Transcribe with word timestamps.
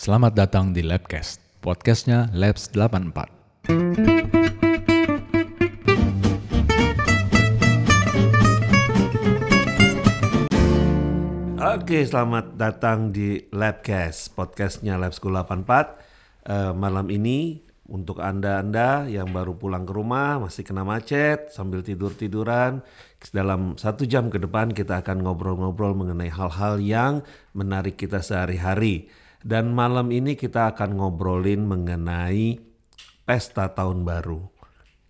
Selamat 0.00 0.32
datang 0.32 0.72
di 0.72 0.80
Labcast, 0.80 1.60
podcastnya 1.60 2.32
Labs 2.32 2.72
84. 2.72 3.68
Oke, 11.60 12.00
selamat 12.08 12.56
datang 12.56 13.12
di 13.12 13.44
Labcast, 13.52 14.32
podcastnya 14.32 14.96
Lab 14.96 15.12
School 15.12 15.36
84. 15.36 15.68
Eh, 16.48 16.72
malam 16.72 17.12
ini 17.12 17.60
untuk 17.84 18.24
anda-anda 18.24 19.04
yang 19.04 19.28
baru 19.36 19.52
pulang 19.52 19.84
ke 19.84 19.92
rumah, 19.92 20.40
masih 20.40 20.64
kena 20.64 20.80
macet, 20.80 21.52
sambil 21.52 21.84
tidur-tiduran, 21.84 22.80
dalam 23.36 23.76
satu 23.76 24.08
jam 24.08 24.32
ke 24.32 24.40
depan 24.40 24.72
kita 24.72 25.04
akan 25.04 25.28
ngobrol-ngobrol 25.28 25.92
mengenai 25.92 26.32
hal-hal 26.32 26.80
yang 26.80 27.20
menarik 27.52 28.00
kita 28.00 28.24
sehari-hari. 28.24 29.19
Dan 29.40 29.72
malam 29.72 30.12
ini 30.12 30.36
kita 30.36 30.76
akan 30.76 31.00
ngobrolin 31.00 31.64
mengenai 31.64 32.60
pesta 33.24 33.72
tahun 33.72 34.04
baru. 34.04 34.44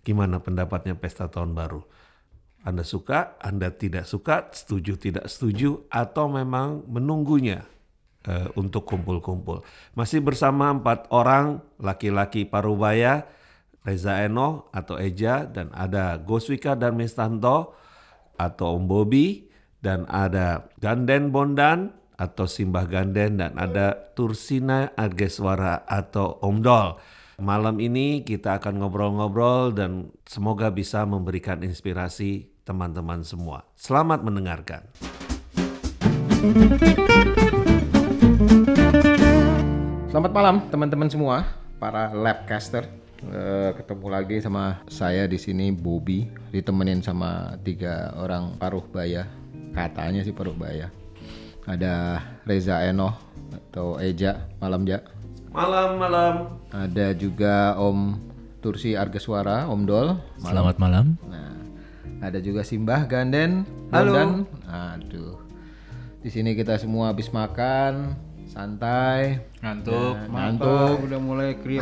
Gimana 0.07 0.39
pendapatnya 0.39 0.95
pesta 0.95 1.27
tahun 1.27 1.51
baru? 1.51 1.83
Anda 2.61 2.85
suka, 2.85 3.35
Anda 3.41 3.73
tidak 3.73 4.05
suka, 4.05 4.53
setuju 4.53 4.95
tidak 4.95 5.25
setuju, 5.27 5.83
atau 5.89 6.29
memang 6.29 6.85
menunggunya 6.85 7.65
eh, 8.23 8.47
untuk 8.53 8.85
kumpul-kumpul. 8.85 9.65
Masih 9.97 10.21
bersama 10.21 10.69
empat 10.69 11.09
orang 11.09 11.59
laki-laki 11.81 12.45
parubaya, 12.45 13.25
Reza 13.81 14.21
Eno 14.21 14.69
atau 14.69 15.01
Eja, 15.01 15.49
dan 15.49 15.73
ada 15.73 16.21
Goswika 16.21 16.77
dan 16.77 16.93
Mistanto 16.93 17.73
atau 18.37 18.77
Om 18.77 18.85
Bobi, 18.85 19.49
dan 19.81 20.05
ada 20.05 20.69
Ganden 20.77 21.33
Bondan 21.33 22.00
atau 22.21 22.45
Simbah 22.45 22.85
Ganden, 22.85 23.41
dan 23.41 23.57
ada 23.57 24.13
Tursina 24.13 24.93
Argeswara 24.93 25.81
atau 25.89 26.37
Om 26.37 26.61
Dol. 26.61 27.01
Malam 27.41 27.81
ini 27.81 28.21
kita 28.21 28.61
akan 28.61 28.77
ngobrol-ngobrol 28.77 29.73
dan 29.73 30.13
semoga 30.29 30.69
bisa 30.69 31.01
memberikan 31.09 31.65
inspirasi 31.65 32.53
teman-teman 32.61 33.25
semua. 33.25 33.65
Selamat 33.73 34.21
mendengarkan. 34.21 34.85
Selamat 40.13 40.31
malam 40.37 40.55
teman-teman 40.69 41.09
semua, 41.09 41.49
para 41.81 42.13
labcaster. 42.13 42.85
Eh, 43.21 43.73
ketemu 43.77 44.07
lagi 44.09 44.37
sama 44.37 44.85
saya 44.85 45.25
di 45.25 45.41
sini 45.41 45.73
Bobby, 45.73 46.29
ditemenin 46.53 47.01
sama 47.01 47.57
tiga 47.65 48.13
orang 48.21 48.57
paruh 48.61 48.85
baya. 48.85 49.25
Katanya 49.73 50.21
sih 50.21 50.33
paruh 50.33 50.53
baya. 50.53 51.00
Ada 51.69 52.17
Reza 52.45 52.81
Eno 52.81 53.13
atau 53.53 54.01
Eja, 54.01 54.49
malam 54.57 54.81
Ja. 54.89 54.99
Malam-malam. 55.51 56.57
Ada 56.71 57.11
juga 57.11 57.75
Om 57.75 58.15
Tursi 58.63 58.95
Argeswara, 58.95 59.67
Om 59.67 59.81
Dol. 59.83 60.15
Selamat 60.39 60.79
malam. 60.79 61.19
Nah, 61.27 61.59
ada 62.23 62.39
juga 62.39 62.63
Simbah 62.63 63.03
Ganden. 63.03 63.67
Halo. 63.91 64.47
Aduh. 64.65 65.35
Di 66.23 66.29
sini 66.31 66.55
kita 66.55 66.79
semua 66.79 67.11
habis 67.11 67.27
makan, 67.35 68.15
santai, 68.47 69.41
Ngantuk. 69.59 70.17
ngantuk. 70.29 70.97
udah 71.09 71.19
mulai 71.19 71.57
kriuk 71.57 71.81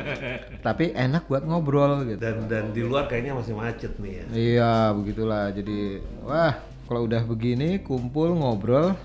Tapi 0.66 0.90
enak 0.92 1.24
buat 1.24 1.46
ngobrol 1.46 2.04
gitu. 2.04 2.20
Dan 2.20 2.50
dan 2.52 2.74
di 2.76 2.82
luar 2.84 3.08
kayaknya 3.08 3.32
masih 3.32 3.54
macet 3.56 3.92
nih 3.96 4.12
ya. 4.12 4.24
Iya, 4.34 4.72
begitulah. 4.92 5.54
Jadi, 5.56 6.04
wah, 6.26 6.52
kalau 6.90 7.06
udah 7.06 7.22
begini 7.22 7.78
kumpul 7.86 8.34
ngobrol 8.34 8.98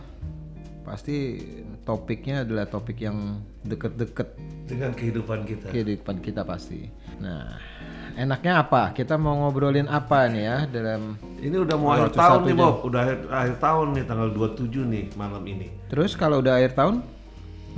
pasti 0.81 1.38
topiknya 1.86 2.42
adalah 2.42 2.66
topik 2.66 2.97
yang 2.97 3.45
deket-deket 3.61 4.33
Dengan 4.66 4.89
kehidupan 4.97 5.45
kita. 5.45 5.69
kehidupan 5.69 6.17
kita 6.17 6.42
pasti. 6.42 6.89
Nah, 7.22 7.61
enaknya 8.17 8.66
apa? 8.66 8.89
Kita 8.89 9.22
mau 9.22 9.38
ngobrolin 9.38 9.86
apa 9.86 10.25
nih 10.25 10.44
ya 10.50 10.58
dalam 10.66 11.14
Ini 11.37 11.61
udah 11.61 11.76
mau 11.77 11.93
akhir 11.93 12.17
tahun 12.17 12.42
nih. 12.49 12.55
Bob, 12.58 12.76
udah 12.89 12.99
akhir, 13.05 13.17
akhir 13.30 13.55
tahun 13.61 13.88
nih 13.93 14.04
tanggal 14.09 14.30
27 14.33 14.65
nih 14.89 15.05
malam 15.14 15.43
ini. 15.45 15.67
Terus 15.86 16.17
kalau 16.17 16.42
udah 16.42 16.58
akhir 16.58 16.73
tahun, 16.73 17.05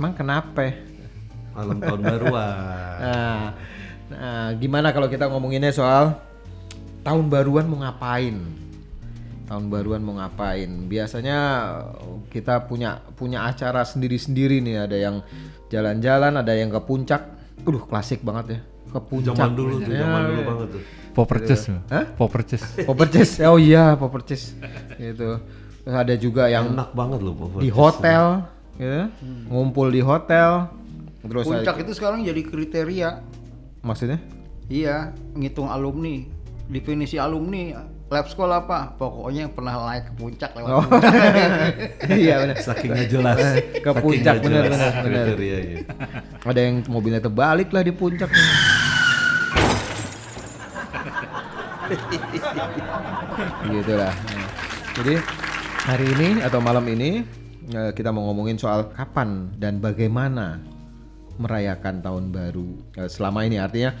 emang 0.00 0.12
kenapa? 0.16 0.72
Malam 1.52 1.76
tahun 1.84 2.00
baruan. 2.00 2.56
Nah, 2.98 3.52
nah, 4.08 4.48
gimana 4.56 4.88
kalau 4.88 5.12
kita 5.12 5.28
ngomonginnya 5.28 5.68
soal 5.68 6.16
tahun 7.04 7.28
baruan 7.28 7.68
mau 7.68 7.84
ngapain? 7.84 8.67
Tahun 9.48 9.64
baruan 9.72 10.04
mau 10.04 10.20
ngapain? 10.20 10.68
Biasanya 10.86 11.38
kita 12.28 12.68
punya 12.68 13.00
punya 13.16 13.48
acara 13.48 13.80
sendiri-sendiri 13.80 14.60
nih. 14.60 14.84
Ada 14.84 14.96
yang 15.00 15.16
jalan-jalan, 15.72 16.32
ada 16.36 16.52
yang 16.52 16.68
ke 16.68 16.80
puncak. 16.84 17.22
Aduh, 17.64 17.88
klasik 17.88 18.20
banget 18.20 18.44
ya. 18.46 18.60
Ke 18.92 19.00
puncak. 19.00 19.32
Zaman 19.32 19.56
dulu 19.56 19.80
tuh, 19.80 19.92
Ya, 19.92 20.04
zaman 20.04 20.20
dulu 20.28 20.40
banget 20.44 20.68
tuh. 20.76 20.82
Poperces. 21.16 21.62
Hah? 21.88 22.04
Poperces. 22.14 22.62
Poperces. 22.84 23.30
Oh 23.48 23.56
iya, 23.56 23.96
Poperces. 23.96 24.52
Gitu. 25.00 25.40
Terus 25.82 25.96
ada 25.96 26.14
juga 26.20 26.52
yang 26.52 26.76
Enak 26.76 26.92
banget 26.92 27.20
loh 27.24 27.32
di 27.56 27.72
hotel, 27.72 28.44
gitu. 28.76 29.08
Ngumpul 29.48 29.88
di 29.88 30.04
hotel. 30.04 30.68
Terus 31.24 31.44
ada- 31.48 31.64
puncak 31.64 31.76
itu 31.82 31.92
sekarang 31.96 32.20
jadi 32.22 32.40
kriteria 32.44 33.08
maksudnya? 33.80 34.20
iya 34.68 35.16
ngitung 35.32 35.66
alumni 35.66 36.28
definisi 36.68 37.16
alumni 37.16 37.72
lab 38.08 38.24
school 38.26 38.48
apa 38.48 38.96
pokoknya 38.96 39.44
yang 39.44 39.52
pernah 39.52 39.84
naik 39.84 40.08
ke 40.08 40.12
puncak 40.16 40.50
lewat 40.56 40.70
Oh. 40.72 40.80
puncak. 40.80 41.12
iya 42.24 42.34
benar. 42.40 42.56
Saking 42.56 42.90
nggak 42.90 43.08
jelas. 43.12 43.36
Ke 43.36 43.90
Saking 43.92 44.00
puncak, 44.00 44.34
bener, 44.40 44.62
jelas 44.64 44.80
bener, 44.80 44.92
bener. 45.04 45.24
kriterianya. 45.28 45.78
Ada 46.40 46.60
yang 46.64 46.74
mobilnya 46.88 47.20
terbalik 47.20 47.68
lah 47.68 47.82
di 47.84 47.92
puncak. 47.92 48.30
gitu 53.68 53.92
lah. 53.94 54.14
Jadi 54.98 55.14
hari 55.86 56.06
ini 56.16 56.28
atau 56.42 56.58
malam 56.58 56.84
ini 56.88 57.22
eh, 57.70 57.90
kita 57.94 58.10
mau 58.10 58.26
ngomongin 58.30 58.58
soal 58.58 58.90
kapan 58.92 59.52
dan 59.56 59.78
bagaimana 59.78 60.58
merayakan 61.38 62.02
tahun 62.02 62.24
baru 62.34 62.68
Eh, 62.98 63.08
selama 63.08 63.46
ini 63.46 63.62
artinya 63.62 63.94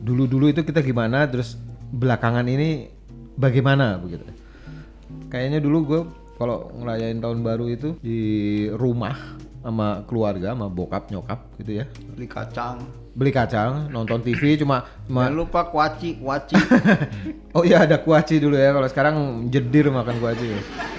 dulu-dulu 0.00 0.48
itu 0.48 0.62
kita 0.62 0.80
gimana 0.80 1.26
terus 1.26 1.58
belakangan 1.90 2.46
ini 2.46 2.88
bagaimana 3.34 3.98
begitu. 3.98 4.24
Kayaknya 5.30 5.58
dulu 5.58 5.78
gue 5.86 6.00
kalau 6.38 6.72
ngerayain 6.72 7.18
tahun 7.20 7.42
baru 7.42 7.66
itu 7.68 7.98
di 8.00 8.20
rumah 8.72 9.14
sama 9.60 10.00
keluarga 10.08 10.56
sama 10.56 10.72
bokap 10.72 11.12
nyokap 11.12 11.40
gitu 11.60 11.82
ya. 11.82 11.84
Beli 12.16 12.26
kacang. 12.30 12.80
Beli 13.12 13.32
kacang 13.34 13.90
nonton 13.92 14.22
TV 14.24 14.56
cuma 14.56 14.86
cuma 15.04 15.26
jangan 15.28 15.36
lupa 15.36 15.60
kuaci 15.68 16.16
kuaci. 16.22 16.56
Oh 17.50 17.66
iya 17.66 17.82
ada 17.82 17.98
kuaci 17.98 18.38
dulu 18.38 18.54
ya. 18.54 18.70
Kalau 18.70 18.88
sekarang 18.88 19.16
jedir 19.50 19.90
makan 19.90 20.22
kuaci. 20.22 20.46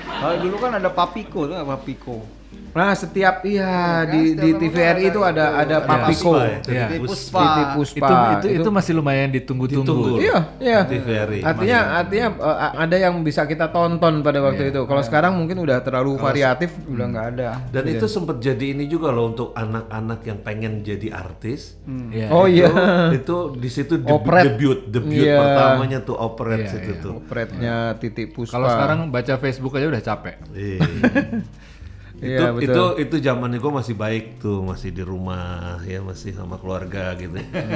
Kalau 0.05 0.35
dulu 0.43 0.55
kan 0.59 0.77
ada 0.77 0.91
papiko 0.91 1.47
tuh 1.47 1.55
papiko 1.63 2.40
nah 2.71 2.91
setiap 2.91 3.43
iya 3.43 3.71
di 4.03 4.33
di 4.33 4.49
TVRI 4.53 5.03
itu 5.07 5.19
ada 5.19 5.57
ada 5.57 5.77
papiko 5.79 6.35
ya, 6.35 6.57
Iya. 6.63 6.85
di 6.87 6.97
Pus- 6.99 7.27
puspa 7.27 7.41
Titi 7.41 7.63
Puspa 7.73 8.07
Itu, 8.33 8.47
itu 8.47 8.61
itu 8.61 8.69
masih 8.69 8.91
lumayan 8.93 9.29
ditunggu-tunggu. 9.29 9.83
Ditunggu. 9.83 10.13
Iya, 10.17 10.37
iya. 10.57 10.79
TVRI. 10.83 11.39
Artinya 11.41 11.79
artinya 11.97 12.27
eh, 12.31 12.57
ada 12.77 12.95
yang 12.97 13.13
bisa 13.19 13.43
kita 13.43 13.67
tonton 13.69 14.21
pada 14.21 14.39
waktu 14.39 14.69
itu. 14.69 14.81
Kalau 14.83 15.01
sekarang 15.01 15.35
mungkin 15.35 15.59
udah 15.59 15.79
terlalu 15.79 16.15
variatif. 16.15 16.71
udah 16.83 17.05
nggak 17.07 17.27
ada 17.29 17.49
Dan 17.69 17.83
itu 17.87 18.05
sempat 18.05 18.37
jadi 18.37 18.71
ini 18.71 18.85
juga 18.85 19.09
loh 19.09 19.29
untuk 19.29 19.51
anak-anak 19.51 20.23
yang 20.23 20.39
pengen 20.39 20.73
jadi 20.81 21.07
artis. 21.11 21.75
Iya. 21.85 22.27
Oh 22.29 22.45
iya. 22.45 22.69
Itu 23.11 23.53
di 23.53 23.67
situ 23.67 23.99
Operet. 24.01 24.43
debut 24.49 24.79
debut 24.87 25.11
Iya. 25.21 25.37
pertamanya 25.37 25.99
tuh 26.01 26.15
operet 26.15 26.59
Iya, 26.61 26.71
situ 26.71 26.91
iya. 26.93 27.01
tuh. 27.01 27.11
Opretnya 27.17 27.75
Titi 27.95 28.23
Puspa. 28.25 28.53
Kalau 28.53 28.67
sekarang 28.69 28.99
baca 29.07 29.33
Facebook 29.35 29.73
aja 29.73 29.87
udah 29.87 30.01
capek. 30.01 30.35
Iya. 30.51 30.79
itu 32.21 32.29
Iya, 32.31 32.53
itu 32.53 32.69
betul. 32.69 32.89
itu 32.99 33.15
zamannya 33.19 33.57
gue 33.57 33.73
masih 33.73 33.95
baik 33.95 34.25
tuh 34.37 34.61
masih 34.61 34.89
di 34.89 35.01
rumah 35.01 35.81
ya 35.83 35.99
masih 35.99 36.31
sama 36.31 36.55
keluarga 36.55 37.13
gitu 37.15 37.33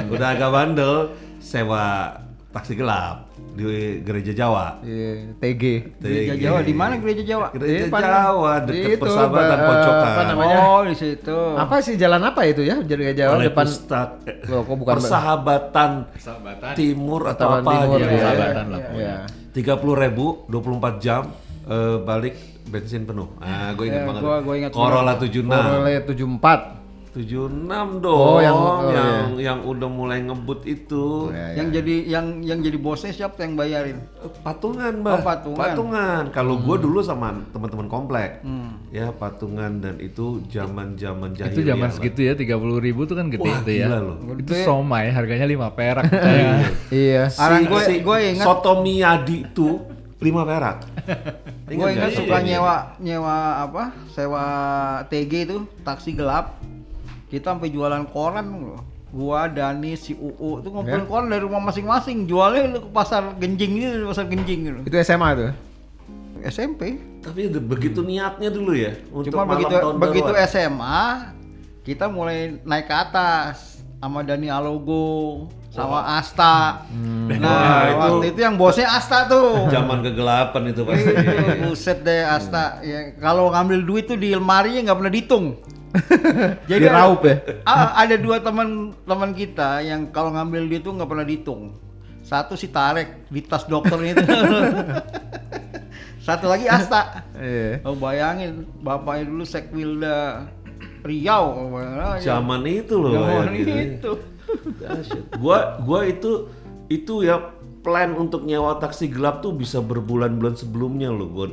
udah 0.08 0.28
agak 0.30 0.48
bandel 0.48 1.10
sewa 1.40 2.14
taksi 2.48 2.72
gelap 2.72 3.26
di 3.52 3.66
gereja 4.00 4.32
Jawa 4.32 4.80
Iya, 4.80 5.34
TG. 5.34 5.62
gereja 5.98 6.34
Jawa 6.38 6.58
di 6.62 6.72
mana 6.72 6.96
gereja 6.96 7.20
Jawa 7.22 7.50
gereja 7.50 7.84
Di 7.84 7.90
Pan- 7.90 8.00
Jawa 8.00 8.52
di 8.60 8.66
dekat 8.70 8.88
itu, 8.88 9.00
persahabatan 9.02 9.56
Ba- 9.56 9.66
pojokan 9.66 10.06
apa 10.06 10.22
namanya? 10.24 10.58
oh 10.62 10.82
di 10.84 10.94
situ 10.94 11.38
Apa 11.52 11.74
sih 11.80 11.94
jalan 11.96 12.22
apa 12.22 12.40
itu 12.44 12.62
ya? 12.62 12.76
Jadi 12.80 13.02
Jawa 13.12 13.32
Balai 13.34 13.48
depan 13.50 13.66
Pusat, 13.66 14.08
eh, 14.24 14.36
Loh, 14.46 14.60
kok 14.62 14.72
bukan- 14.74 14.94
persahabatan 14.94 15.90
Persahabatan. 16.08 16.72
timur 16.74 17.22
atau 17.26 17.46
apa 17.50 17.70
Timur 17.74 17.98
gitu 17.98 18.06
ya. 18.06 18.08
Persahabatan 18.14 18.64
lah 18.68 18.80
Iya. 18.94 19.14
tiga 19.52 19.74
puluh 19.74 19.96
ribu 19.96 20.26
24 20.46 20.94
jam 20.96 21.22
eh, 21.66 21.96
balik 21.98 22.34
bensin 22.66 23.02
penuh 23.02 23.28
ah 23.38 23.70
gue 23.72 23.84
ingat 23.84 24.00
Ya, 24.00 24.06
banget 24.06 24.22
gua- 24.22 24.42
gua 24.42 24.54
ingat 24.56 24.70
Corolla 24.70 25.12
76 25.14 25.46
Corolla 25.46 25.90
74. 26.02 26.74
76 27.16 27.56
dong. 27.98 28.12
Oh, 28.12 28.38
yang 28.38 28.52
yang- 28.52 28.60
oh, 28.60 28.92
yang, 28.92 29.08
yang 29.40 29.58
udah 29.64 29.88
mulai 29.88 30.20
ngebut 30.20 30.68
itu. 30.68 31.32
Ya, 31.32 31.48
ya. 31.48 31.54
Yang 31.56 31.68
jadi 31.74 31.94
yang 32.06 32.26
yang 32.44 32.58
jadi 32.60 32.76
bosnya 32.76 33.08
siapa 33.08 33.40
yang 33.40 33.56
bayarin? 33.56 34.04
Patungan, 34.44 35.00
Mbak. 35.00 35.14
Oh, 35.16 35.56
patungan. 35.56 36.22
Kalau 36.28 36.54
Hmm. 36.54 36.68
gue 36.68 36.76
dulu 36.78 37.00
sama 37.00 37.32
teman-teman 37.48 37.88
komplek. 37.88 38.44
Ya, 38.92 39.08
patungan 39.10 39.80
dan 39.80 39.96
itu 39.96 40.44
zaman-zaman 40.46 41.32
jahiliyah. 41.32 41.56
Itu 41.56 41.64
zaman 41.64 41.88
segitu 41.90 42.20
ya, 42.22 42.36
30 42.36 42.52
ribu 42.78 43.04
tuh 43.04 43.16
kan 43.16 43.32
gede 43.32 43.48
Wah, 43.48 43.60
tuh 43.60 43.72
ya. 43.72 43.88
loh. 43.88 44.20
Itu 44.36 44.52
somai 44.60 45.08
harganya 45.08 45.48
5 45.48 45.72
perak. 45.72 46.04
Iya. 46.92 47.32
Orang 47.32 47.64
Si- 47.64 47.66
gue 47.66 47.80
si 47.82 47.94
gue 47.98 48.18
ingat 48.30 48.44
Soto 48.44 48.78
Miyadi 48.78 49.42
tuh 49.50 49.95
5 50.16 50.22
perak. 50.42 50.76
gue 51.66 51.88
ingat 51.94 52.12
suka 52.12 52.36
Iya, 52.36 52.40
iya. 52.40 52.46
nyewa 52.48 52.74
nyewa 52.98 53.36
apa? 53.62 53.82
Sewa 54.08 54.44
TG 55.06 55.32
itu 55.44 55.56
taksi 55.80 56.12
gelap. 56.12 56.56
Kita 57.26 57.52
sampai 57.52 57.68
jualan 57.68 58.06
koran 58.06 58.46
loh. 58.48 58.80
Gua, 59.06 59.46
Dani, 59.46 59.94
si 59.94 60.12
UU 60.12 60.60
tuh 60.60 60.68
ngumpulin 60.68 61.02
Ya. 61.02 61.08
koran 61.08 61.26
dari 61.26 61.40
rumah 61.40 61.62
masing-masing. 61.62 62.24
Jualnya 62.24 62.76
ke 62.76 62.90
pasar 62.90 63.32
Genjing 63.36 63.72
gitu, 63.74 64.06
pasar 64.06 64.24
Genjing 64.26 64.60
gitu. 64.62 64.80
Itu 64.84 64.96
SMA 64.98 65.28
tuh. 65.32 65.52
SMP. 66.42 67.00
Tapi 67.20 67.48
begitu 67.50 68.00
niatnya 68.00 68.48
dulu 68.48 68.70
ya 68.70 68.94
untuk 69.10 69.32
Cuma 69.32 69.42
malam 69.42 69.58
begitu 69.58 69.74
tahun 69.74 69.94
begitu 69.98 70.30
baruan. 70.30 70.46
SMA 70.46 70.98
kita 71.82 72.06
mulai 72.06 72.38
naik 72.62 72.86
ke 72.86 72.94
atas 72.94 73.82
sama 73.96 74.22
Dani 74.22 74.46
Alogo 74.46 75.46
sama 75.76 76.00
Asta. 76.16 76.88
Nah, 76.88 77.36
Wah, 77.36 77.84
itu- 77.84 78.00
waktu 78.00 78.26
itu 78.32 78.40
yang 78.40 78.56
bosnya 78.56 78.88
Asta 78.88 79.28
tuh. 79.28 79.68
zaman 79.68 80.00
kegelapan 80.00 80.72
itu 80.72 80.80
pasti. 80.88 81.12
Buset 81.60 81.98
deh 82.00 82.24
Asta. 82.24 82.80
Ya, 82.80 83.12
kalau 83.20 83.52
ngambil 83.52 83.84
duit 83.84 84.04
tuh 84.08 84.16
di 84.16 84.32
lemari 84.32 84.80
nggak 84.80 84.96
pernah 84.96 85.12
dihitung. 85.12 85.46
Jadi 86.68 86.88
Diraup 86.88 87.24
ya? 87.24 87.36
Ah, 87.64 87.96
ada 88.00 88.16
dua 88.16 88.40
teman 88.40 88.96
teman 89.04 89.32
kita 89.32 89.80
yang 89.80 90.08
kalau 90.08 90.32
ngambil 90.32 90.64
duit 90.64 90.80
tuh 90.80 90.96
nggak 90.96 91.08
pernah 91.08 91.26
dihitung. 91.28 91.76
Satu 92.26 92.58
si 92.58 92.72
Tarek 92.72 93.28
di 93.28 93.38
tas 93.38 93.68
dokter 93.68 94.00
itu. 94.02 94.18
Satu 96.26 96.50
lagi 96.50 96.66
Asta. 96.66 97.22
Iya. 97.38 97.86
Oh 97.86 97.94
bayangin 97.94 98.66
bapaknya 98.82 99.30
dulu 99.30 99.44
Sekwilda 99.46 100.42
Riau. 101.06 101.70
Oh. 101.70 102.18
Zaman 102.18 102.66
itu 102.66 102.98
loh. 102.98 103.14
Zaman 103.14 103.46
ya, 103.46 103.54
gitu. 103.62 103.70
itu. 103.78 104.12
Gua 105.36 105.78
gua 105.78 106.00
itu 106.02 106.50
itu 106.86 107.22
ya 107.22 107.50
plan 107.80 108.14
untuk 108.14 108.42
nyewa 108.42 108.76
taksi 108.76 109.06
gelap 109.06 109.40
tuh 109.40 109.52
bisa 109.52 109.78
berbulan-bulan 109.78 110.54
sebelumnya 110.54 111.08
loh 111.08 111.28
gua 111.28 111.46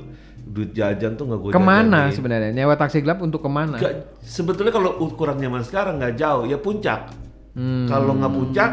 duit 0.43 0.71
jajan 0.71 1.15
tuh 1.15 1.23
nggak 1.23 1.39
gue 1.39 1.49
Ke 1.49 1.61
mana 1.61 2.11
sebenarnya? 2.11 2.51
Nyewa 2.51 2.75
taksi 2.75 2.99
gelap 2.99 3.19
untuk 3.19 3.39
ke 3.39 3.47
mana? 3.47 3.79
sebetulnya 4.19 4.69
kalau 4.69 4.99
ukuran 4.99 5.37
zaman 5.37 5.61
sekarang 5.61 5.95
nggak 5.97 6.15
jauh 6.15 6.43
ya 6.43 6.57
puncak 6.57 7.09
Hmm. 7.53 7.85
kalau 7.85 8.17
nggak 8.17 8.33
puncak 8.33 8.71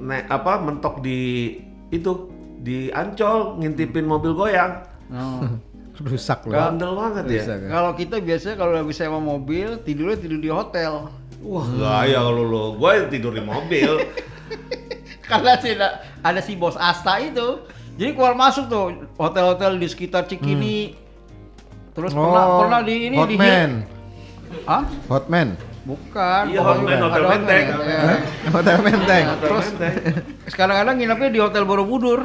naik 0.00 0.24
apa 0.26 0.56
mentok 0.58 1.04
di 1.04 1.52
itu 1.90 2.32
di 2.56 2.88
ancol 2.88 3.60
ngintipin 3.60 4.08
mobil 4.08 4.32
goyang 4.32 4.80
Oh. 5.12 5.44
Rusak 6.00 6.48
loh. 6.48 6.56
bandel 6.56 6.96
banget 6.96 7.24
ya 7.28 7.42
Rusak. 7.44 7.58
Kalau 7.68 7.92
kita 7.92 8.16
biasanya 8.18 8.56
kalau 8.56 8.72
habis 8.74 8.96
sewa 8.96 9.20
mobil 9.20 9.84
tidurnya 9.84 10.16
tidur 10.16 10.40
di 10.40 10.48
hotel. 10.48 11.12
Wah 11.42 11.66
gaya 11.70 12.20
kalau 12.20 12.42
lo 12.42 12.64
gue 12.74 12.90
tidur 13.08 13.32
di 13.32 13.42
mobil 13.42 13.92
Karena 15.22 15.54
sih 15.56 15.78
ada, 15.78 15.88
ada 16.20 16.42
si 16.42 16.58
bos 16.58 16.74
Asta 16.74 17.22
itu. 17.22 17.62
Jadi 17.94 18.10
keluar 18.12 18.34
masuk 18.34 18.66
tuh 18.66 18.84
hotel-hotel 19.14 19.78
di 19.78 19.86
sekitar 19.86 20.26
Cikini. 20.26 20.98
Terus 21.92 22.10
pernah 22.10 22.44
Oh, 22.48 22.58
pernah 22.60 22.80
di 22.82 23.06
ini 23.06 23.14
di 23.14 23.38
Hotman. 23.38 23.70
Hah? 24.66 24.82
Hotman. 25.06 25.54
Bukan. 25.80 26.42
Iya, 26.50 26.60
Hotman, 26.60 26.98
Hotel 26.98 27.22
Menteng. 27.24 27.64
ya. 27.78 28.02
Hotel 28.50 28.76
Menteng. 28.82 29.24
Terus 29.38 29.66
sekarang 30.50 30.82
kadang 30.82 30.96
nginepnya 30.98 31.30
di 31.30 31.38
hotel 31.38 31.62
Borobudur. 31.62 32.20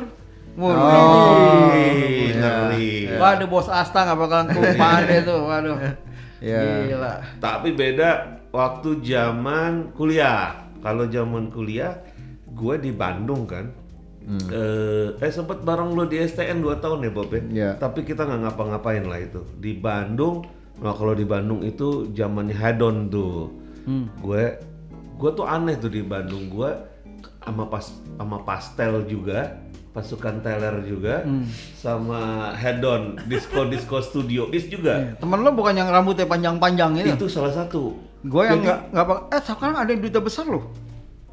Wah, 0.56 0.71
Oh. 0.71 1.69
Ih, 1.77 2.31
iya. 2.31 2.50
ngeri. 2.65 2.89
Wah, 3.21 3.38
ada 3.38 3.45
bos 3.45 3.69
Asta 3.69 4.01
nggak 4.01 4.17
bakalan 4.17 4.47
kelupaan 4.50 5.01
deh 5.03 5.21
tuh. 5.21 5.39
Waduh. 5.45 5.77
Iya. 6.41 6.59
Gila. 6.89 7.13
Tapi 7.38 7.69
beda 7.69 8.09
waktu 8.56 9.04
zaman 9.04 9.92
kuliah. 9.92 10.72
Kalau 10.80 11.10
zaman 11.12 11.52
kuliah, 11.52 12.00
gue 12.56 12.75
di 12.80 12.96
Bandung 12.96 13.44
kan. 13.44 13.68
Eh, 14.25 15.13
eh 15.22 15.30
sempet 15.30 15.62
bareng 15.62 15.94
lo 15.94 16.10
di 16.10 16.18
STN 16.18 16.63
2 16.63 16.81
tahun 16.81 17.06
ya 17.06 17.12
Bob 17.13 17.30
ya. 17.30 17.42
Iya. 17.46 17.69
Tapi 17.78 18.02
kita 18.02 18.25
nggak 18.25 18.42
ngapa-ngapain 18.48 19.06
lah 19.06 19.19
itu. 19.22 19.46
Di 19.62 19.78
Bandung, 19.78 20.48
nah 20.81 20.96
kalau 20.98 21.13
di 21.13 21.28
Bandung 21.28 21.62
itu 21.62 22.10
zamannya 22.16 22.56
hedon 22.57 23.12
tuh. 23.12 23.54
Gue, 24.24 24.58
gue 25.22 25.31
tuh 25.36 25.46
aneh 25.46 25.78
tuh 25.78 25.94
di 25.94 26.01
Bandung. 26.01 26.50
Gue 26.50 26.74
sama 27.46 27.69
pas 27.69 27.86
sama 28.18 28.42
pastel 28.42 29.06
juga, 29.06 29.62
pasukan 29.94 30.42
teler 30.42 30.74
juga, 30.90 31.22
sama 31.78 32.50
hedon, 32.58 33.22
disco 33.30 33.62
disco 33.69 34.01
studio 34.01 34.50
is 34.50 34.66
juga. 34.66 35.13
Temen 35.22 35.46
lo 35.46 35.54
bukan 35.54 35.78
yang 35.78 35.94
rambutnya 35.94 36.25
panjang-panjang 36.25 36.98
itu? 37.06 37.13
Itu 37.13 37.28
salah 37.30 37.54
satu. 37.54 38.14
Gue 38.25 38.44
yang 38.50 38.60
nggak 38.66 38.80
nggak 38.89 39.06
eh 39.30 39.42
sekarang 39.45 39.77
ada 39.77 39.89
yang 39.94 40.01
duta 40.01 40.19
besar 40.19 40.50
loh. 40.50 40.66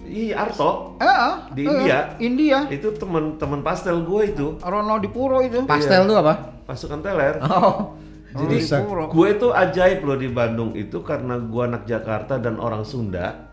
Iya 0.02 0.34
Arto 0.44 0.98
Eh, 0.98 1.06
ah, 1.06 1.46
di 1.54 1.62
eh, 1.62 1.70
India. 1.70 1.98
India. 2.18 2.58
Itu 2.68 2.90
teman-teman 2.92 3.62
pastel 3.62 4.02
gue 4.02 4.22
itu 4.34 4.46
Rono 4.60 4.98
Dipuro 4.98 5.40
itu. 5.40 5.62
Pastel 5.64 6.04
tuh 6.04 6.18
apa? 6.20 6.52
pasukan 6.62 7.00
teler. 7.02 7.42
Oh. 7.42 7.96
Jadi. 8.38 8.64
Dipuro. 8.64 9.12
gue 9.12 9.28
itu 9.28 9.48
ajaib 9.52 10.00
loh 10.08 10.16
di 10.16 10.28
Bandung 10.32 10.72
itu 10.72 11.04
karena 11.04 11.36
gue 11.36 11.62
anak 11.62 11.84
Jakarta 11.88 12.36
dan 12.36 12.60
orang 12.60 12.84
Sunda. 12.84 13.48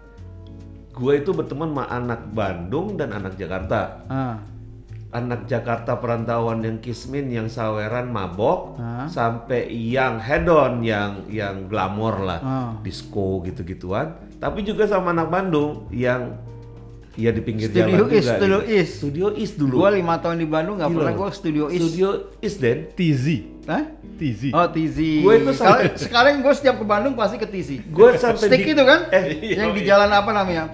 Gue 0.91 1.23
itu 1.23 1.31
berteman 1.31 1.71
sama 1.71 1.85
anak 1.87 2.27
Bandung 2.35 2.99
dan 2.99 3.15
anak 3.15 3.39
Jakarta. 3.39 4.03
Ah. 4.11 4.35
Anak 5.09 5.45
Jakarta 5.45 5.97
perantauan 5.97 6.61
yang 6.61 6.77
kismin, 6.77 7.27
yang 7.27 7.49
saweran, 7.49 8.07
mabok, 8.07 8.77
Hah? 8.77 9.09
sampai 9.09 9.65
yang 9.67 10.21
hedon, 10.21 10.81
yang 10.81 11.25
yang 11.25 11.65
glamor 11.65 12.21
lah, 12.21 12.39
Ah. 12.39 12.71
disco 12.79 13.41
gitu-gituan. 13.41 14.13
Tapi 14.37 14.61
juga 14.61 14.85
sama 14.85 15.09
anak 15.09 15.27
Bandung 15.27 15.89
yang 15.89 16.37
ya 17.17 17.33
di 17.33 17.41
pinggir 17.41 17.67
Studio 17.67 17.89
jalan 17.89 17.89
East, 17.89 18.05
juga. 18.21 18.37
Studio 18.37 18.57
gitu. 18.59 18.69
East. 18.71 18.91
Studio 18.93 19.25
East 19.33 19.55
dulu. 19.57 19.75
Gua 19.79 19.89
lima 19.91 20.15
tahun 20.15 20.37
di 20.37 20.47
Bandung 20.47 20.77
nggak 20.77 20.91
pernah 20.93 21.13
gua 21.17 21.29
studio 21.31 21.63
East. 21.67 21.81
Studio 21.81 22.09
East 22.39 22.57
Den. 22.59 22.77
TZ. 22.93 23.25
Hah? 23.65 23.83
TZ. 24.15 24.41
Oh 24.51 24.67
TZ. 24.67 24.97
Gua 25.19 25.33
itu 25.33 25.51
sampai- 25.51 25.97
sekarang 25.97 26.33
gue 26.39 26.53
setiap 26.53 26.75
ke 26.75 26.85
Bandung 26.85 27.13
pasti 27.13 27.35
ke 27.35 27.45
TZ. 27.45 27.81
Gue 27.87 28.13
sampai 28.13 28.45
Stick 28.45 28.61
di, 28.61 28.71
itu 28.71 28.83
kan? 28.83 29.09
Eh, 29.09 29.25
yang 29.57 29.73
di 29.73 29.81
jalan 29.81 30.05
apa 30.07 30.29
namanya? 30.29 30.69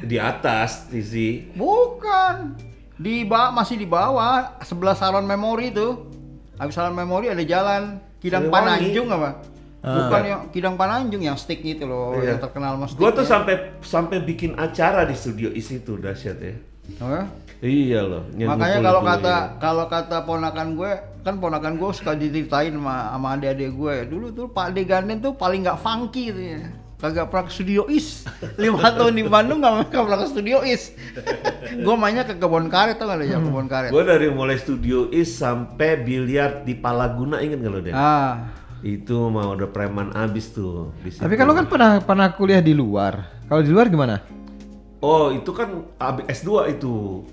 di 0.00 0.16
atas 0.16 0.88
TZ. 0.88 1.12
Bukan. 1.52 2.65
Di 2.96 3.28
bawah 3.28 3.52
masih 3.52 3.76
di 3.76 3.84
bawah 3.84 4.56
sebelah 4.64 4.96
salon 4.96 5.28
memori 5.28 5.68
itu. 5.72 6.08
Habis 6.56 6.74
salon 6.76 6.96
memori 6.96 7.28
ada 7.28 7.44
jalan 7.44 8.00
Kidang. 8.16 8.48
Pananjung 8.48 9.12
apa? 9.12 9.44
Bukan 9.86 10.22
yang 10.26 10.40
Kidang 10.50 10.74
Pananjung 10.74 11.22
yang 11.22 11.38
stick 11.38 11.62
itu 11.62 11.86
loh, 11.86 12.16
Iya. 12.18 12.34
yang 12.34 12.40
terkenal 12.42 12.74
mas. 12.80 12.96
Gue 12.96 13.12
tuh 13.12 13.22
sampai 13.22 13.76
sampai 13.84 14.24
bikin 14.24 14.58
acara 14.58 15.06
di 15.06 15.14
studio 15.14 15.52
East 15.52 15.70
itu 15.70 15.94
dahsyat 16.00 16.38
ya. 16.42 16.56
Iya 17.62 18.00
loh. 18.04 18.22
Makanya 18.34 18.78
kalau 18.82 19.00
kata 19.04 19.34
iya. 19.36 19.58
kalau 19.62 19.84
kata 19.86 20.16
ponakan 20.26 20.68
gue, 20.76 20.92
kan 21.24 21.34
ponakan 21.38 21.78
gue 21.78 21.90
suka 21.92 22.12
diceritain 22.18 22.74
sama, 22.74 23.14
sama 23.14 23.28
adik-adik 23.36 23.70
gue. 23.72 23.94
Dulu 24.10 24.26
tuh 24.32 24.46
Pak 24.50 24.74
De 24.76 24.82
Ganden 24.84 25.20
tuh 25.22 25.32
paling 25.36 25.64
nggak 25.64 25.80
funky 25.80 26.32
tuh 26.32 26.44
ya. 26.56 26.60
Kagak 26.96 27.28
pernah 27.28 27.44
ke 27.44 27.52
studio 27.52 27.84
is. 27.86 28.24
Lima 28.56 28.80
tahun 28.96 29.12
di 29.12 29.24
Bandung 29.24 29.60
nggak 29.60 29.92
nggak 29.92 30.02
pernah 30.02 30.18
ke 30.18 30.28
studio 30.28 30.64
is. 30.64 30.96
gue 31.68 31.94
mainnya 31.94 32.24
ke 32.24 32.34
kebun 32.34 32.72
karet 32.72 32.96
tau 32.96 33.04
gak 33.04 33.20
lo 33.20 33.24
ya 33.26 33.36
kebun 33.36 33.68
karet. 33.68 33.92
Gue 33.92 34.00
dari 34.00 34.32
mulai 34.32 34.56
studio 34.56 35.12
East 35.12 35.36
sampai 35.36 36.00
biliar 36.00 36.64
di 36.64 36.72
Palaguna 36.72 37.38
inget 37.38 37.60
gak 37.60 37.68
lo 37.70 37.80
deh? 37.80 37.92
Ah, 37.92 38.48
Itu 38.80 39.28
mau 39.28 39.52
udah 39.52 39.68
preman 39.68 40.08
abis 40.12 40.52
tuh 40.52 40.96
di 41.00 41.12
situ. 41.12 41.20
Tapi 41.20 41.36
kalau 41.36 41.52
kan 41.52 41.68
pernah 41.68 42.00
pernah 42.00 42.32
kuliah 42.32 42.60
di 42.60 42.72
luar. 42.72 43.44
Kalau 43.44 43.60
di 43.60 43.68
luar 43.68 43.86
gimana? 43.86 44.24
Oh 44.98 45.28
itu 45.28 45.52
kan 45.52 45.68
ab- 45.96 46.24
S2 46.24 46.48
itu 46.72 47.24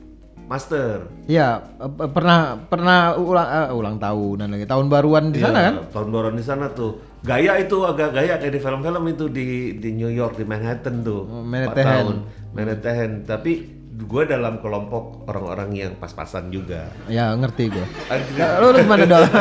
master. 0.53 1.09
Iya, 1.25 1.65
pernah 2.13 2.61
pernah 2.69 3.17
ulang 3.17 3.49
eh, 3.49 3.69
ulang 3.73 3.95
tahunan 3.97 4.47
lagi, 4.53 4.69
tahun 4.69 4.85
baruan 4.85 5.33
di 5.33 5.41
sana 5.41 5.57
Iya, 5.57 5.65
kan? 5.65 5.75
Tahun 5.89 6.09
baruan 6.13 6.35
di 6.37 6.45
sana 6.45 6.69
tuh. 6.69 7.01
Gaya 7.25 7.57
itu 7.57 7.77
agak 7.81 8.13
gaya 8.13 8.37
kayak 8.37 8.53
di 8.53 8.61
film-film 8.61 9.03
itu 9.09 9.25
di 9.33 9.47
di 9.81 9.89
New 9.97 10.13
York 10.13 10.37
di 10.37 10.45
Manhattan 10.45 11.01
tuh. 11.01 11.25
Oh, 11.25 11.41
Manhattan. 11.41 11.85
tahun. 11.85 12.15
Manhattan. 12.53 13.09
Tapi 13.25 13.51
gue 13.93 14.23
dalam 14.29 14.61
kelompok 14.61 15.25
orang-orang 15.25 15.69
yang 15.73 15.91
pas-pasan 15.97 16.53
juga. 16.53 16.93
Ya 17.09 17.33
ngerti 17.33 17.73
gue. 17.73 17.85
Anjir. 18.13 18.45
Lu, 18.61 18.67
lu 18.69 18.77
gimana 18.85 19.05
dong? 19.09 19.25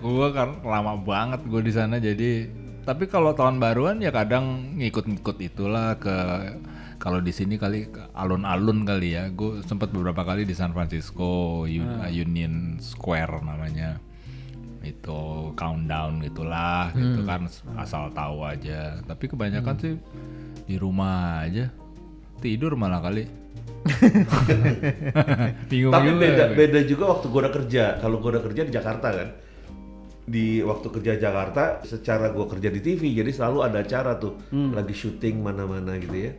Gue 0.00 0.32
kan 0.32 0.64
lama 0.64 0.96
banget 0.96 1.44
gue 1.44 1.60
di 1.60 1.72
sana 1.76 2.00
jadi 2.00 2.48
tapi 2.88 3.04
kalau 3.04 3.36
tahun 3.36 3.60
baruan 3.60 4.00
ya 4.00 4.08
kadang 4.08 4.72
ngikut-ngikut 4.80 5.36
itulah 5.44 5.92
ke 6.00 6.16
kalau 7.00 7.18
di 7.18 7.32
sini 7.32 7.56
kali 7.56 7.88
alun-alun 8.12 8.84
kali 8.84 9.16
ya. 9.16 9.32
Gue 9.32 9.64
sempat 9.64 9.88
beberapa 9.88 10.20
kali 10.20 10.44
di 10.44 10.52
San 10.52 10.70
Francisco 10.70 11.64
U- 11.64 11.96
Union 12.06 12.76
Square 12.78 13.40
namanya. 13.40 13.96
itu 14.80 15.20
countdown 15.60 16.24
gitulah 16.24 16.88
gitu 16.96 17.20
kan 17.24 17.44
asal 17.76 18.08
tahu 18.12 18.44
aja. 18.44 18.96
Tapi 19.02 19.28
kebanyakan 19.28 19.76
sih 19.76 19.94
di 20.64 20.76
rumah 20.76 21.44
aja 21.44 21.68
tidur 22.40 22.72
malah 22.76 23.04
kali. 23.04 23.28
Bingung 25.68 25.92
Tapi 25.92 26.08
juga. 26.10 26.20
beda 26.20 26.44
beda 26.56 26.80
juga 26.84 27.04
waktu 27.12 27.26
gua 27.28 27.40
udah 27.44 27.54
kerja. 27.54 27.84
Kalau 28.00 28.16
gua 28.20 28.30
udah 28.38 28.44
kerja 28.44 28.62
di 28.64 28.72
Jakarta 28.72 29.08
kan. 29.12 29.28
Di 30.24 30.62
waktu 30.62 30.88
kerja 30.88 31.12
Jakarta, 31.18 31.82
secara 31.82 32.30
gua 32.30 32.46
kerja 32.46 32.70
di 32.70 32.80
TV, 32.80 33.02
jadi 33.12 33.30
selalu 33.34 33.58
ada 33.60 33.82
acara 33.82 34.14
tuh, 34.14 34.38
lagi 34.52 34.94
syuting 34.94 35.42
mana-mana 35.42 35.98
gitu 35.98 36.16
ya. 36.16 36.32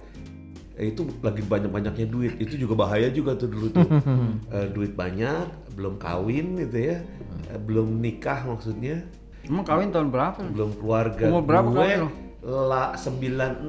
Eh, 0.80 0.96
itu 0.96 1.04
lagi 1.20 1.44
banyak-banyaknya 1.44 2.08
duit. 2.08 2.34
Itu 2.40 2.56
juga 2.56 2.88
bahaya 2.88 3.12
juga 3.12 3.36
tuh 3.36 3.51
dulu 3.51 3.68
tuh. 3.70 3.88
Eh, 4.56 4.68
duit 4.72 4.96
banyak, 4.96 5.48
belum 5.75 5.96
kawin 5.98 6.60
gitu 6.60 6.78
ya. 6.92 6.98
Eh, 7.51 7.60
belum 7.60 8.00
nikah 8.00 8.48
maksudnya, 8.48 9.04
Emang 9.42 9.66
kawin 9.66 9.90
tahun 9.90 10.13
berapa? 10.13 10.38
belum 10.54 10.72
keluarga. 10.78 11.25
Umur 11.28 11.44
berapa 11.44 11.68
gue 11.70 11.78
kawin 11.78 11.98
lo? 12.00 12.10
La 12.42 12.96
96. 12.96 13.62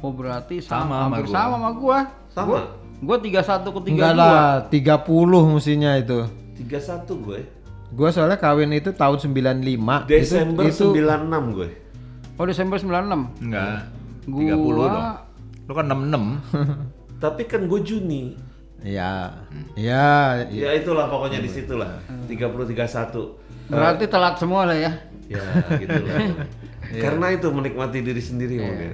Oh 0.00 0.12
berarti 0.12 0.60
Sama 0.60 0.84
sama, 0.84 0.96
hampir 1.08 1.24
sama 1.24 1.32
gua. 1.32 1.40
sama 1.40 1.56
sama 1.56 1.70
gua. 1.72 1.98
Sama. 2.28 2.44
Gua, 2.44 2.60
gua 3.00 3.16
31 3.16 3.72
ke 3.72 3.80
32. 3.88 3.92
Enggak 3.94 4.12
lah, 4.14 4.44
30 4.68 5.40
mestinya 5.48 5.90
itu. 5.96 6.18
31 6.60 7.24
gue. 7.24 7.40
Gua 7.90 8.08
soalnya 8.10 8.36
kawin 8.36 8.74
itu 8.74 8.90
tahun 8.92 9.16
95. 9.16 10.04
Desember 10.04 10.64
itu, 10.66 10.92
itu 10.92 11.00
96 11.00 11.56
gue. 11.56 11.68
Oh 12.36 12.44
Desember 12.44 12.76
96. 12.76 13.30
Enggak. 13.40 13.80
Gua 14.26 14.42
30 14.44 14.92
dong. 14.92 15.06
Lu 15.64 15.72
kan 15.72 15.86
66. 15.88 16.44
Tapi 17.24 17.42
kan 17.48 17.64
gue 17.64 17.80
Juni. 17.80 18.36
Ya. 18.84 19.32
Ya, 19.80 20.44
Ya 20.52 20.70
itulah 20.76 21.08
pokoknya 21.08 21.40
di 21.40 21.48
situlah. 21.48 22.04
30 22.28 22.36
31. 22.36 23.72
Berarti 23.72 24.04
telat 24.04 24.36
semua 24.36 24.68
lah 24.68 24.76
ya. 24.76 24.92
Ya 25.24 25.40
gitulah. 25.80 26.20
Karena 27.04 27.26
itu 27.32 27.48
menikmati 27.48 28.04
diri 28.04 28.20
sendiri 28.20 28.60
mungkin. 28.60 28.92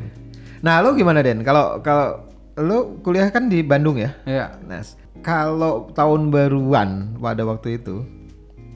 Nah, 0.63 0.79
lu 0.79 0.95
gimana 0.95 1.27
Den? 1.27 1.43
Kalau 1.43 1.83
kalau 1.83 2.23
lu 2.61 3.03
kuliah 3.03 3.27
kan 3.35 3.51
di 3.51 3.67
Bandung 3.67 3.99
ya? 3.99 4.15
Iya. 4.29 4.47
Nah, 4.63 4.79
kalau 5.27 5.91
tahun 5.91 6.31
baruan 6.31 7.19
pada 7.19 7.43
waktu 7.43 7.83
itu 7.83 8.07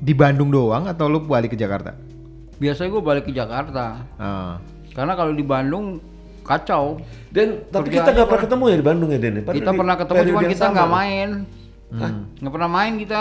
di 0.03 0.13
Bandung 0.13 0.51
doang 0.51 0.91
atau 0.91 1.07
lu 1.07 1.23
balik 1.23 1.55
ke 1.55 1.59
Jakarta? 1.61 1.95
Biasanya 2.59 2.91
gua 2.91 3.03
balik 3.15 3.31
ke 3.31 3.33
Jakarta. 3.33 4.03
Ah. 4.19 4.59
Karena 4.91 5.15
kalau 5.15 5.31
di 5.31 5.45
Bandung 5.47 6.03
kacau. 6.45 7.01
Dan 7.29 7.65
tapi 7.67 7.89
kita 7.91 8.13
nggak 8.13 8.29
pernah 8.29 8.43
ketemu 8.45 8.65
ya 8.69 8.77
di 8.77 8.85
Bandung 8.85 9.11
ya 9.11 9.19
Den? 9.19 9.35
ya? 9.35 9.43
Padahal 9.43 9.57
Kita 9.59 9.71
di 9.71 9.79
pernah 9.81 9.97
ketemu 9.97 10.19
cuma 10.23 10.41
kita 10.45 10.67
nggak 10.71 10.91
main. 10.93 11.29
Nggak 12.39 12.53
pernah 12.53 12.71
main 12.71 12.93
kita. 12.95 13.21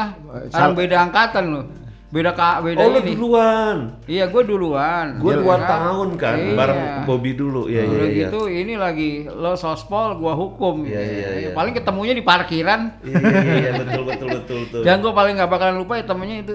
Sekarang 0.51 0.73
beda 0.75 0.95
angkatan 1.01 1.45
loh. 1.49 1.65
Beda 2.13 2.29
kak, 2.29 2.61
beda 2.61 2.77
Oh 2.77 2.93
ini. 2.93 3.09
duluan. 3.09 3.77
Iya, 4.05 4.29
gue 4.29 4.45
duluan. 4.45 5.17
Gue 5.17 5.33
Iya 5.33 5.41
dua 5.41 5.55
kan? 5.57 5.65
tahun 5.65 6.09
kan 6.13 6.37
Iya. 6.37 6.53
bareng 6.53 6.79
Bobby 7.09 7.33
dulu. 7.33 7.65
Iya 7.65 7.81
iya 7.81 7.89
Udah 7.89 8.05
iya. 8.05 8.19
gitu 8.21 8.39
ini 8.45 8.73
lagi 8.77 9.09
lo 9.25 9.57
sospol 9.57 10.21
gua 10.21 10.37
hukum. 10.37 10.85
Iya, 10.85 11.01
iya, 11.01 11.27
iya. 11.41 11.49
Paling 11.57 11.73
ketemunya 11.73 12.13
di 12.13 12.21
parkiran. 12.21 13.01
Iya 13.01 13.17
iya 13.17 13.41
iya 13.57 13.71
betul 13.81 14.03
betul 14.05 14.27
betul 14.29 14.57
betul. 14.61 14.81
Dan 14.85 15.01
gua 15.01 15.09
paling 15.11 15.41
nggak 15.41 15.49
bakalan 15.49 15.75
lupa 15.75 15.97
ya 15.97 16.05
temennya 16.05 16.37
itu 16.45 16.53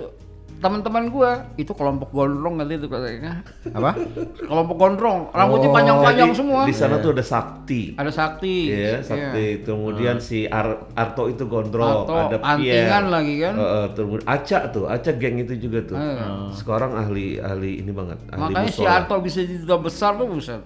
teman-teman 0.59 1.07
gua 1.07 1.31
itu 1.55 1.71
kelompok 1.71 2.11
gondrong 2.11 2.59
kali 2.59 2.75
itu 2.75 2.87
katanya. 2.87 3.47
Apa? 3.71 3.95
Kelompok 4.37 4.77
gondrong, 4.77 5.19
rambutnya 5.31 5.71
Oh, 5.71 5.75
panjang-panjang 5.75 6.31
semua. 6.33 6.67
Di 6.67 6.75
sana 6.75 6.99
tuh 6.99 7.11
ada 7.13 7.23
Sakti. 7.23 7.95
Ada 7.95 8.11
sakti. 8.11 8.57
Iya, 8.69 8.99
Sakti. 9.01 9.63
Kemudian 9.63 10.19
si 10.19 10.45
Ar- 10.45 10.91
Arto 10.93 11.27
itu 11.27 11.47
gondrong, 11.47 12.05
Arto, 12.05 12.15
ada 12.29 12.37
antingan 12.43 12.59
Pierre. 12.59 13.07
lagi 13.07 13.35
kan. 13.39 13.55
Heeh, 13.55 13.85
terus 13.93 14.21
Aca 14.23 14.59
tuh, 14.69 14.85
Aca 14.87 15.11
geng 15.13 15.37
itu 15.39 15.55
juga 15.57 15.79
tuh. 15.85 15.97
Iya. 15.97 16.27
Sekarang 16.53 16.93
ahli 16.93 17.39
ahli 17.39 17.79
ini 17.79 17.91
banget, 17.91 18.19
ahli 18.29 18.51
Makanya 18.51 18.69
si 18.69 18.81
musola. 18.81 18.91
Arto 18.99 19.15
bisa 19.19 19.39
jadi 19.41 19.59
duta 19.61 19.77
besar 19.79 20.11
tuh 20.15 20.27
buset. 20.27 20.63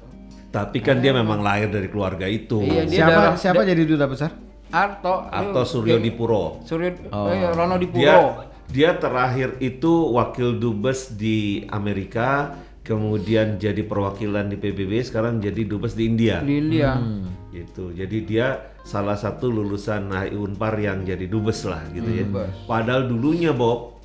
Tapi 0.49 0.79
kan 0.81 1.01
dia 1.01 1.13
memang 1.13 1.41
lahir 1.41 1.69
dari 1.69 1.89
keluarga 1.89 2.25
itu. 2.25 2.61
Iya, 2.61 2.85
dia 2.85 2.97
siapa 3.01 3.13
darah- 3.15 3.37
siapa 3.37 3.61
jadi 3.63 3.83
duta 3.83 4.05
besar? 4.05 4.31
Arto. 4.69 5.15
Arto 5.27 5.61
Suryo 5.63 5.97
Dipuro. 5.97 6.61
Suryo 6.63 6.89
eh, 7.09 7.53
Rono 7.53 7.77
Dipuro. 7.77 8.01
Dia 8.01 8.17
dia 8.73 8.97
terakhir 8.97 9.61
itu 9.61 10.11
wakil 10.11 10.57
dubes 10.57 11.13
di 11.13 11.69
Amerika, 11.69 12.57
kemudian 12.83 13.61
jadi 13.61 13.85
perwakilan 13.85 14.49
di 14.49 14.57
PBB, 14.57 15.05
sekarang 15.05 15.39
jadi 15.39 15.63
dubes 15.63 15.93
di 15.93 16.09
India. 16.09 16.41
di 16.41 16.59
India. 16.59 16.97
gitu. 17.53 17.93
Jadi 17.93 18.25
dia 18.25 18.73
salah 18.83 19.15
satu 19.15 19.53
lulusan 19.53 20.09
HI 20.09 20.35
Unpar 20.35 20.73
yang 20.81 21.05
jadi 21.05 21.29
dubes 21.29 21.69
lah 21.69 21.85
gitu 21.93 22.09
ya. 22.09 22.25
Padahal 22.65 23.07
dulunya 23.07 23.53
Bob 23.53 24.01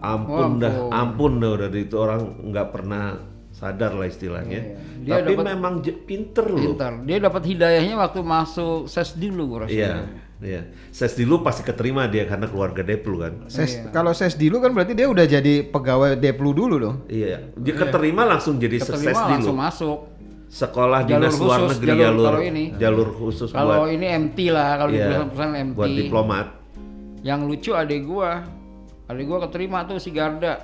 ampun 0.00 0.58
dah 0.58 0.88
ampun. 0.90 1.38
dah 1.38 1.52
udah. 1.52 1.68
Itu 1.68 2.00
orang 2.00 2.48
nggak 2.48 2.68
pernah 2.72 3.20
sadar 3.52 3.92
lah 3.92 4.08
istilahnya. 4.08 4.60
Dia 5.04 5.20
tapi 5.20 5.36
dapat- 5.36 5.46
memang 5.52 5.74
pinter 5.84 6.48
loh. 6.48 6.64
Pintar. 6.72 6.92
Dia 7.04 7.18
dapat 7.20 7.42
hidayahnya 7.44 7.94
waktu 8.00 8.20
masuk 8.24 8.88
ses 8.88 9.12
dulu 9.14 9.42
gua 9.52 9.68
rasa. 9.68 9.72
iya 9.76 9.92
iya 10.42 10.62
ses 10.90 11.14
dulu 11.14 11.40
pasti 11.40 11.62
keterima 11.62 12.04
dia 12.04 12.26
karena 12.26 12.44
keluarga 12.44 12.82
Deplu 12.82 13.16
kan 13.16 13.32
Ses, 13.46 13.78
Kalau 13.88 14.10
ses 14.10 14.34
dulu 14.34 14.58
kan 14.58 14.70
berarti 14.70 14.92
dia 14.92 15.06
udah 15.06 15.22
jadi 15.22 15.62
pegawai 15.64 16.14
Deplu 16.14 16.50
dulu 16.50 16.74
dong. 16.76 16.96
iya 17.06 17.46
dia 17.54 17.72
keterima 17.72 18.22
langsung 18.24 18.58
jadi 18.58 18.76
ses 18.76 18.90
Keterima 18.92 19.14
dulu 19.14 19.30
langsung 19.32 19.56
masuk. 19.56 19.98
sekolah 20.48 21.00
Jalur 21.02 21.16
dinas 21.24 21.34
luar 21.38 21.58
khusus, 21.60 21.70
negeri 21.72 21.88
jalur- 21.88 22.02
jalur 22.02 22.26
kalau 22.28 22.42
ini. 22.44 22.64
jalur 22.76 23.08
khusus 23.10 23.48
Kalau 23.48 23.78
buat 23.78 23.88
ini 23.88 24.06
MT 24.20 24.38
lah, 24.48 24.70
kalau 24.76 24.90
di 24.90 24.94
iya, 24.94 25.04
perusahaan-perusahaan 25.06 25.54
MT. 25.64 25.74
buat 25.74 25.90
diplomat 25.96 26.46
Yang 27.22 27.40
lucu 27.46 27.70
adik 27.72 28.02
gua. 28.02 28.32
Adik 29.06 29.24
gua 29.24 29.38
keterima 29.42 29.78
tuh 29.84 29.96
si 29.96 30.10
Garda. 30.10 30.58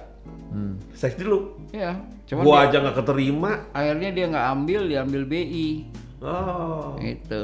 ses 0.93 1.15
dulu 1.15 1.55
Iya. 1.71 1.97
Cuman 2.27 2.43
gua 2.43 2.57
dia- 2.59 2.65
aja 2.67 2.77
nggak 2.83 2.97
keterima 2.99 3.51
akhirnya 3.71 4.11
dia 4.11 4.27
nggak 4.27 4.47
ambil, 4.51 4.81
dia 4.85 4.99
ambil 5.01 5.23
BI. 5.25 5.69
oh 6.19 6.99
Itu. 6.99 7.41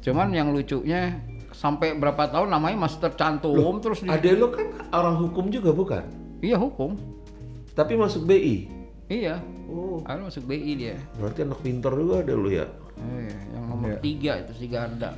Cuman 0.00 0.28
yang 0.30 0.48
lucunya 0.50 1.18
sampai 1.60 1.92
berapa 1.92 2.24
tahun 2.24 2.48
namanya 2.48 2.88
masih 2.88 3.04
tercantum 3.04 3.52
terus 3.78 4.00
di 4.00 4.08
Ade 4.08 4.32
lo 4.32 4.48
kan 4.48 4.64
orang 4.88 5.20
hukum 5.20 5.52
juga 5.52 5.76
bukan? 5.76 6.00
Iya 6.40 6.56
hukum. 6.56 6.96
Tapi 7.76 8.00
masuk 8.00 8.24
BI. 8.24 8.64
Iya. 9.06 9.36
Oh, 9.68 10.00
Akhirnya 10.00 10.32
masuk 10.32 10.48
BI 10.48 10.72
dia. 10.74 10.96
berarti 11.20 11.44
anak 11.44 11.60
pintar 11.60 11.92
juga 11.92 12.24
ada 12.24 12.32
lo 12.32 12.48
ya. 12.48 12.64
Eh, 12.96 13.28
yang 13.52 13.64
nomor 13.68 14.00
tiga 14.00 14.40
itu 14.40 14.52
si 14.56 14.66
Garda. 14.66 15.12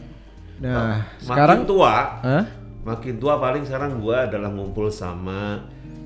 Nah, 0.59 0.99
Makin 0.99 1.23
sekarang 1.23 1.61
tua, 1.63 1.95
Hah? 2.21 2.45
makin 2.83 3.15
tua 3.19 3.39
paling 3.39 3.63
sekarang 3.63 4.03
gua 4.03 4.27
adalah 4.27 4.51
ngumpul 4.51 4.91
sama 4.91 5.63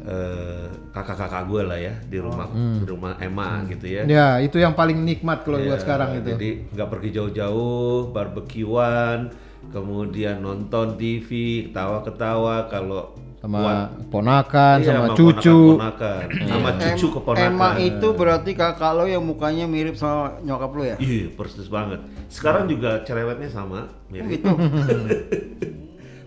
eh, 0.06 0.68
kakak-kakak 0.92 1.50
gue 1.50 1.62
lah 1.66 1.76
ya 1.76 1.94
di 2.04 2.16
rumah 2.16 2.46
di 2.52 2.84
rumah 2.86 3.18
Emma 3.18 3.64
gitu 3.66 3.90
ya. 3.90 4.06
ya 4.06 4.28
itu 4.38 4.56
yang 4.56 4.72
paling 4.72 5.02
nikmat 5.02 5.42
kalau 5.42 5.58
Ya, 5.58 5.72
buat 5.72 5.80
sekarang 5.82 6.20
itu. 6.20 6.28
Jadi 6.36 6.50
nggak 6.72 6.88
pergi 6.88 7.08
jauh-jauh, 7.10 8.14
barbekyuan, 8.14 9.34
kemudian 9.70 10.42
nonton 10.42 10.98
TV, 10.98 11.28
ketawa-ketawa 11.70 12.66
kalau 12.68 13.14
sama 13.36 13.92
ponakan, 14.10 14.82
Iya, 14.82 14.88
sama 14.90 15.06
sama 15.06 15.14
cucu. 15.14 15.58
ponakan-ponakan, 15.78 16.24
sama 16.50 16.70
cucu 16.82 17.06
keponakan. 17.14 17.46
Emma 17.46 17.70
itu 17.78 18.08
berarti 18.16 18.50
kakak 18.58 18.92
lo 18.96 19.04
yang 19.06 19.22
mukanya 19.22 19.70
mirip 19.70 19.94
sama 19.94 20.40
nyokap 20.42 20.70
lo 20.74 20.82
ya? 20.82 20.96
Iya, 20.98 21.30
persis 21.36 21.70
banget. 21.70 22.02
Sekarang 22.26 22.66
juga 22.66 23.06
cerewetnya 23.06 23.46
sama, 23.46 23.86
mirip. 24.10 24.42
Gitu. 24.42 24.50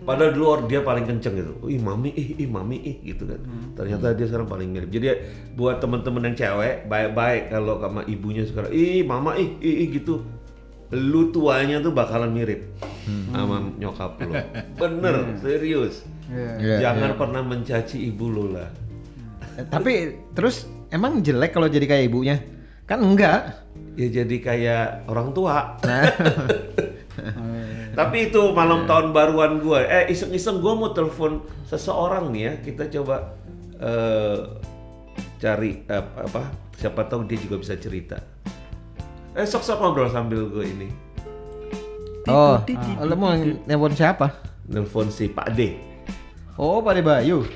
Padahal 0.00 0.32
dulu 0.32 0.46
or- 0.48 0.66
dia 0.66 0.80
paling 0.80 1.04
kenceng 1.04 1.36
gitu. 1.36 1.52
Ih 1.68 1.76
mami, 1.76 2.10
ih, 2.16 2.40
ih 2.40 2.48
mami, 2.48 2.80
ih 2.80 2.96
gitu 3.04 3.28
kan. 3.28 3.40
Hmm. 3.44 3.76
Ternyata 3.76 4.16
dia 4.16 4.26
sekarang 4.26 4.48
paling 4.48 4.72
mirip. 4.72 4.88
Jadi 4.88 5.06
buat 5.54 5.76
teman-teman 5.78 6.32
yang 6.32 6.36
cewek, 6.40 6.88
baik-baik 6.88 7.52
kalau 7.52 7.76
sama 7.78 8.00
ibunya 8.08 8.48
sekarang, 8.48 8.72
ih 8.72 9.04
mama, 9.04 9.36
ih, 9.36 9.60
ih, 9.60 9.86
ih 9.86 9.88
gitu. 10.00 10.24
Lu 10.90 11.30
tuanya 11.30 11.78
tuh 11.78 11.94
bakalan 11.94 12.34
mirip 12.34 12.66
Hmm. 13.00 13.32
sama 13.32 13.56
nyokap 13.80 14.20
lu. 14.20 14.32
Bener, 14.80 15.34
serius. 15.40 16.04
Iya. 16.28 16.52
Iya, 16.60 16.76
Jangan 16.84 17.10
pernah 17.16 17.42
mencaci 17.42 17.96
ibu 18.06 18.28
lu 18.28 18.52
lah. 18.52 18.68
Eh, 19.56 19.64
Tapi 19.66 19.92
terus 20.36 20.68
emang 20.92 21.24
jelek 21.24 21.56
kalau 21.56 21.66
jadi 21.66 21.88
kayak 21.88 22.04
ibunya? 22.06 22.36
Kan 22.84 23.00
enggak. 23.02 23.66
Ya 23.96 24.22
jadi 24.22 24.36
kayak 24.38 24.86
orang 25.08 25.32
tua. 25.32 25.80
Nah, 25.82 26.06
Tapi 27.98 28.30
itu 28.30 28.40
malam 28.54 28.86
tahun 28.86 29.10
baruan 29.10 29.58
gue. 29.58 29.80
Eh 29.82 30.14
iseng-iseng 30.14 30.62
gue 30.62 30.72
mau 30.72 30.94
telepon 30.94 31.42
seseorang 31.66 32.30
nih 32.30 32.42
ya. 32.46 32.52
Kita 32.62 32.84
coba 33.00 33.34
eh, 33.76 34.38
cari 35.40 35.82
eh, 35.82 36.04
apa? 36.04 36.42
Siapa 36.78 37.04
tahu 37.08 37.26
dia 37.26 37.36
juga 37.36 37.60
bisa 37.60 37.74
cerita. 37.76 38.20
Eh 39.30 39.46
sok-sok 39.46 39.78
ngobrol 39.78 40.10
sambil 40.10 40.50
gue 40.50 40.66
ini. 40.66 40.88
oh, 42.26 42.58
lo 43.06 43.14
mau 43.14 43.30
nelpon 43.38 43.94
siapa? 43.94 44.34
Nelfon 44.66 45.06
si 45.06 45.30
Pak 45.30 45.54
D. 45.54 45.78
Oh, 46.58 46.82
Pak 46.82 46.98
De 46.98 47.02
Bayu. 47.02 47.46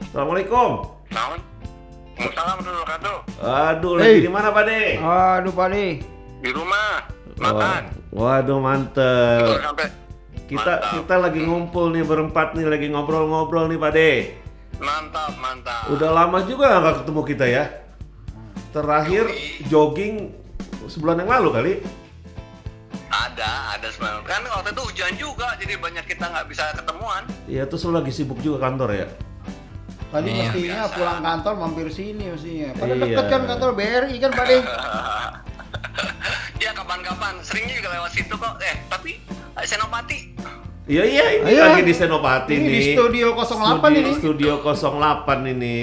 Assalamualaikum. 0.00 0.88
Naon? 1.12 1.40
Salam 2.14 2.58
dulu 2.62 2.82
kado 2.86 3.14
Aduh, 3.42 3.98
lagi 3.98 4.22
di 4.24 4.30
mana 4.32 4.48
Pak 4.54 4.64
D? 4.64 4.70
Aduh 5.02 5.52
Pak 5.52 5.68
De. 5.74 5.86
di 6.44 6.50
rumah 6.52 7.04
makan. 7.36 7.82
Oh, 8.12 8.24
waduh 8.24 8.60
mantep. 8.60 9.60
Sampai 9.60 9.88
Kita 10.44 10.72
kita 11.00 11.14
lagi 11.20 11.40
ngumpul 11.40 11.88
nih 11.92 12.04
berempat 12.04 12.52
nih 12.52 12.68
lagi 12.68 12.86
ngobrol-ngobrol 12.88 13.68
nih 13.68 13.80
Pak 13.80 13.92
De. 13.92 14.12
Mantap, 14.80 15.32
mantap. 15.36 15.88
Udah 15.92 16.10
lama 16.12 16.38
juga 16.48 16.80
nggak 16.80 17.04
ketemu 17.04 17.20
kita 17.28 17.44
ya. 17.48 17.64
Terakhir 18.72 19.24
jogging 19.68 20.43
sebulan 20.86 21.16
yang 21.18 21.30
lalu 21.30 21.48
kali. 21.50 21.72
Ada, 23.06 23.50
ada 23.74 23.86
sebenarnya. 23.88 24.22
Kan 24.24 24.42
waktu 24.44 24.70
itu 24.70 24.82
hujan 24.82 25.12
juga, 25.14 25.48
jadi 25.54 25.74
banyak 25.76 26.04
kita 26.04 26.24
nggak 26.26 26.46
bisa 26.46 26.64
ketemuan. 26.74 27.22
Iya 27.46 27.62
terus 27.64 27.82
lu 27.82 27.92
lagi 27.92 28.10
sibuk 28.10 28.38
juga 28.38 28.58
kantor 28.60 28.90
ya. 28.92 29.06
Tadi 30.10 30.28
Iya. 30.28 30.40
mestinya 30.46 30.78
Biasa. 30.80 30.94
pulang 30.94 31.20
kantor 31.20 31.54
mampir 31.56 31.86
sini 31.90 32.24
mestinya. 32.28 32.70
Pada 32.72 32.92
Iya. 32.92 33.02
deket 33.04 33.24
kan 33.28 33.42
kantor 33.44 33.70
BRI 33.72 34.16
kan 34.16 34.30
Pak 34.30 34.44
De. 34.44 34.56
ya 36.60 36.70
kapan-kapan, 36.72 37.34
seringnya 37.40 37.74
juga 37.76 37.88
lewat 37.92 38.10
situ 38.12 38.34
kok. 38.34 38.54
Eh, 38.60 38.76
tapi 38.86 39.12
eh, 39.28 39.66
Senopati. 39.66 40.18
Iya 40.84 41.02
iya 41.02 41.24
ini 41.40 41.50
Ayo. 41.50 41.62
lagi 41.64 41.82
di 41.82 41.94
Senopati 41.96 42.52
Ini 42.52 42.62
nih. 42.62 42.70
di 42.70 42.80
studio 42.92 43.26
08 43.32 43.46
Studio- 43.80 43.90
ini. 43.96 44.12
Studio 44.14 44.52
08 44.60 45.38
ini. 45.48 45.76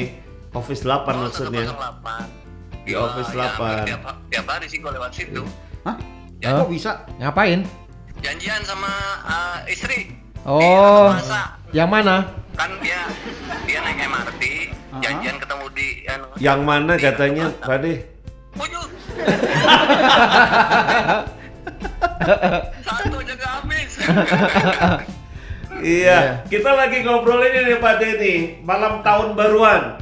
Office 0.52 0.84
8 0.84 1.16
Oh, 1.16 1.20
maksudnya. 1.26 1.64
108. 1.66 2.41
Di 2.82 2.98
Wah, 2.98 3.14
Office 3.14 3.30
ya, 3.34 3.50
8. 3.58 3.86
Tiap, 3.86 4.02
tiap 4.34 4.46
hari 4.50 4.66
sih 4.66 4.82
gue 4.82 4.92
lewat 4.92 5.12
situ. 5.14 5.46
Hah? 5.86 5.96
Hah? 6.42 6.58
Kok 6.66 6.70
bisa? 6.74 7.06
Ngapain? 7.22 7.62
Janjian 8.22 8.62
sama 8.66 8.90
eh, 9.26 9.74
istri. 9.74 10.14
Oh. 10.46 11.14
Di. 11.14 11.78
Yang 11.78 11.90
mana? 11.90 12.16
kan 12.52 12.68
dia 12.84 13.08
dia 13.66 13.80
naik 13.82 14.06
MRT, 14.06 14.44
Aha. 14.92 15.02
janjian 15.02 15.38
ketemu 15.40 15.66
di 15.74 15.88
anu, 16.06 16.28
Yang 16.38 16.60
mana 16.62 16.94
di 16.94 17.02
katanya. 17.02 17.46
Pak 17.64 17.78
De? 17.82 17.94
Satu 22.86 23.18
aja 23.18 23.34
gak 23.34 23.52
habis. 23.62 23.92
Iya, 25.82 26.46
kita 26.46 26.78
lagi 26.78 27.02
ngobrolin 27.02 27.66
ini 27.66 27.82
Pak 27.82 27.96
De 27.98 28.10
nih, 28.22 28.62
malam 28.62 29.02
tahun 29.02 29.34
baruan. 29.34 29.98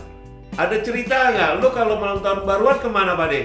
Ada 0.59 0.83
cerita 0.83 1.31
nggak? 1.31 1.51
Lu 1.63 1.71
kalau 1.71 1.95
malam 1.95 2.19
tahun 2.19 2.43
baruan 2.43 2.83
ke 2.83 2.91
mana 2.91 3.15
Pak 3.15 3.27
De? 3.31 3.41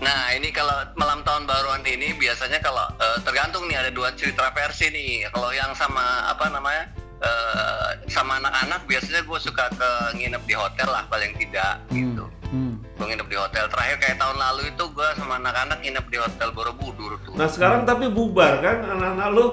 Nah 0.00 0.32
ini 0.32 0.48
kalau 0.56 0.72
malam 0.96 1.20
tahun 1.20 1.44
baruan 1.44 1.84
ini 1.84 2.16
biasanya 2.16 2.64
kalau 2.64 2.88
eh, 2.96 3.20
tergantung 3.20 3.68
nih 3.68 3.76
ada 3.76 3.92
dua 3.92 4.08
cerita 4.16 4.48
versi 4.56 4.88
nih. 4.88 5.28
Kalau 5.28 5.52
yang 5.52 5.76
sama 5.76 6.32
apa 6.32 6.48
namanya 6.48 6.88
eh, 7.20 7.88
sama 8.08 8.40
anak-anak 8.40 8.88
biasanya 8.88 9.20
gue 9.20 9.36
suka 9.36 9.68
ke 9.76 9.90
nginep 10.16 10.40
di 10.48 10.56
hotel 10.56 10.88
lah 10.88 11.04
paling 11.12 11.36
tidak 11.36 11.76
gitu. 11.92 12.24
Hmm. 12.48 12.80
Gue 12.96 13.06
nginep 13.12 13.28
di 13.28 13.36
hotel. 13.36 13.68
Terakhir 13.68 13.96
kayak 14.00 14.16
tahun 14.16 14.40
lalu 14.40 14.72
itu 14.72 14.84
gue 14.96 15.08
sama 15.20 15.36
anak-anak 15.44 15.84
nginep 15.84 16.06
di 16.08 16.18
hotel 16.24 16.48
Borobudur 16.56 17.20
tuh. 17.20 17.36
Nah 17.36 17.52
sekarang 17.52 17.84
tapi 17.84 18.08
bubar 18.08 18.64
kan 18.64 18.80
anak-anak 18.80 19.28
lu? 19.36 19.46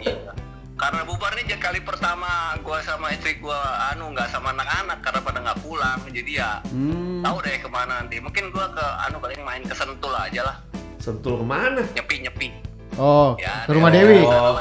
Iya. 0.00 0.39
Karena 0.80 1.04
bubar 1.04 1.36
nih 1.36 1.44
jadi 1.44 1.60
kali 1.60 1.80
pertama 1.84 2.26
gue 2.56 2.78
sama 2.80 3.12
istri 3.12 3.36
gue 3.36 3.60
anu 3.86 4.16
nggak 4.16 4.32
sama 4.32 4.48
anak-anak 4.50 5.04
karena 5.04 5.20
pada 5.20 5.38
nggak 5.38 5.60
pulang. 5.60 6.00
Jadi 6.08 6.32
ya 6.32 6.64
Hmm. 6.66 7.20
tahu 7.20 7.36
deh 7.44 7.60
ke 7.60 7.68
mana 7.68 8.00
nanti. 8.00 8.16
Mungkin 8.16 8.48
gue 8.48 8.66
ke 8.66 8.86
anu 9.04 9.20
paling 9.20 9.44
main 9.44 9.60
ke 9.60 9.76
Sentul 9.76 10.10
aja 10.10 10.40
lah. 10.42 10.56
Sentul 10.96 11.36
ke 11.36 11.44
mana? 11.44 11.84
Nyepi 11.92 12.16
nyepi. 12.24 12.48
Oh, 12.96 13.32
Ya, 13.36 13.64
ke 13.64 13.72
rumah. 13.72 13.88
Dewi. 13.88 14.24
Oh. 14.24 14.56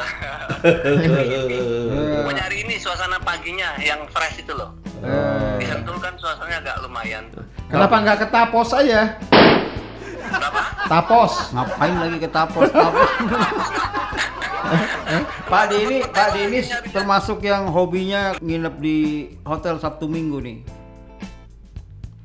Mau 2.24 2.32
nyari 2.38 2.62
ini 2.62 2.76
suasana 2.78 3.18
paginya 3.18 3.74
yang 3.80 4.04
fresh 4.08 4.40
itu 4.40 4.52
loh. 4.54 4.76
Di 5.56 5.66
Sentul 5.66 5.98
kan 5.98 6.14
suasananya 6.16 6.60
agak 6.62 6.76
lumayan. 6.84 7.24
Kenapa 7.68 7.96
nggak 7.98 8.18
ke 8.20 8.28
Tapos 8.28 8.70
aja? 8.72 9.16
Berapa? 10.30 10.62
Tapos. 10.86 11.32
Ngapain 11.52 11.96
lagi 11.96 12.18
ke 12.18 12.30
Tapos? 12.30 12.70
Tapos. 12.70 13.10
Pak 15.50 15.64
De 15.66 15.78
ini, 15.82 15.98
Pak 16.06 16.28
De 16.34 16.40
ini 16.46 16.60
termasuk 16.90 17.42
yang 17.42 17.68
hobinya 17.68 18.38
nginep 18.38 18.76
di 18.78 18.98
hotel 19.42 19.82
Sabtu 19.82 20.06
Minggu 20.06 20.38
nih. 20.40 20.58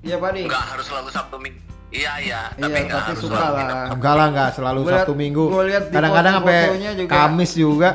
Iya 0.04 0.20
Pak 0.20 0.30
De. 0.32 0.44
Enggak 0.44 0.64
harus 0.70 0.84
selalu 0.84 1.08
Sabtu 1.08 1.36
Minggu. 1.40 1.60
Iya 1.88 2.12
iya, 2.18 2.40
tapi 2.52 2.74
Iya, 2.74 2.78
enggak 2.84 2.98
tapi 2.98 3.10
harus 3.14 3.22
suka 3.22 3.36
selalu 3.38 3.54
lah. 3.54 3.86
Enggak 3.94 4.14
lah, 4.18 4.26
enggak 4.26 4.48
selalu 4.52 4.78
Gua 4.82 4.90
liat- 4.90 4.98
Sabtu 4.98 5.14
Minggu. 5.14 5.44
Kadang-kadang 5.94 6.32
sampai 6.34 6.58
juga. 6.98 7.12
Kamis 7.14 7.52
juga. 7.54 7.90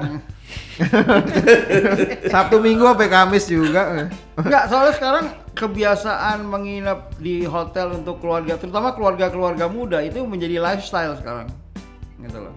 Sabtu 2.33 2.57
Minggu 2.63 2.83
sampai 2.87 3.07
Kamis 3.11 3.45
juga. 3.45 3.81
Enggak, 4.39 4.63
soalnya 4.71 4.93
sekarang 4.95 5.25
kebiasaan 5.59 6.47
menginap 6.47 7.19
di 7.19 7.43
hotel 7.43 7.99
untuk 7.99 8.23
keluarga, 8.23 8.55
terutama 8.55 8.95
keluarga-keluarga 8.95 9.67
muda 9.67 9.99
itu 9.99 10.23
menjadi 10.23 10.63
lifestyle 10.63 11.19
sekarang. 11.19 11.51
Gitu 12.23 12.39
loh. 12.39 12.55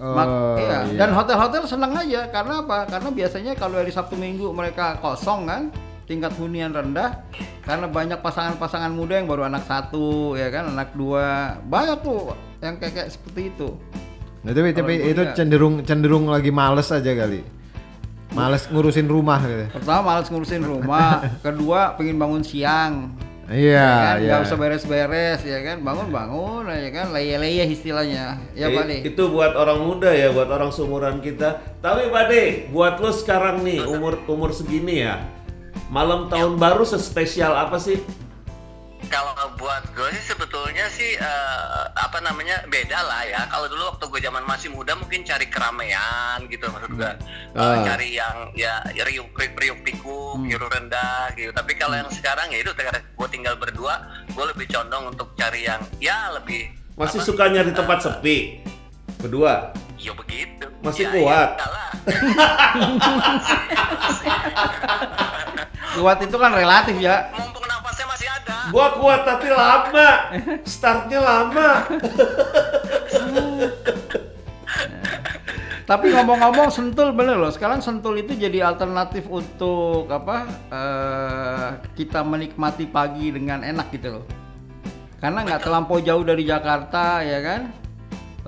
Mak- 0.00 0.26
Oh, 0.26 0.56
iya. 0.56 0.88
iya. 0.88 0.96
Dan 0.96 1.12
hotel-hotel 1.12 1.68
senang 1.68 1.92
aja 1.92 2.26
karena 2.32 2.64
apa? 2.64 2.88
Karena 2.88 3.12
biasanya 3.12 3.52
kalau 3.52 3.78
hari 3.78 3.92
Sabtu 3.92 4.16
Minggu 4.16 4.48
mereka 4.50 4.96
kosong 4.98 5.44
kan, 5.44 5.68
tingkat 6.08 6.32
hunian 6.40 6.72
rendah 6.72 7.20
karena 7.62 7.84
banyak 7.86 8.18
pasangan-pasangan 8.18 8.90
muda 8.90 9.20
yang 9.20 9.28
baru 9.28 9.46
anak 9.46 9.62
satu 9.68 10.34
ya 10.34 10.48
kan, 10.48 10.72
anak 10.72 10.96
dua. 10.96 11.60
Banyak 11.62 12.00
tuh 12.00 12.32
yang 12.64 12.80
kayak, 12.80 12.92
kayak 12.96 13.08
seperti 13.12 13.52
itu. 13.52 13.76
Nah, 14.40 14.56
tapi, 14.56 14.72
tapi 14.72 14.94
itu 15.04 15.22
cenderung 15.36 15.84
cenderung 15.84 16.32
lagi 16.32 16.48
males 16.48 16.88
aja 16.88 17.12
kali. 17.12 17.59
Males 18.30 18.64
ngurusin 18.70 19.10
rumah 19.10 19.42
gitu. 19.42 19.66
Pertama 19.74 20.00
malas 20.14 20.30
ngurusin 20.30 20.62
rumah, 20.62 21.18
kedua 21.46 21.98
pengen 21.98 22.14
bangun 22.14 22.46
siang. 22.46 23.10
Iya, 23.50 23.74
ya 23.74 23.90
kan? 23.90 24.14
iya. 24.22 24.30
Nggak 24.30 24.40
usah 24.46 24.58
beres-beres 24.62 25.40
ya 25.42 25.58
kan, 25.66 25.82
bangun-bangun 25.82 26.70
ya 26.70 26.90
kan, 26.94 27.06
leye-leye 27.10 27.66
istilahnya. 27.66 28.38
Ya 28.54 28.70
Eh, 28.70 28.78
Pak 28.78 28.84
De. 28.86 28.96
Itu 29.10 29.34
buat 29.34 29.58
orang 29.58 29.82
muda 29.82 30.14
ya, 30.14 30.30
buat 30.30 30.46
orang 30.46 30.70
seumuran 30.70 31.18
kita. 31.18 31.58
Tapi 31.82 32.06
Pak 32.14 32.24
De, 32.30 32.42
buat 32.70 33.02
lu 33.02 33.10
sekarang 33.10 33.66
nih 33.66 33.82
umur 33.82 34.22
umur 34.30 34.54
segini 34.54 35.02
ya, 35.02 35.26
malam 35.90 36.30
tahun 36.30 36.62
baru 36.62 36.86
sespesial 36.86 37.50
apa 37.58 37.82
sih? 37.82 37.98
Kalau 39.08 39.32
buat 39.56 39.82
gue 39.96 40.08
sih 40.12 40.34
sebetulnya 40.34 40.86
sih 40.92 41.16
eh, 41.16 41.82
apa 41.96 42.20
namanya 42.20 42.60
beda 42.68 43.00
lah 43.00 43.22
ya. 43.24 43.42
Kalau 43.48 43.66
dulu 43.66 43.96
waktu 43.96 44.04
gue 44.06 44.20
zaman 44.20 44.44
masih 44.44 44.68
muda 44.70 44.92
mungkin 44.94 45.24
cari 45.24 45.48
keramaian 45.48 46.44
gitu 46.46 46.68
maksud 46.68 46.92
gue. 46.94 47.12
Eh, 47.54 47.58
Ah. 47.58 47.80
cari 47.82 48.14
yang 48.14 48.52
ya 48.52 48.84
riuk 48.92 49.32
riuk, 49.32 49.56
riuk 49.56 49.78
pikuk, 49.82 50.36
biru 50.44 50.66
rendah 50.68 51.32
gitu. 51.34 51.50
Tapi 51.50 51.72
kalau 51.74 51.96
yang 51.96 52.10
sekarang 52.12 52.52
ya 52.52 52.60
itu 52.60 52.70
karena 52.76 53.00
gue 53.00 53.28
tinggal 53.32 53.54
berdua, 53.56 53.94
gue 54.28 54.44
lebih 54.52 54.66
condong 54.68 55.10
untuk 55.10 55.32
cari 55.34 55.64
yang 55.64 55.80
ya 55.98 56.30
lebih 56.36 56.68
Masih 56.94 57.24
apa, 57.24 57.26
suka 57.32 57.44
nyari 57.48 57.72
tempat 57.72 57.98
sepi? 58.04 58.60
Berdua. 59.18 59.72
Ya 60.00 60.16
begitu. 60.16 60.64
Masih 60.80 61.04
Ya, 61.04 61.12
kuat? 61.12 61.50
Ya. 61.60 61.68
Kuat 65.90 66.22
itu 66.22 66.36
kan 66.38 66.54
relatif 66.54 66.96
ya. 67.02 67.28
Mumpung 67.36 67.66
nafasnya 67.68 68.06
masih 68.08 68.28
ada. 68.30 68.54
Gua 68.72 68.86
kuat 68.96 69.26
tapi 69.26 69.50
lama. 69.52 70.08
Startnya 70.64 71.18
lama. 71.20 71.68
Tapi 75.90 76.14
ngomong-ngomong 76.14 76.70
Sentul 76.70 77.10
bener 77.10 77.34
loh. 77.34 77.50
Sekarang 77.50 77.82
Sentul 77.82 78.22
itu 78.22 78.38
jadi 78.38 78.62
alternatif 78.62 79.26
untuk 79.26 80.06
apa? 80.06 80.46
eh, 80.70 81.68
kita 81.98 82.22
menikmati 82.22 82.86
pagi 82.86 83.34
dengan 83.34 83.66
enak 83.66 83.90
gitu 83.90 84.22
loh. 84.22 84.24
Karena 85.18 85.42
nggak 85.42 85.66
terlampau 85.66 85.98
jauh 85.98 86.22
dari 86.22 86.46
Jakarta 86.46 87.26
ya 87.26 87.42
kan. 87.42 87.74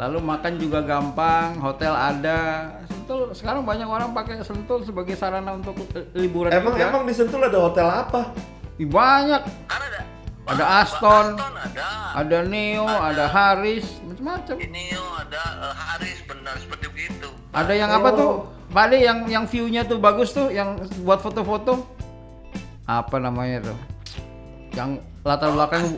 Lalu 0.02 0.18
makan 0.18 0.52
juga 0.58 0.82
gampang, 0.82 1.62
hotel 1.62 1.94
ada. 1.94 2.74
Sentul 2.90 3.30
sekarang 3.38 3.62
banyak 3.62 3.86
orang 3.86 4.10
pakai 4.10 4.42
Sentul 4.42 4.82
sebagai 4.82 5.14
sarana 5.14 5.54
untuk 5.54 5.78
liburan 6.10 6.50
Emang 6.50 6.74
juga. 6.74 6.90
emang 6.90 7.02
di 7.06 7.14
Sentul 7.14 7.46
ada 7.46 7.54
hotel 7.54 7.86
apa? 7.86 8.34
Ih, 8.82 8.88
banyak. 8.90 9.46
Kan 9.70 9.78
ada. 9.78 10.00
Ada 10.42 10.64
Aston. 10.82 11.26
Aston 11.38 11.54
ada. 11.54 11.86
Ada 12.18 12.38
Neo, 12.42 12.82
ada 12.82 13.30
Haris, 13.30 13.86
macam-macam. 14.02 14.54
Ini 14.58 14.84
oh, 14.98 15.14
ada 15.22 15.42
eh, 15.70 15.74
Haris 15.78 16.18
benar 16.26 16.54
seperti 16.58 16.86
begitu. 16.90 17.28
Ada 17.54 17.72
yang 17.78 17.90
apa 17.94 18.08
tuh? 18.10 18.30
Pak 18.74 18.86
De 18.90 18.96
yang 19.06 19.18
yang 19.30 19.44
view-nya 19.46 19.86
tuh 19.86 20.02
bagus 20.02 20.34
tuh 20.34 20.50
yang 20.50 20.82
buat 21.06 21.22
foto-foto. 21.22 21.86
Apa 22.90 23.22
namanya 23.22 23.70
tuh? 23.70 23.78
Yang 24.74 24.98
latar 25.22 25.54
belakang 25.54 25.94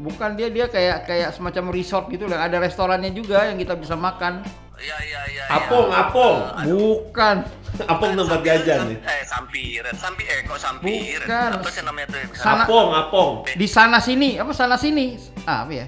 bukan 0.00 0.34
dia 0.34 0.48
dia 0.48 0.66
kayak 0.66 1.04
kayak 1.04 1.28
semacam 1.30 1.64
resort 1.70 2.08
gitu 2.08 2.24
lah. 2.24 2.48
Ada 2.48 2.56
restorannya 2.58 3.12
juga 3.12 3.44
yang 3.44 3.56
kita 3.56 3.76
bisa 3.76 3.94
makan. 3.94 4.40
Iya 4.80 4.96
iya 5.04 5.20
iya. 5.28 5.44
Apong, 5.52 5.86
iya. 5.86 6.00
apong. 6.02 6.36
Bukan. 6.64 7.36
Apong 7.84 8.12
tempat 8.16 8.40
jajan 8.40 8.80
nih. 8.88 8.98
Eh 8.98 9.22
sampiran, 9.22 9.94
sampi 9.94 10.24
eh 10.24 10.40
kok 10.42 10.56
sampiran? 10.56 11.26
Bukan. 11.28 11.50
Apa 11.60 11.68
sih 11.68 11.82
namanya 11.84 12.06
tuh? 12.08 12.20
Sana- 12.32 12.64
Apong, 12.64 12.88
apong. 12.90 13.30
Di 13.44 13.68
sana 13.68 14.00
sini, 14.00 14.40
apa 14.40 14.52
sana 14.52 14.80
sini? 14.80 15.20
Ah, 15.44 15.68
apa 15.68 15.72
ya? 15.74 15.86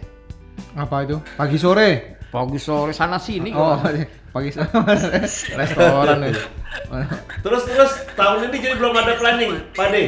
Apa 0.77 0.97
itu? 1.03 1.17
Pagi 1.35 1.57
sore. 1.57 2.21
Pagi 2.29 2.57
sore 2.57 2.93
sana 2.93 3.17
sini 3.17 3.53
Oh, 3.53 3.77
kok. 3.77 3.93
pagi 4.33 4.49
sore. 4.49 4.69
Restoran 5.61 6.19
itu. 6.25 6.43
Terus 7.41 7.63
terus 7.65 7.93
tahun 8.13 8.49
ini 8.49 8.57
jadi 8.57 8.77
belum 8.77 8.93
ada 8.93 9.17
planning, 9.17 9.53
Pak 9.73 9.89
De. 9.89 10.05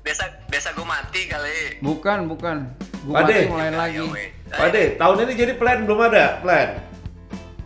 Biasa 0.00 0.24
biasa 0.48 0.68
gue 0.72 0.84
mati 0.84 1.20
kali. 1.24 1.80
Bukan, 1.80 2.28
bukan. 2.28 2.56
Gua 3.00 3.24
Pade. 3.24 3.48
mulai 3.48 3.72
lagi. 3.72 4.04
Ya, 4.04 4.28
Pade, 4.52 5.00
tahun 5.00 5.24
ini 5.24 5.32
jadi 5.32 5.56
plan 5.56 5.88
belum 5.88 6.12
ada 6.12 6.36
plan. 6.44 6.84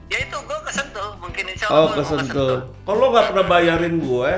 Ya 0.06 0.22
itu 0.22 0.38
gue 0.38 0.58
kesentuh, 0.70 1.18
mungkin 1.18 1.50
insya 1.50 1.66
oh, 1.74 1.76
Allah. 1.90 1.90
Oh 1.90 1.98
kesentuh. 1.98 2.70
Kalau 2.86 3.02
lo 3.02 3.10
nggak 3.10 3.34
pernah 3.34 3.42
bayarin 3.50 3.98
gue. 3.98 4.30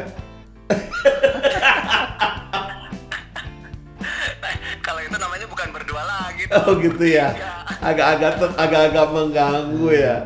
Kalau 4.87 5.00
itu 5.04 5.16
namanya 5.20 5.46
bukan 5.52 5.68
berdua 5.68 6.00
lagi. 6.09 6.48
Oh 6.64 6.80
gitu 6.80 7.04
ya. 7.04 7.37
Iya. 7.37 7.52
Agak-agak 7.85 8.56
agak-agak 8.56 9.12
mengganggu 9.12 9.92
ya. 9.92 10.24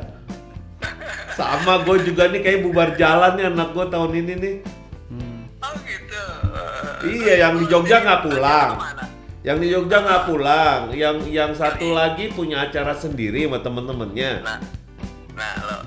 Sama 1.35 1.83
gue 1.83 1.98
juga 2.06 2.30
nih 2.30 2.46
kayak 2.46 2.62
bubar 2.62 2.94
jalan 2.94 3.35
nih 3.35 3.50
anak 3.50 3.74
gue 3.74 3.90
tahun 3.90 4.22
ini 4.22 4.38
nih. 4.38 4.62
Hmm. 5.11 5.50
Oh 5.66 5.74
gitu. 5.83 6.22
Iya, 7.00 7.48
yang 7.48 7.56
di 7.59 7.64
Jogja 7.66 8.04
nggak 8.04 8.28
pulang 8.28 8.89
yang 9.40 9.59
di 9.64 9.66
Jogja 9.72 10.05
nggak 10.05 10.22
pulang. 10.29 10.81
Yang 10.92 11.16
yang 11.33 11.53
satu 11.57 11.96
lagi 11.96 12.29
punya 12.29 12.68
acara 12.68 12.92
sendiri 12.92 13.48
sama 13.48 13.64
temen-temennya. 13.64 14.44
Nah, 14.44 14.61
nah 15.33 15.55
lo. 15.64 15.79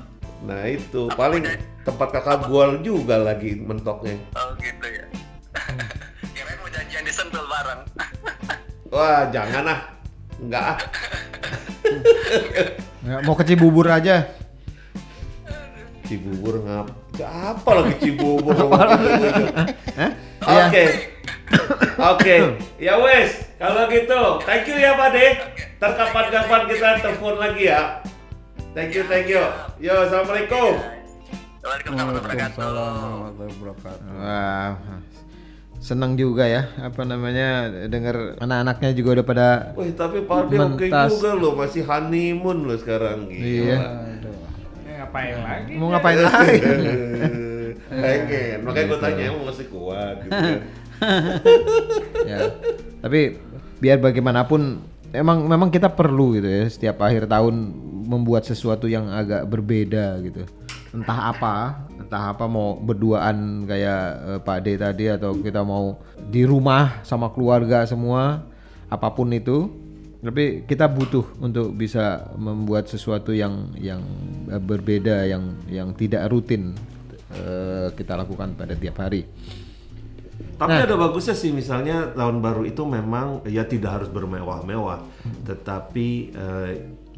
Nah 0.43 0.61
itu 0.65 1.05
paling 1.13 1.45
tempat 1.85 2.09
kakak 2.17 2.49
gua 2.49 2.81
juga 2.81 3.21
lagi 3.21 3.61
mentoknya. 3.61 4.17
Oh 4.33 4.57
gitu 4.57 4.89
ya. 4.89 5.05
Kirain 6.33 6.57
mau 6.57 6.69
janjian 6.73 7.05
di 7.05 7.13
Sentul 7.13 7.45
bareng. 7.45 7.85
Wah 8.93 9.29
jangan 9.29 9.69
ah, 9.69 9.79
enggak 10.41 10.65
ah. 10.65 10.77
Nggak, 13.03 13.19
mau 13.27 13.35
ke 13.37 13.43
Cibubur 13.45 13.85
aja. 13.91 14.23
Cibubur 16.07 16.63
ngap. 16.63 16.87
Apa 17.21 17.69
lagi 17.83 17.93
Cibubur? 17.99 18.55
Oke. 18.55 20.07
Iya. 20.43 21.12
Oke. 22.13 22.35
Ya 22.81 22.99
wes, 22.99 23.47
kalau 23.55 23.87
gitu, 23.87 24.43
thank 24.43 24.67
you 24.67 24.75
ya 24.75 24.97
Pak 24.97 25.09
De. 25.15 25.27
Ntar 25.79 25.91
kapan-kapan 25.95 26.61
kita 26.67 26.89
telepon 26.99 27.35
lagi 27.39 27.63
ya. 27.69 28.03
Thank 28.73 28.97
you, 28.97 29.03
thank 29.05 29.29
you. 29.29 29.43
Yo, 29.77 29.93
assalamualaikum. 30.03 30.81
Waalaikumsalam 31.63 32.07
warahmatullahi 32.19 33.51
wabarakatuh. 33.55 34.11
Wah, 34.19 34.71
senang 35.83 36.15
juga 36.15 36.43
ya 36.47 36.71
apa 36.79 37.03
namanya 37.03 37.67
dengar 37.87 38.39
anak-anaknya 38.39 38.89
juga 38.95 39.09
udah 39.19 39.25
pada 39.27 39.47
Wih, 39.75 39.91
tapi 39.95 40.23
Pak 40.23 40.47
De 40.47 40.55
oke 40.59 40.87
Mentas. 40.87 41.11
juga 41.11 41.31
loh, 41.35 41.53
masih 41.59 41.83
honeymoon 41.83 42.67
loh 42.67 42.75
sekarang. 42.79 43.27
iya 43.31 43.79
ngapain 45.03 45.35
lagi? 45.43 45.73
mau 45.75 45.87
ngapain 45.91 46.19
lagi 46.23 46.57
Pengen, 47.93 48.57
makanya 48.65 48.85
gue 48.89 48.99
tanya 49.05 49.23
emang 49.29 49.43
masih 49.45 49.67
kuat 49.69 50.15
gitu 50.25 50.33
kan. 50.33 50.59
ya. 52.31 52.39
Tapi 53.03 53.37
biar 53.83 53.99
bagaimanapun 53.99 54.79
emang 55.13 55.45
memang 55.45 55.69
kita 55.69 55.93
perlu 55.93 56.39
gitu 56.39 56.49
ya 56.49 56.65
setiap 56.67 57.05
akhir 57.05 57.29
tahun 57.29 57.53
membuat 58.07 58.43
sesuatu 58.43 58.89
yang 58.89 59.07
agak 59.13 59.47
berbeda 59.47 60.19
gitu. 60.25 60.43
Entah 60.93 61.33
apa 61.33 61.85
entah 61.97 62.33
apa 62.33 62.45
mau 62.49 62.77
berduaan 62.77 63.69
kayak 63.69 64.03
eh, 64.27 64.39
Pak 64.41 64.57
D 64.65 64.67
tadi 64.75 65.05
atau 65.07 65.37
kita 65.37 65.61
mau 65.61 66.01
di 66.17 66.43
rumah 66.43 67.01
sama 67.05 67.31
keluarga 67.31 67.85
semua 67.85 68.43
apa 68.89 69.07
pun 69.13 69.29
itu. 69.31 69.69
Tapi 70.23 70.63
kita 70.63 70.87
butuh 70.87 71.35
untuk 71.43 71.75
bisa 71.75 72.31
membuat 72.39 72.87
sesuatu 72.87 73.35
yang 73.35 73.75
yang 73.75 74.01
eh, 74.49 74.59
berbeda 74.61 75.27
yang 75.29 75.55
yang 75.67 75.91
tidak 75.95 76.31
rutin 76.31 76.73
eh, 77.35 77.87
kita 77.93 78.15
lakukan 78.15 78.55
pada 78.55 78.73
tiap 78.75 79.03
hari 79.03 79.27
Tapi 80.53 80.77
ada 80.85 80.95
bagusnya 80.95 81.35
sih 81.35 81.51
misalnya 81.51 82.13
tahun 82.13 82.39
baru 82.39 82.63
itu 82.63 82.83
memang 82.85 83.43
ya 83.49 83.65
tidak 83.65 84.01
harus 84.01 84.09
bermewah-mewah, 84.13 84.99
tetapi 85.43 86.07
eh, 86.31 86.71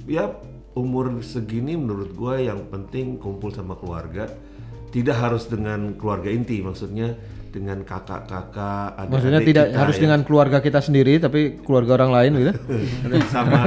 ya 0.07 0.31
umur 0.75 1.23
segini 1.23 1.79
menurut 1.79 2.11
gue 2.15 2.47
yang 2.47 2.67
penting 2.67 3.15
kumpul 3.19 3.51
sama 3.51 3.79
keluarga, 3.79 4.27
tidak 4.91 5.15
harus 5.19 5.47
dengan 5.47 5.95
keluarga 5.95 6.27
inti, 6.31 6.59
maksudnya 6.63 7.15
dengan 7.55 7.87
kakak-kakak, 7.87 8.99
adik-adik 8.99 9.13
Maksudnya 9.15 9.41
tidak 9.47 9.65
kita 9.71 9.79
harus 9.79 9.95
ya. 9.95 10.01
dengan 10.03 10.19
keluarga 10.27 10.57
kita 10.59 10.79
sendiri 10.83 11.13
tapi 11.23 11.63
keluarga 11.63 12.03
orang 12.03 12.11
lain 12.11 12.31
gitu. 12.43 12.53
sama 13.35 13.59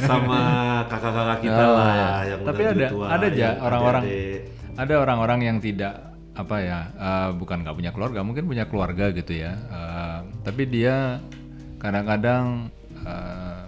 sama 0.00 0.40
kakak-kakak 0.88 1.38
kita 1.44 1.60
Oh, 1.60 1.76
lah 1.76 2.24
yang 2.24 2.40
Tapi 2.40 2.60
udah 2.64 2.72
ada 2.72 2.86
tua, 2.88 3.06
ada 3.12 3.26
aja 3.28 3.36
yang 3.36 3.56
orang-orang 3.60 4.02
ada 4.74 4.94
orang-orang 4.98 5.40
yang 5.44 5.56
tidak 5.60 6.13
apa 6.34 6.56
ya 6.58 6.80
eh, 6.92 7.30
bukan 7.32 7.62
nggak 7.62 7.74
punya 7.74 7.90
keluarga 7.90 8.20
mungkin 8.20 8.44
punya 8.44 8.66
keluarga 8.66 9.10
gitu 9.10 9.32
ya 9.34 9.54
eh, 9.54 10.18
tapi 10.42 10.66
dia 10.66 11.22
kadang-kadang 11.78 12.68
eh, 13.00 13.62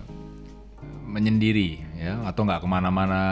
menyendiri 1.07 1.81
ya 1.97 2.19
atau 2.27 2.43
nggak 2.43 2.61
ke 2.61 2.69
mana-mana 2.69 3.23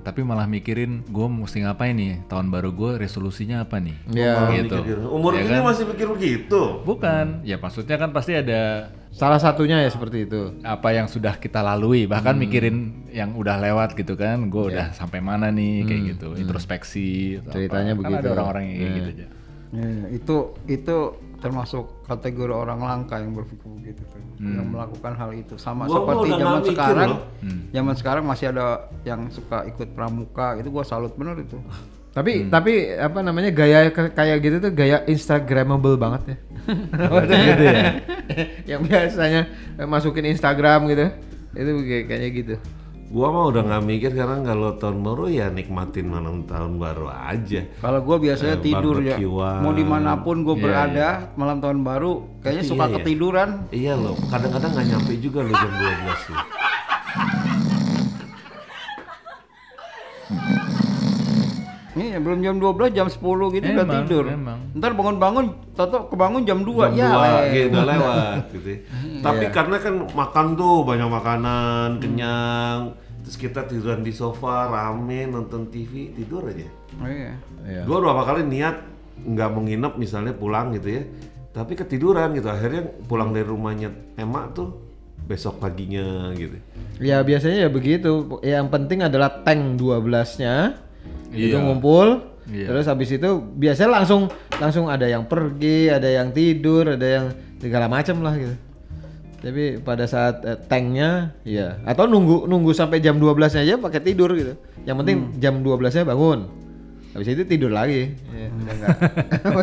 tapi 0.00 0.22
malah 0.22 0.46
mikirin 0.46 1.02
gue 1.04 1.26
mesti 1.26 1.60
ngapain 1.60 1.92
nih 1.92 2.22
tahun 2.24 2.48
baru 2.48 2.70
gue 2.70 2.90
resolusinya 2.96 3.60
apa 3.60 3.82
nih 3.82 3.98
Ya. 4.08 4.48
gitu 4.54 4.78
Mikir, 4.80 4.98
umur 5.04 5.34
Ya 5.34 5.42
ini 5.42 5.50
kan? 5.52 5.62
masih 5.66 5.84
pikir 5.90 6.06
begitu. 6.08 6.62
bukan 6.86 7.42
ya 7.42 7.58
maksudnya 7.58 7.98
kan 7.98 8.14
pasti 8.14 8.32
ada 8.32 8.88
Salah 9.14 9.38
satunya 9.38 9.78
ya 9.78 9.88
seperti 9.88 10.26
itu. 10.26 10.58
apa 10.60 10.90
yang 10.90 11.06
sudah 11.06 11.36
kita 11.36 11.60
lalui 11.60 12.04
bahkan 12.04 12.34
mikirin 12.34 12.76
yang 13.08 13.30
udah 13.32 13.56
lewat 13.56 13.94
gitu 13.94 14.14
kan 14.14 14.42
gue 14.44 14.64
udah 14.68 14.90
sampai 14.92 15.20
mana 15.20 15.48
nih 15.48 15.82
kayak 15.82 16.02
gitu 16.12 16.34
introspeksi 16.34 17.08
atau 17.38 17.54
Ceritanya 17.54 17.92
apa. 17.92 18.00
kan 18.00 18.10
begitu. 18.10 18.18
ada 18.20 18.30
orang-orang 18.32 18.62
yang 18.64 18.76
kayak 18.76 18.92
gitu 18.92 19.10
aja 19.14 19.26
Ya, 19.72 19.82
ya, 19.82 20.06
itu 20.08 20.36
itu 20.68 20.96
termasuk 21.36 21.84
kategori 22.04 22.54
orang 22.54 22.78
langka 22.78 23.18
yang 23.18 23.34
berpikir 23.34 23.66
begitu 23.68 24.06
tuh, 24.06 24.22
yang 24.40 24.70
melakukan 24.70 25.12
hal 25.12 25.30
itu 25.32 25.58
sama 25.58 25.84
Gua- 25.84 25.98
gua 26.00 26.14
seperti 26.14 26.22
udah 26.24 26.38
zaman 26.38 26.62
sekarang. 26.64 27.10
loh. 27.10 27.20
Zaman 27.68 27.94
sekarang 27.94 28.22
masih 28.24 28.46
ada 28.48 28.66
yang 29.02 29.26
suka 29.28 29.66
ikut 29.66 29.88
pramuka, 29.92 30.54
itu 30.54 30.70
gua 30.70 30.82
salut 30.82 31.10
bener 31.12 31.34
itu. 31.36 31.58
Tapi 32.14 32.46
tapi 32.46 32.94
apa 32.94 33.18
namanya 33.20 33.50
gaya 33.50 33.90
kayak 33.90 34.38
gitu 34.38 34.56
tuh 34.62 34.70
gaya 34.70 35.02
instagramable 35.04 35.98
banget 35.98 36.22
ya. 36.30 36.36
gitu 37.26 37.64
ya. 37.66 37.82
yang 38.70 38.80
biasanya 38.86 39.50
masukin 39.82 40.30
Instagram 40.30 40.86
gitu. 40.88 41.10
Itu 41.52 41.70
kayak 41.82 42.04
kayaknya 42.06 42.30
gitu. 42.30 42.54
Gua 43.04 43.30
mah 43.30 43.46
udah 43.46 43.62
nggak 43.62 43.82
mikir 43.84 44.10
sekarang 44.10 44.42
kalau 44.42 44.74
tahun 44.74 45.02
baru 45.02 45.24
ya 45.26 45.46
nikmatin 45.46 46.06
malam 46.06 46.46
tahun 46.46 46.78
baru 46.78 47.10
aja. 47.10 47.62
Kalau 47.78 48.00
gua 48.02 48.16
biasanya 48.18 48.56
Eh, 48.58 48.62
tidur 48.62 48.96
ya, 49.02 49.18
mau 49.58 49.70
di 49.70 49.82
mana 49.86 50.18
pun 50.18 50.42
gua 50.42 50.54
Iya, 50.54 50.62
berada 50.62 51.08
malam 51.34 51.58
tahun 51.58 51.82
baru, 51.82 52.12
kayaknya 52.42 52.62
Tapi 52.62 52.70
suka 52.70 52.84
iya 52.84 52.90
ya. 52.90 52.94
ketiduran. 52.96 53.48
Iya 53.70 53.92
loh, 53.94 54.14
kadang-kadang 54.30 54.70
nggak 54.72 54.86
nyampe 54.86 55.12
juga 55.18 55.38
loh 55.42 55.52
jam 55.52 55.70
12 55.70 56.30
loh. 56.30 56.42
Iya, 61.94 62.18
belum 62.18 62.42
jam 62.42 62.58
12, 62.58 62.90
jam 62.90 63.06
10 63.06 63.54
gitu 63.54 63.66
udah 63.70 63.86
Emang, 63.86 63.94
tidur. 64.02 64.24
emang. 64.26 64.58
Ntar 64.74 64.98
bangun-bangun, 64.98 65.46
toto 65.78 66.10
kebangun 66.10 66.42
jam 66.42 66.66
2. 66.66 66.90
Jam 66.90 66.98
ya, 66.98 67.06
dua, 67.06 67.22
lewat. 67.22 67.44
gitu, 67.54 67.66
udah 67.70 67.84
lewat 67.86 68.42
gitu. 68.50 68.68
ya. 68.68 68.78
Tapi 69.22 69.44
karena 69.54 69.76
kan 69.78 69.94
makan 70.10 70.46
tuh 70.58 70.74
banyak 70.82 71.08
makanan, 71.08 71.88
kenyang, 72.02 72.78
terus 73.22 73.36
kita 73.38 73.62
tiduran 73.64 74.02
di 74.02 74.10
sofa, 74.10 74.66
rame, 74.66 75.30
nonton 75.30 75.70
TV, 75.70 76.10
tidur 76.12 76.50
aja. 76.50 76.66
Oh, 76.98 77.06
iya. 77.06 77.38
Iya. 77.62 77.82
Gua 77.86 78.02
berapa 78.02 78.22
kali 78.26 78.42
niat 78.42 78.76
nggak 79.14 79.48
mau 79.54 79.62
nginep 79.62 79.92
misalnya 79.94 80.34
pulang 80.34 80.74
gitu 80.74 80.98
ya, 80.98 81.02
tapi 81.54 81.78
ketiduran 81.78 82.34
gitu. 82.34 82.50
Akhirnya 82.50 82.90
pulang 83.06 83.30
dari 83.30 83.46
rumahnya 83.46 83.94
emak 84.18 84.58
tuh 84.58 84.82
besok 85.24 85.62
paginya 85.62 86.34
gitu. 86.34 86.58
Ya 86.98 87.22
biasanya 87.22 87.66
ya 87.66 87.70
begitu. 87.70 88.42
Yang 88.42 88.66
penting 88.68 89.06
adalah 89.06 89.46
tank 89.46 89.78
12-nya. 89.78 90.83
Itu 91.34 91.58
Iya. 91.58 91.62
ngumpul. 91.62 92.08
Iya. 92.44 92.66
Terus 92.70 92.84
habis 92.86 93.10
itu 93.10 93.30
biasanya 93.56 93.90
langsung 94.00 94.28
langsung 94.60 94.86
ada 94.92 95.08
yang 95.08 95.24
pergi, 95.24 95.88
ada 95.88 96.06
yang 96.06 96.30
tidur, 96.30 96.94
ada 96.94 97.06
yang 97.06 97.26
segala 97.58 97.88
macam 97.88 98.20
lah 98.20 98.34
gitu. 98.36 98.54
Tapi 99.44 99.76
pada 99.84 100.08
saat 100.08 100.40
eh, 100.44 100.56
tanknya 100.56 101.36
ya 101.44 101.76
atau 101.84 102.08
nunggu 102.08 102.48
nunggu 102.48 102.72
sampai 102.72 103.00
jam 103.00 103.20
12-nya 103.20 103.60
aja 103.64 103.74
pakai 103.76 104.00
tidur 104.00 104.32
gitu. 104.32 104.56
Yang 104.84 104.96
penting 105.04 105.18
jam 105.40 105.60
12-nya 105.60 106.04
bangun. 106.04 106.48
Habis 107.14 107.28
itu 107.30 107.42
tidur 107.46 107.70
lagi. 107.70 108.10
Ya, 108.34 108.50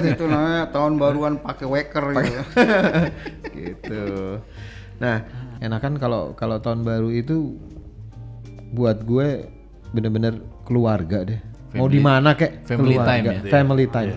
itu 0.15 0.23
namanya 0.23 0.71
tahun 0.71 0.95
baruan 0.95 1.35
pakai 1.43 1.67
waker 1.67 2.05
gitu. 2.15 2.41
gitu. 3.59 4.03
Nah, 5.03 5.25
enakan 5.59 5.99
kalau 5.99 6.31
kalau 6.37 6.63
tahun 6.63 6.87
baru 6.87 7.11
itu 7.11 7.59
buat 8.71 9.03
gue 9.03 9.51
bener-bener 9.91 10.39
keluarga 10.63 11.27
deh. 11.27 11.41
Mau 11.75 11.87
di 11.87 11.99
mana 12.03 12.35
kek 12.35 12.67
family 12.67 12.95
keluarga. 12.99 13.09
time 13.15 13.23
ya? 13.23 13.39
Family 13.47 13.85
time. 13.87 14.13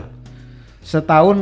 Setahun 0.84 1.38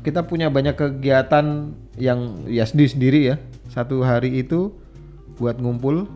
kita 0.00 0.24
punya 0.24 0.48
banyak 0.48 0.72
kegiatan 0.72 1.74
yang 1.98 2.46
ya 2.46 2.64
sendiri 2.64 2.88
sendiri 2.88 3.20
ya. 3.34 3.36
Satu 3.68 4.00
hari 4.00 4.40
itu 4.40 4.72
buat 5.36 5.60
ngumpul, 5.60 6.08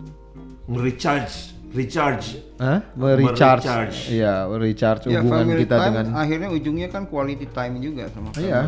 Recharge, 0.71 1.51
recharge. 1.75 2.39
Hah? 2.63 2.81
recharge, 2.95 3.67
Merecharge. 3.67 3.99
iya, 4.09 4.47
recharge 4.47 5.11
ya, 5.11 5.19
hubungan 5.19 5.45
family 5.51 5.63
kita 5.67 5.77
time 5.77 5.87
dengan 5.91 6.07
akhirnya 6.15 6.49
ujungnya 6.55 6.89
kan 6.89 7.03
quality 7.11 7.47
time 7.51 7.75
juga 7.83 8.07
sama 8.15 8.31
family. 8.33 8.49
Iya. 8.49 8.63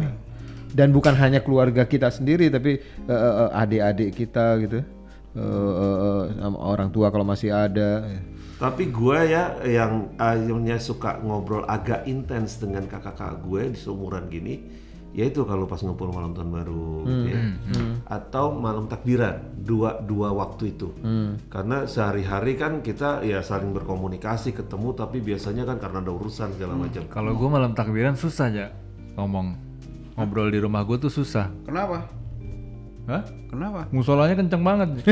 Dan 0.72 0.88
bukan 0.90 1.14
hanya 1.14 1.38
keluarga 1.44 1.86
kita 1.86 2.10
sendiri, 2.10 2.50
tapi 2.50 2.82
eh, 2.82 3.12
eh, 3.12 3.34
eh, 3.46 3.50
adik-adik 3.54 4.10
kita 4.18 4.46
gitu, 4.66 4.80
Eh, 5.32 5.40
eh, 5.40 5.96
eh, 6.04 6.22
sama 6.44 6.58
orang 6.60 6.92
tua 6.92 7.08
kalau 7.08 7.24
masih 7.24 7.48
ada. 7.48 8.04
Tapi 8.58 8.92
gue 8.92 9.18
ya 9.28 9.58
yang 9.64 10.14
akhirnya 10.16 10.76
suka 10.78 11.18
ngobrol 11.20 11.64
agak 11.66 12.06
intens 12.06 12.58
dengan 12.58 12.86
kakak-kakak 12.86 13.42
gue 13.44 13.62
di 13.74 13.78
seumuran 13.78 14.30
gini, 14.30 14.54
ya 15.12 15.28
itu 15.28 15.44
kalau 15.44 15.68
pas 15.68 15.82
ngumpul 15.84 16.08
malam 16.08 16.32
tahun 16.32 16.50
baru 16.50 17.04
gitu 17.04 17.26
ya. 17.36 17.40
atau 18.08 18.56
malam 18.56 18.88
takbiran 18.88 19.44
dua 19.60 20.00
dua 20.00 20.32
waktu 20.32 20.72
itu 20.72 20.88
karena 21.52 21.84
sehari-hari 21.84 22.56
kan 22.56 22.80
kita 22.80 23.20
ya 23.20 23.44
saling 23.44 23.76
berkomunikasi 23.76 24.56
ketemu 24.56 24.96
tapi 24.96 25.20
biasanya 25.20 25.68
kan 25.68 25.76
karena 25.76 26.00
ada 26.00 26.12
urusan 26.16 26.56
segala 26.56 26.74
macam 26.80 27.04
Kalau 27.12 27.36
gue 27.36 27.48
malam 27.48 27.76
takbiran 27.76 28.16
susah 28.16 28.48
ya 28.48 28.68
ngomong. 29.20 29.52
Ngobrol 30.12 30.52
di 30.52 30.60
rumah 30.60 30.84
gue 30.84 30.96
tuh 31.00 31.08
susah. 31.12 31.48
Kenapa? 31.64 32.04
Hah? 33.08 33.24
Kenapa? 33.48 33.88
Musolanya 33.92 34.36
kenceng 34.36 34.60
banget. 34.64 34.88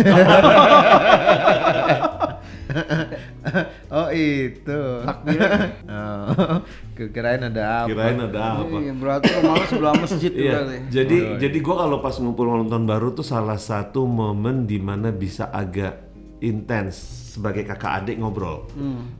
oh 3.96 4.08
itu. 4.10 4.80
Takbiran. 5.04 5.60
Oh, 5.90 6.62
kirain 7.10 7.40
ada 7.40 7.84
apa? 7.84 7.88
kirain 7.88 8.20
ada 8.20 8.40
apa 8.60 8.76
Iya, 8.76 8.92
berarti 8.92 9.28
rumah 9.40 9.54
lu 9.56 9.64
sebelah 9.66 9.94
masjid 9.96 10.30
tuh 10.30 10.44
Iya, 10.44 10.52
berarti. 10.60 10.76
jadi 10.92 11.18
jadi 11.40 11.58
gua 11.64 11.76
kalau 11.82 11.98
pas 11.98 12.14
ngumpul 12.14 12.44
malam 12.44 12.68
tahun 12.68 12.84
baru 12.84 13.08
tuh 13.10 13.24
salah 13.24 13.56
satu 13.56 14.04
momen 14.04 14.68
di 14.68 14.76
mana 14.76 15.08
bisa 15.08 15.48
agak 15.48 15.96
intens 16.40 16.96
sebagai 17.32 17.64
kakak 17.64 18.04
adik 18.04 18.16
ngobrol. 18.20 18.68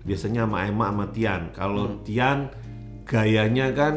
Biasanya 0.04 0.44
sama 0.44 0.58
Emma 0.64 0.92
sama 0.92 1.06
Tian. 1.08 1.42
Kalau 1.52 2.00
Tian 2.04 2.52
gayanya 3.04 3.72
kan 3.72 3.94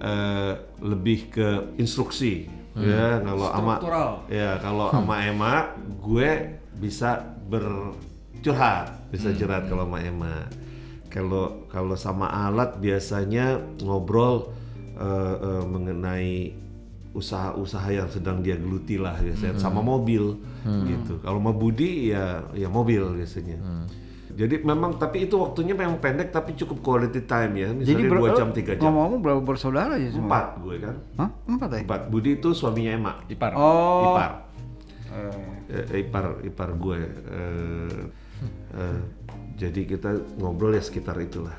eh, 0.00 0.52
lebih 0.80 1.28
ke 1.28 1.48
instruksi, 1.76 2.48
ya. 2.74 3.20
Kalau 3.20 3.46
sama 3.52 3.74
ya 4.28 4.56
kalau 4.58 4.88
sama 4.92 5.14
Emma 5.22 5.54
gue 6.00 6.56
bisa 6.76 7.36
bercurhat, 8.38 8.86
bisa 9.08 9.32
curhat 9.32 9.66
kalau 9.66 9.84
sama 9.84 9.98
Emma. 9.98 10.34
Kalau 11.06 11.44
kalau 11.66 11.96
sama 11.96 12.26
alat 12.28 12.76
biasanya 12.76 13.56
ngobrol 13.80 14.52
eh, 14.94 15.06
eh, 15.38 15.64
mengenai 15.64 16.32
usaha-usaha 17.10 17.88
yang 17.88 18.08
sedang 18.12 18.44
dia 18.44 18.60
geluti 18.60 19.00
lah 19.00 19.16
biasanya 19.16 19.56
sama 19.56 19.80
mobil 19.80 20.36
gitu. 20.84 21.16
Kalau 21.18 21.40
sama 21.40 21.52
Budi 21.52 22.12
ya 22.12 22.44
ya 22.52 22.68
mobil 22.68 23.00
biasanya. 23.16 23.56
Jadi 24.36 24.60
memang 24.60 25.00
tapi 25.00 25.24
itu 25.24 25.40
waktunya 25.40 25.72
memang 25.72 25.96
pendek 25.96 26.28
tapi 26.28 26.52
cukup 26.52 26.84
quality 26.84 27.24
time 27.24 27.56
ya. 27.56 27.68
Misalnya 27.72 28.04
ber- 28.04 28.20
dua 28.20 28.30
jam 28.36 28.48
tiga 28.52 28.76
jam. 28.76 28.84
Ngomong-ngomong 28.84 29.20
berapa 29.24 29.40
bersaudara 29.40 29.96
ya 29.96 30.12
semua? 30.12 30.28
Empat 30.28 30.46
gue 30.60 30.76
kan. 30.76 30.96
Hah? 31.16 31.30
Empat 31.48 31.68
ya? 31.72 31.80
Empat. 31.88 32.00
Budi 32.12 32.36
itu 32.36 32.52
suaminya 32.52 32.92
Emma. 32.92 33.12
Ipar. 33.32 33.56
Oh. 33.56 34.12
Ipar. 34.12 34.30
Eh, 35.08 35.40
Eh, 35.66 36.04
ipar 36.04 36.24
ipar 36.44 36.68
gue. 36.76 36.98
Eh, 37.32 38.00
eh, 38.76 39.00
jadi 39.56 39.80
kita 39.88 40.36
ngobrol 40.40 40.76
ya 40.76 40.82
sekitar 40.84 41.16
itulah. 41.20 41.56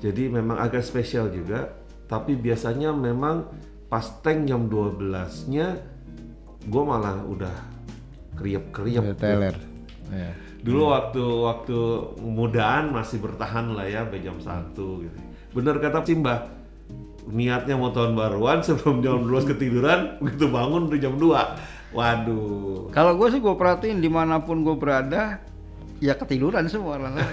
Jadi 0.00 0.28
memang 0.28 0.60
agak 0.60 0.84
spesial 0.84 1.28
juga. 1.32 1.72
Tapi 2.04 2.36
biasanya 2.36 2.92
memang 2.92 3.48
pas 3.88 4.04
tank 4.20 4.44
jam 4.44 4.68
12-nya 4.68 5.80
gue 6.68 6.82
malah 6.84 7.24
udah 7.24 7.56
kriep-kriep. 8.36 9.16
Teler. 9.16 9.56
Iya. 10.12 10.32
Dulu 10.64 10.82
waktu 10.92 11.24
waktu 11.24 11.78
mudaan 12.24 12.92
masih 12.92 13.20
bertahan 13.20 13.76
lah 13.76 13.84
ya 13.84 14.04
sampai 14.04 14.20
jam 14.24 14.36
1 14.40 14.72
gitu. 14.76 15.18
Bener 15.52 15.76
kata 15.80 16.00
Simba, 16.04 16.48
niatnya 17.28 17.76
mau 17.76 17.92
tahun 17.92 18.16
baruan 18.16 18.64
sebelum 18.64 19.04
jam 19.04 19.24
12 19.28 19.52
ketiduran, 19.54 20.20
begitu 20.24 20.48
bangun 20.48 20.88
udah 20.88 21.00
jam 21.00 21.14
2. 21.20 21.94
Waduh. 21.94 22.90
Kalau 22.90 23.12
gue 23.14 23.28
sih 23.30 23.40
gue 23.44 23.54
perhatiin 23.54 24.00
di 24.00 24.10
mana 24.10 24.40
pun 24.42 24.64
gue 24.66 24.74
berada, 24.74 25.38
ya 26.04 26.12
ketiduran 26.20 26.68
semua 26.68 27.00
orang. 27.00 27.16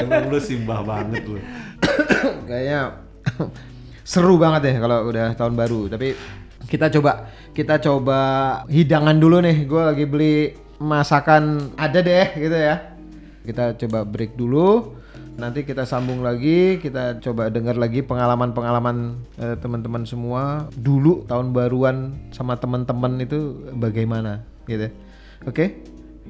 Emang 0.00 0.28
lu 0.28 0.36
Simba 0.36 0.84
banget 0.84 1.24
lu. 1.24 1.40
Kayaknya 2.48 3.00
seru 4.04 4.36
banget 4.36 4.68
ya 4.68 4.84
kalau 4.84 5.08
udah 5.08 5.32
tahun 5.32 5.56
baru. 5.56 5.88
Tapi 5.88 6.12
kita 6.68 6.92
coba 6.92 7.32
kita 7.56 7.80
coba 7.80 8.18
hidangan 8.68 9.16
dulu 9.16 9.40
nih. 9.40 9.64
Gue 9.64 9.80
lagi 9.80 10.04
beli 10.04 10.52
masakan 10.76 11.72
ada 11.80 12.04
deh 12.04 12.28
gitu 12.36 12.56
ya. 12.60 12.92
Kita 13.48 13.72
coba 13.80 14.04
break 14.04 14.36
dulu. 14.36 15.00
Nanti 15.32 15.64
kita 15.64 15.88
sambung 15.88 16.20
lagi, 16.20 16.76
kita 16.76 17.16
coba 17.24 17.48
dengar 17.48 17.80
lagi 17.80 18.04
pengalaman-pengalaman 18.04 19.16
eh, 19.40 19.56
teman-teman 19.56 20.04
semua 20.04 20.68
dulu 20.76 21.24
tahun 21.24 21.56
baruan 21.56 22.12
sama 22.36 22.60
teman-teman 22.60 23.16
itu 23.16 23.64
bagaimana 23.80 24.44
gitu. 24.68 24.92
Oke, 25.42 25.82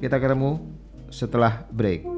kita 0.03 0.19
ketemu 0.19 0.59
setelah 1.07 1.63
break. 1.71 2.12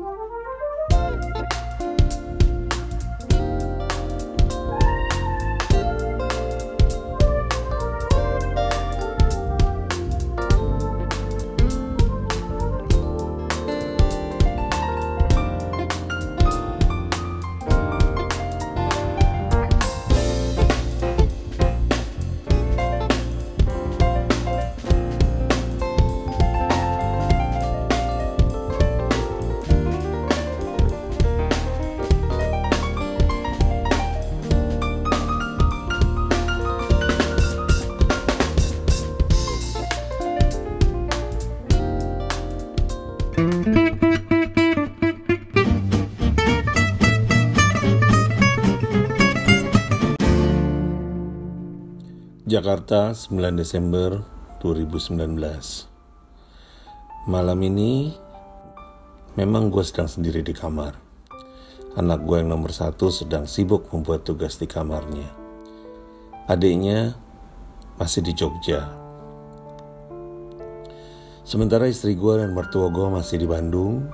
Jakarta 52.55 53.11
9 53.11 53.35
Desember 53.59 54.23
2019 54.63 55.27
Malam 57.27 57.59
ini 57.67 58.15
memang 59.35 59.67
gue 59.67 59.83
sedang 59.83 60.07
sendiri 60.07 60.39
di 60.39 60.55
kamar. 60.55 60.95
Anak 61.99 62.23
gue 62.23 62.39
yang 62.39 62.55
nomor 62.55 62.71
satu 62.71 63.11
sedang 63.11 63.43
sibuk 63.43 63.91
membuat 63.91 64.23
tugas 64.23 64.55
di 64.55 64.71
kamarnya. 64.71 65.27
Adiknya 66.47 67.19
masih 67.99 68.23
di 68.23 68.31
Jogja. 68.31 68.87
Sementara 71.43 71.91
istri 71.91 72.15
gue 72.15 72.39
dan 72.39 72.55
mertua 72.55 72.87
gue 72.87 73.07
masih 73.11 73.35
di 73.35 73.51
Bandung 73.51 74.07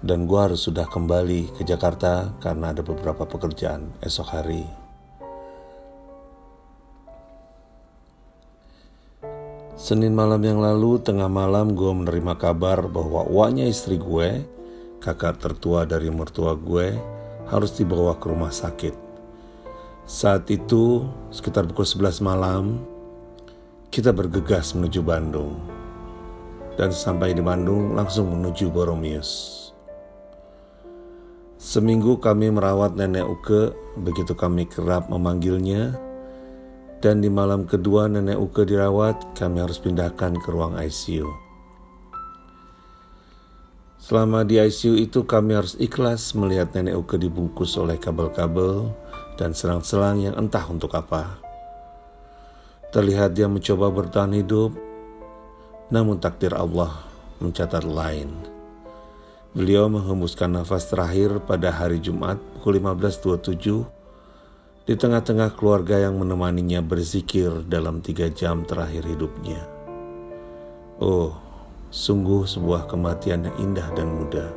Dan 0.00 0.24
gue 0.24 0.40
harus 0.40 0.64
sudah 0.64 0.88
kembali 0.88 1.52
ke 1.60 1.68
Jakarta 1.68 2.32
karena 2.40 2.72
ada 2.72 2.80
beberapa 2.80 3.28
pekerjaan 3.28 3.92
esok 4.00 4.28
hari 4.32 4.85
Senin 9.76 10.16
malam 10.16 10.40
yang 10.40 10.56
lalu, 10.56 10.96
tengah 11.04 11.28
malam 11.28 11.76
gue 11.76 11.92
menerima 11.92 12.40
kabar 12.40 12.88
bahwa 12.88 13.28
uaknya 13.28 13.68
istri 13.68 14.00
gue, 14.00 14.40
kakak 15.04 15.36
tertua 15.36 15.84
dari 15.84 16.08
mertua 16.08 16.56
gue, 16.56 16.96
harus 17.52 17.76
dibawa 17.76 18.16
ke 18.16 18.24
rumah 18.24 18.48
sakit. 18.48 18.96
Saat 20.08 20.48
itu, 20.48 21.04
sekitar 21.28 21.68
pukul 21.68 21.84
11 21.84 22.24
malam, 22.24 22.80
kita 23.92 24.16
bergegas 24.16 24.72
menuju 24.72 25.04
Bandung. 25.04 25.60
Dan 26.80 26.88
sampai 26.88 27.36
di 27.36 27.44
Bandung 27.44 27.92
langsung 27.92 28.32
menuju 28.32 28.72
Boromius. 28.72 29.60
Seminggu 31.60 32.16
kami 32.16 32.48
merawat 32.48 32.96
nenek 32.96 33.28
Uke, 33.28 33.76
begitu 34.00 34.32
kami 34.32 34.64
kerap 34.64 35.12
memanggilnya, 35.12 36.00
dan 37.06 37.22
di 37.22 37.30
malam 37.30 37.70
kedua 37.70 38.10
nenek 38.10 38.34
Uke 38.34 38.66
dirawat, 38.66 39.38
kami 39.38 39.62
harus 39.62 39.78
pindahkan 39.78 40.34
ke 40.42 40.48
ruang 40.50 40.74
ICU. 40.74 41.30
Selama 44.02 44.42
di 44.42 44.58
ICU 44.58 44.98
itu 44.98 45.22
kami 45.22 45.54
harus 45.54 45.78
ikhlas 45.78 46.34
melihat 46.34 46.74
nenek 46.74 46.98
Uke 46.98 47.14
dibungkus 47.14 47.78
oleh 47.78 47.94
kabel-kabel 47.94 48.90
dan 49.38 49.54
selang-selang 49.54 50.18
yang 50.18 50.34
entah 50.34 50.66
untuk 50.66 50.98
apa. 50.98 51.38
Terlihat 52.90 53.38
dia 53.38 53.46
mencoba 53.46 53.86
bertahan 53.86 54.34
hidup, 54.34 54.74
namun 55.94 56.18
takdir 56.18 56.58
Allah 56.58 57.06
mencatat 57.38 57.86
lain. 57.86 58.34
Beliau 59.54 59.86
menghembuskan 59.86 60.58
nafas 60.58 60.90
terakhir 60.90 61.38
pada 61.46 61.70
hari 61.70 62.02
Jumat 62.02 62.42
pukul 62.58 62.82
15.27 62.82 63.95
di 64.86 64.94
tengah-tengah 64.94 65.58
keluarga 65.58 65.98
yang 65.98 66.14
menemaninya 66.14 66.78
berzikir 66.78 67.66
dalam 67.66 67.98
tiga 67.98 68.30
jam 68.30 68.62
terakhir 68.62 69.02
hidupnya. 69.02 69.58
Oh, 71.02 71.34
sungguh 71.90 72.46
sebuah 72.46 72.86
kematian 72.86 73.50
yang 73.50 73.56
indah 73.58 73.88
dan 73.98 74.08
mudah. 74.14 74.50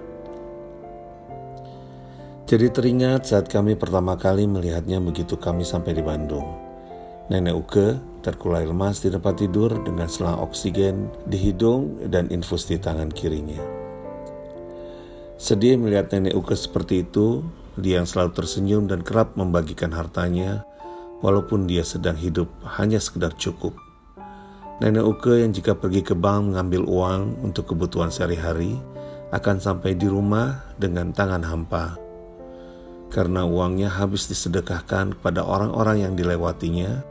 Jadi 2.45 2.65
teringat 2.69 3.29
saat 3.29 3.49
kami 3.49 3.73
pertama 3.73 4.17
kali 4.17 4.45
melihatnya 4.45 5.01
begitu 5.01 5.33
kami 5.33 5.65
sampai 5.65 5.97
di 5.97 6.05
Bandung. 6.05 6.45
Nenek 7.29 7.55
Uke 7.57 7.97
terkulai 8.21 8.69
lemas 8.69 9.01
di 9.01 9.09
tempat 9.09 9.41
tidur 9.41 9.81
dengan 9.81 10.09
selang 10.09 10.41
oksigen 10.45 11.09
di 11.25 11.37
hidung 11.41 12.05
dan 12.09 12.29
infus 12.29 12.69
di 12.69 12.77
tangan 12.77 13.09
kirinya. 13.09 13.61
Sedih 15.41 15.77
melihat 15.77 16.13
nenek 16.13 16.37
Uke 16.37 16.57
seperti 16.57 17.05
itu, 17.05 17.45
dia 17.79 18.03
yang 18.03 18.07
selalu 18.07 18.35
tersenyum 18.35 18.85
dan 18.85 19.01
kerap 19.01 19.33
membagikan 19.39 19.89
hartanya, 19.95 20.67
walaupun 21.23 21.65
dia 21.65 21.81
sedang 21.81 22.15
hidup 22.15 22.47
hanya 22.79 22.99
sekedar 22.99 23.33
cukup. 23.39 23.75
Nenek 24.79 25.03
Uke 25.03 25.43
yang 25.43 25.51
jika 25.51 25.75
pergi 25.75 26.03
ke 26.03 26.15
bank 26.15 26.55
mengambil 26.55 26.87
uang 26.87 27.43
untuk 27.43 27.75
kebutuhan 27.75 28.11
sehari-hari, 28.11 28.79
akan 29.35 29.59
sampai 29.59 29.95
di 29.95 30.07
rumah 30.07 30.63
dengan 30.79 31.11
tangan 31.11 31.43
hampa 31.43 32.09
karena 33.09 33.41
uangnya 33.43 33.89
habis 33.89 34.29
disedekahkan 34.29 35.17
kepada 35.17 35.41
orang-orang 35.41 36.05
yang 36.05 36.13
dilewatinya 36.13 37.01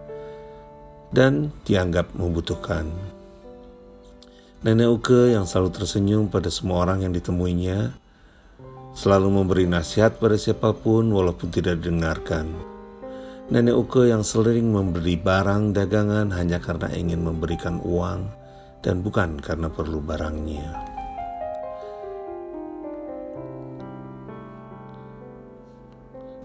dan 1.11 1.51
dianggap 1.67 2.15
membutuhkan. 2.15 2.87
Nenek 4.63 4.89
Uke 4.91 5.35
yang 5.35 5.47
selalu 5.47 5.75
tersenyum 5.75 6.31
pada 6.31 6.51
semua 6.51 6.87
orang 6.87 7.07
yang 7.07 7.13
ditemuinya, 7.15 7.95
selalu 8.99 9.31
memberi 9.31 9.71
nasihat 9.71 10.19
pada 10.19 10.35
siapa 10.35 10.75
pun 10.75 11.07
walaupun 11.15 11.55
tidak 11.55 11.79
didengarkan. 11.79 12.51
Nenek 13.47 13.79
Uke 13.79 14.11
yang 14.11 14.27
sering 14.27 14.75
memberi 14.75 15.15
barang 15.15 15.71
dagangan 15.71 16.35
hanya 16.35 16.59
karena 16.59 16.91
ingin 16.91 17.23
memberikan 17.23 17.79
uang 17.79 18.27
dan 18.83 18.99
bukan 19.07 19.39
karena 19.39 19.71
perlu 19.71 20.03
barangnya. 20.03 20.67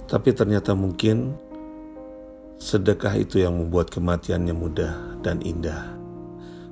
Tapi 0.05 0.29
ternyata 0.37 0.77
mungkin 0.77 1.33
sedekah 2.61 3.17
itu 3.17 3.41
yang 3.41 3.57
membuat 3.57 3.89
kematiannya 3.89 4.53
mudah 4.53 4.93
dan 5.25 5.41
indah. 5.41 5.97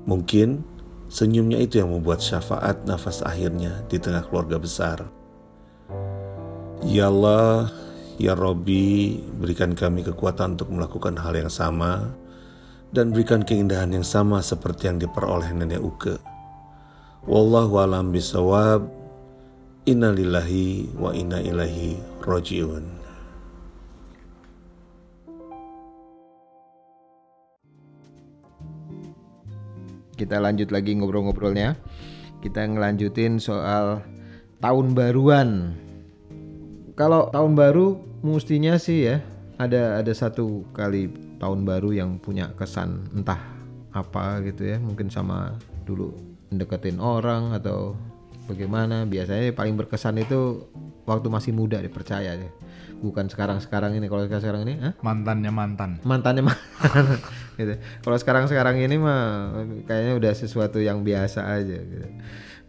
Mungkin 0.05 0.61
senyumnya 1.09 1.57
itu 1.57 1.81
yang 1.81 1.89
membuat 1.89 2.21
syafaat 2.21 2.85
nafas 2.85 3.25
akhirnya 3.25 3.81
di 3.89 3.97
tengah 3.97 4.21
keluarga 4.29 4.61
besar. 4.61 5.20
Ya 6.81 7.13
Allah, 7.13 7.69
Ya 8.17 8.33
Robbi, 8.33 9.21
berikan 9.37 9.77
kami 9.77 10.01
kekuatan 10.01 10.57
untuk 10.57 10.73
melakukan 10.73 11.13
hal 11.13 11.37
yang 11.37 11.53
sama 11.53 12.09
dan 12.89 13.13
berikan 13.13 13.45
keindahan 13.45 13.93
yang 13.93 14.01
sama 14.01 14.41
seperti 14.41 14.89
yang 14.89 14.97
diperoleh 14.97 15.53
nenek 15.53 15.77
Uke. 15.77 16.17
Wallahu 17.29 17.77
alam 17.77 18.09
bisawab. 18.09 18.89
Innalillahi 19.85 20.93
wa 20.97 21.09
inna 21.13 21.41
ilahi 21.41 21.97
rojiun. 22.21 22.85
Kita 30.17 30.37
lanjut 30.37 30.69
lagi 30.69 30.93
ngobrol-ngobrolnya. 30.97 31.77
Kita 32.41 32.65
ngelanjutin 32.65 33.41
soal 33.41 34.05
tahun 34.61 34.93
baruan. 34.93 35.49
Kalau 37.01 37.33
tahun 37.33 37.57
baru 37.57 37.97
mestinya 38.21 38.77
sih 38.77 39.09
ya 39.09 39.17
ada 39.57 40.05
ada 40.05 40.13
satu 40.13 40.69
kali 40.69 41.09
tahun 41.41 41.65
baru 41.65 41.97
yang 41.97 42.21
punya 42.21 42.53
kesan 42.53 43.09
entah 43.17 43.41
apa 43.89 44.37
gitu 44.45 44.69
ya 44.69 44.77
mungkin 44.77 45.09
sama 45.09 45.57
dulu 45.81 46.13
deketin 46.53 47.01
orang 47.01 47.57
atau 47.57 47.97
bagaimana 48.45 49.09
biasanya 49.09 49.49
paling 49.49 49.73
berkesan 49.81 50.21
itu 50.21 50.69
waktu 51.09 51.25
masih 51.33 51.57
muda 51.57 51.81
dipercaya 51.81 52.37
ya 52.37 52.49
bukan 53.01 53.25
sekarang 53.33 53.57
sekarang 53.57 53.97
ini 53.97 54.05
kalau 54.05 54.29
sekarang 54.29 54.43
sekarang 54.45 54.61
ini 54.69 54.73
Hah? 54.77 54.93
Mantannya 55.01 55.49
mantan. 55.49 55.97
mantannya 56.05 56.45
mah 56.45 56.57
gitu. 57.59 57.81
Kalau 58.05 58.17
sekarang 58.21 58.45
sekarang 58.45 58.77
ini 58.77 59.01
mah 59.01 59.49
kayaknya 59.89 60.13
udah 60.21 60.33
sesuatu 60.37 60.77
yang 60.77 61.01
biasa 61.01 61.49
aja 61.49 61.81
gitu. 61.81 62.07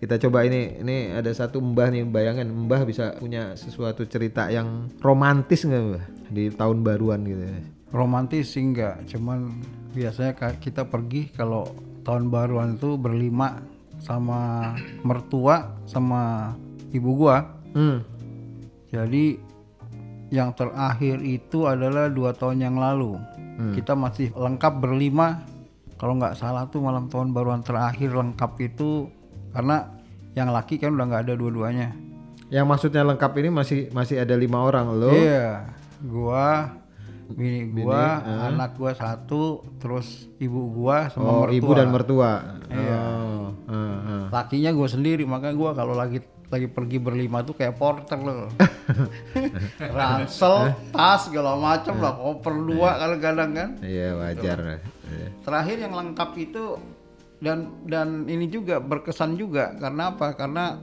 Kita 0.03 0.19
coba 0.19 0.43
ini 0.43 0.83
ini 0.83 1.15
ada 1.15 1.31
satu 1.31 1.63
mbah 1.63 1.95
nih 1.95 2.03
bayangin 2.03 2.51
mbah 2.51 2.83
bisa 2.83 3.15
punya 3.23 3.55
sesuatu 3.55 4.03
cerita 4.03 4.51
yang 4.51 4.91
romantis 4.99 5.63
nggak 5.63 5.83
mbah? 5.95 6.05
Di 6.27 6.51
tahun 6.51 6.83
baruan 6.83 7.23
gitu. 7.23 7.47
romantis 7.95 8.51
sih 8.51 8.67
enggak 8.67 9.05
cuman 9.07 9.63
biasanya 9.95 10.35
kita 10.59 10.89
pergi 10.91 11.31
kalau 11.31 11.71
tahun 12.03 12.35
baruan 12.35 12.81
itu 12.81 12.99
berlima 12.99 13.63
sama 14.03 14.75
mertua 15.07 15.79
sama 15.87 16.51
ibu 16.91 17.15
gua. 17.15 17.63
Hmm. 17.79 18.03
jadi 18.91 19.39
yang 20.35 20.51
terakhir 20.59 21.23
itu 21.23 21.71
adalah 21.71 22.11
dua 22.11 22.35
tahun 22.35 22.59
yang 22.59 22.75
lalu. 22.75 23.23
Kita 23.79 23.95
masih 23.95 24.35
lengkap 24.35 24.83
berlima. 24.83 25.47
Kalau 25.95 26.19
nggak 26.19 26.35
salah 26.35 26.67
tuh 26.67 26.83
malam 26.83 27.07
tahun 27.07 27.31
baruan 27.31 27.63
terakhir 27.63 28.11
lengkap 28.11 28.59
itu 28.67 29.07
karena 29.53 29.77
yang 30.33 30.49
laki 30.49 30.77
kan 30.77 30.93
udah 30.93 31.07
nggak 31.07 31.23
ada 31.29 31.35
dua-duanya 31.37 31.93
Yang 32.49 32.67
maksudnya 32.69 33.03
lengkap 33.05 33.33
ini 33.39 33.49
masih 33.49 33.81
masih 33.91 34.21
ada 34.21 34.37
lima 34.37 34.61
orang 34.61 34.93
lo. 34.93 35.09
Iya, 35.09 35.73
gua, 36.05 36.69
bini 37.33 37.65
gua, 37.73 38.21
anak 38.45 38.77
gua 38.77 38.93
satu, 38.93 39.65
terus 39.81 40.29
ibu 40.37 40.69
gua 40.69 41.09
sama 41.09 41.25
Oh, 41.25 41.41
mertua. 41.43 41.57
ibu 41.57 41.71
dan 41.73 41.89
mertua. 41.89 42.33
Iya. 42.69 43.01
Oh, 43.01 43.49
heeh, 43.73 43.97
heeh. 44.05 44.25
Lakinya 44.29 44.71
gua 44.77 44.85
sendiri, 44.85 45.25
makanya 45.25 45.57
gua 45.57 45.71
kalau 45.73 45.97
lagi 45.97 46.21
lagi 46.53 46.69
pergi 46.69 47.01
berlima 47.01 47.41
tuh 47.41 47.57
kayak 47.57 47.73
porter 47.81 48.21
loh. 48.21 48.53
Ransel, 49.97 50.77
tas 50.93 51.25
segala 51.25 51.57
macam 51.57 51.97
lah, 51.99 52.13
koper 52.13 52.55
dua 52.69 53.01
kadang-kadang 53.01 53.51
kan. 53.57 53.69
Iya, 53.81 54.13
wajar. 54.13 54.59
Iya. 55.09 55.29
Terakhir 55.41 55.77
yang 55.81 55.97
lengkap 55.97 56.31
itu 56.37 56.77
dan 57.43 57.75
dan 57.91 58.31
ini 58.31 58.47
juga 58.47 58.79
berkesan 58.79 59.35
juga. 59.35 59.75
Karena 59.75 60.15
apa? 60.15 60.39
Karena 60.39 60.79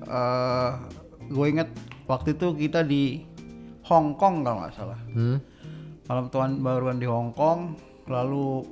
eh 0.00 0.72
gue 1.28 1.46
inget 1.46 1.68
waktu 2.08 2.32
itu 2.34 2.56
kita 2.56 2.80
di 2.80 3.22
Hong 3.84 4.16
Kong 4.16 4.40
kalau 4.42 4.64
nggak 4.64 4.74
salah. 4.74 5.00
Hmm? 5.12 5.38
malam 6.10 6.26
tahun 6.26 6.58
baruan 6.58 6.98
di 6.98 7.06
Hong 7.06 7.30
Kong. 7.36 7.78
Lalu 8.10 8.66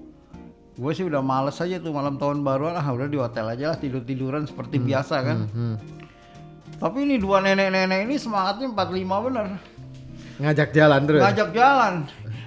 gue 0.74 0.90
sih 0.90 1.06
udah 1.06 1.22
males 1.22 1.54
aja 1.62 1.78
tuh 1.78 1.94
malam 1.94 2.18
tahun 2.18 2.42
baruan. 2.42 2.74
Ah 2.74 2.88
udah 2.90 3.06
di 3.06 3.20
hotel 3.20 3.46
aja 3.54 3.76
lah 3.76 3.78
tidur 3.78 4.02
tiduran 4.02 4.48
seperti 4.48 4.80
biasa 4.82 5.22
kan. 5.22 5.38
tapi 6.78 7.02
ini 7.02 7.18
dua 7.18 7.42
nenek-nenek 7.42 8.06
ini 8.06 8.16
semangatnya 8.22 8.70
45 8.70 9.26
bener. 9.26 9.46
Ngajak 10.38 10.68
jalan 10.70 11.00
terus. 11.10 11.22
ngajak 11.26 11.50
jalan. 11.50 11.94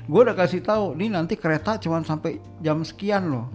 Gue 0.08 0.22
udah 0.24 0.36
kasih 0.36 0.64
tahu 0.64 0.96
ini 0.98 1.12
nanti 1.12 1.36
kereta 1.36 1.76
cuma 1.80 2.00
sampai 2.04 2.40
jam 2.64 2.80
sekian 2.84 3.28
loh 3.32 3.48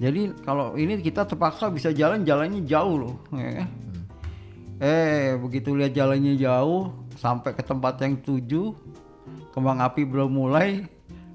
jadi 0.00 0.32
kalau 0.40 0.74
ini 0.74 0.96
kita 0.98 1.28
terpaksa 1.28 1.68
bisa 1.68 1.92
jalan 1.92 2.24
jalannya 2.24 2.64
jauh 2.64 2.96
loh 2.96 3.14
ya 3.30 3.62
kan? 3.62 3.68
eh 4.80 5.36
begitu 5.36 5.76
lihat 5.76 5.92
jalannya 5.92 6.34
jauh 6.34 6.88
sampai 7.14 7.52
ke 7.52 7.60
tempat 7.60 8.00
yang 8.00 8.16
tuju 8.16 8.72
kembang 9.52 9.76
api 9.78 10.08
belum 10.08 10.32
mulai 10.32 10.88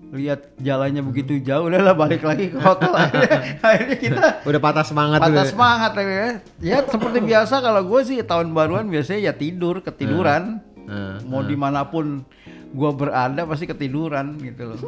lihat 0.10 0.58
jalannya 0.58 1.02
begitu 1.04 1.38
jauh 1.40 1.68
udahlah 1.68 1.94
balik 1.94 2.24
lagi 2.24 2.48
ke 2.48 2.58
hotel 2.58 2.94
akhirnya, 2.94 3.38
akhirnya 3.68 3.98
kita 4.00 4.24
Udah 4.46 4.62
patah 4.62 4.86
semangat 4.86 5.20
patah 5.22 5.44
tuh. 5.44 5.52
semangat 5.52 5.92
ya. 5.98 6.28
ya 6.58 6.78
seperti 6.86 7.20
biasa 7.22 7.56
kalau 7.60 7.82
gue 7.86 8.02
sih 8.02 8.18
tahun 8.22 8.50
baruan 8.50 8.90
biasanya 8.90 9.30
ya 9.30 9.34
tidur 9.36 9.80
ketiduran 9.80 10.62
Hmm. 10.86 11.18
mau 11.26 11.42
di 11.42 11.58
mana 11.58 11.82
pun 11.82 12.22
gue 12.76 12.92
berada 12.92 13.42
pasti 13.48 13.64
ketiduran 13.64 14.36
gitu 14.44 14.76
loh 14.76 14.80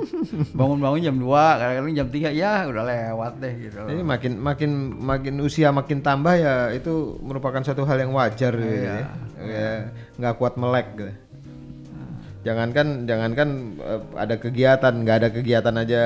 bangun-bangun 0.51 0.99
jam 0.99 1.15
2 1.15 1.23
kadang-kadang 1.23 1.95
jam 1.95 2.07
3 2.11 2.35
ya 2.35 2.51
udah 2.67 2.83
lewat 2.83 3.33
deh 3.39 3.53
gitu 3.63 3.77
loh. 3.79 3.89
Ini 3.89 4.03
makin 4.03 4.31
makin 4.37 4.71
makin 4.99 5.33
usia 5.39 5.71
makin 5.71 6.03
tambah 6.03 6.35
ya 6.35 6.75
itu 6.75 7.15
merupakan 7.23 7.63
suatu 7.63 7.87
hal 7.87 8.03
yang 8.03 8.11
wajar 8.11 8.51
gitu 8.51 8.77
ya. 8.83 9.07
Ya, 9.39 9.71
nggak 10.19 10.35
kuat 10.35 10.59
melek 10.59 10.87
gitu. 10.99 11.13
Jangankan 12.43 13.07
jangankan 13.07 13.49
eh, 13.79 14.01
ada 14.15 14.35
kegiatan, 14.35 14.93
nggak 15.03 15.15
ada 15.23 15.29
kegiatan 15.31 15.75
aja 15.79 16.01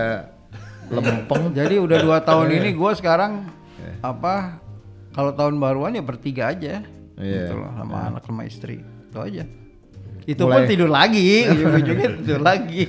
lempeng. 0.88 1.50
jadi 1.60 1.76
udah 1.82 1.98
dua 1.98 2.18
tahun 2.22 2.62
ini 2.62 2.70
gue 2.78 2.92
sekarang 2.94 3.50
apa 4.02 4.62
kalau 5.12 5.34
tahun 5.34 5.58
baruan 5.58 5.98
ya 5.98 6.04
bertiga 6.06 6.54
aja 6.54 6.86
Iya. 7.22 7.54
gitu 7.54 7.54
loh 7.62 7.70
sama 7.78 7.98
anak 8.10 8.24
sama 8.26 8.42
istri 8.50 8.82
itu 8.82 9.20
aja 9.22 9.44
itu 10.28 10.44
pun 10.44 10.62
tidur 10.70 10.90
lagi 10.92 11.26
ujung-ujungnya 11.52 12.10
tidur 12.22 12.42
lagi 12.42 12.84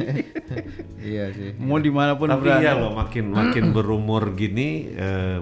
iya 1.13 1.33
sih. 1.33 1.57
mau 1.59 1.81
di 1.81 1.91
mana 1.93 2.17
pun 2.17 2.29
Tapi 2.29 2.41
berada 2.45 2.63
ya 2.63 2.73
loh 2.77 2.93
makin 2.93 3.33
makin 3.33 3.65
berumur 3.73 4.37
gini 4.37 4.93
eh, 4.93 5.41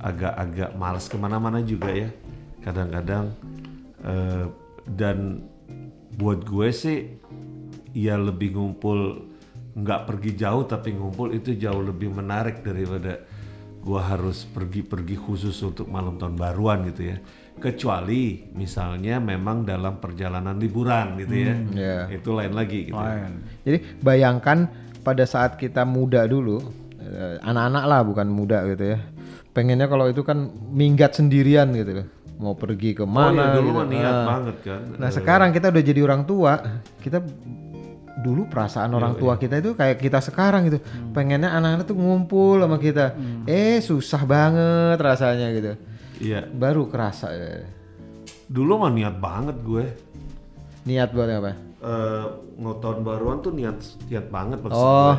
agak-agak 0.00 0.76
malas 0.76 1.08
ke 1.08 1.16
mana-mana 1.16 1.60
juga 1.64 1.92
ya 1.92 2.08
kadang-kadang 2.60 3.32
eh, 4.04 4.44
dan 4.84 5.44
buat 6.16 6.44
gue 6.44 6.68
sih 6.72 6.98
ya 7.96 8.20
lebih 8.20 8.54
ngumpul 8.54 9.30
nggak 9.74 10.00
pergi 10.06 10.30
jauh 10.34 10.66
tapi 10.66 10.94
ngumpul 10.94 11.30
itu 11.30 11.54
jauh 11.54 11.80
lebih 11.80 12.10
menarik 12.10 12.62
daripada 12.66 13.22
gua 13.80 14.04
harus 14.04 14.44
pergi-pergi 14.44 15.16
khusus 15.16 15.56
untuk 15.64 15.88
malam 15.88 16.20
tahun 16.20 16.36
baruan 16.36 16.84
gitu 16.92 17.14
ya. 17.14 17.18
Kecuali 17.60 18.48
misalnya 18.56 19.20
memang 19.20 19.68
dalam 19.68 20.00
perjalanan 20.00 20.56
liburan 20.56 21.20
gitu 21.20 21.34
ya. 21.36 21.54
iya. 21.76 21.98
Itu 22.08 22.32
lain 22.32 22.56
lagi 22.56 22.88
gitu. 22.88 22.96
ya. 22.96 23.28
Jadi 23.68 23.78
bayangkan 24.00 24.66
pada 25.00 25.24
saat 25.24 25.60
kita 25.60 25.84
muda 25.84 26.24
dulu, 26.24 26.64
eh, 26.98 27.36
anak-anak 27.44 27.84
lah 27.84 28.00
bukan 28.00 28.26
muda 28.32 28.64
gitu 28.64 28.96
ya. 28.96 28.98
Pengennya 29.52 29.86
kalau 29.86 30.08
itu 30.08 30.24
kan 30.24 30.48
minggat 30.72 31.12
sendirian 31.14 31.68
gitu 31.76 32.00
loh. 32.00 32.06
Mau 32.40 32.56
pergi 32.56 32.96
ke 32.96 33.04
Oh 33.04 33.10
mana 33.10 33.52
iya 33.52 33.60
dulu 33.60 33.84
gitu. 33.84 33.92
niat 33.92 34.16
Ah. 34.16 34.24
banget 34.24 34.56
kan. 34.64 34.80
Nah 34.96 35.10
sekarang 35.12 35.48
kita 35.52 35.68
udah 35.68 35.82
jadi 35.84 36.00
orang 36.00 36.22
tua, 36.24 36.52
kita 37.04 37.20
dulu 38.20 38.44
perasaan 38.48 38.92
orang 38.92 39.16
tua 39.16 39.40
kita 39.40 39.60
itu 39.60 39.72
kayak 39.72 39.96
kita 39.96 40.20
sekarang 40.20 40.68
gitu, 40.68 40.76
pengennya 41.16 41.56
anak-anak 41.56 41.88
tuh 41.88 41.96
ngumpul 41.96 42.60
sama 42.60 42.76
kita, 42.76 43.16
eh 43.48 43.80
susah 43.80 44.28
banget 44.28 45.00
rasanya 45.00 45.48
gitu, 45.56 45.72
Iya. 46.20 46.44
baru 46.46 46.86
kerasa 46.86 47.32
ya. 47.32 47.64
Dulu 48.46 48.72
mah 48.78 48.92
niat 48.92 49.16
banget 49.16 49.56
gue. 49.60 49.84
niat 50.80 51.12
buat 51.12 51.28
apa? 51.28 51.52
Eh 51.80 52.24
mau 52.56 52.76
tahun 52.76 53.00
baruan 53.00 53.40
tuh 53.40 53.52
niat 53.52 53.76
niat 54.06 54.28
banget 54.28 54.60
maksud 54.60 54.76
Oh, 54.76 55.12
gue. 55.12 55.16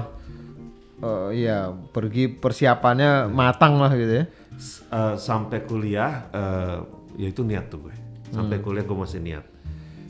oh 1.02 1.28
iya 1.30 1.70
pergi 1.70 2.30
persiapannya 2.30 3.26
matang 3.28 3.78
lah 3.78 3.90
gitu 3.94 4.14
ya. 4.22 4.26
S- 4.54 4.86
eh, 4.88 5.16
sampai 5.18 5.62
kuliah 5.64 6.30
eh, 6.30 6.78
ya 7.18 7.28
itu 7.28 7.42
niat 7.42 7.66
tuh 7.68 7.90
gue. 7.90 7.96
Sampai 8.30 8.58
kuliah 8.58 8.82
gue 8.82 8.96
masih 8.96 9.20
niat. 9.20 9.46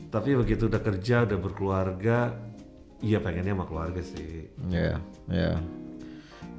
Tapi 0.08 0.36
begitu 0.36 0.68
udah 0.68 0.78
kerja, 0.78 1.24
udah 1.24 1.38
berkeluarga, 1.40 2.36
iya 3.00 3.16
pengennya 3.16 3.56
sama 3.56 3.64
keluarga 3.64 4.00
sih. 4.04 4.44
Iya, 4.68 5.00
iya. 5.26 5.56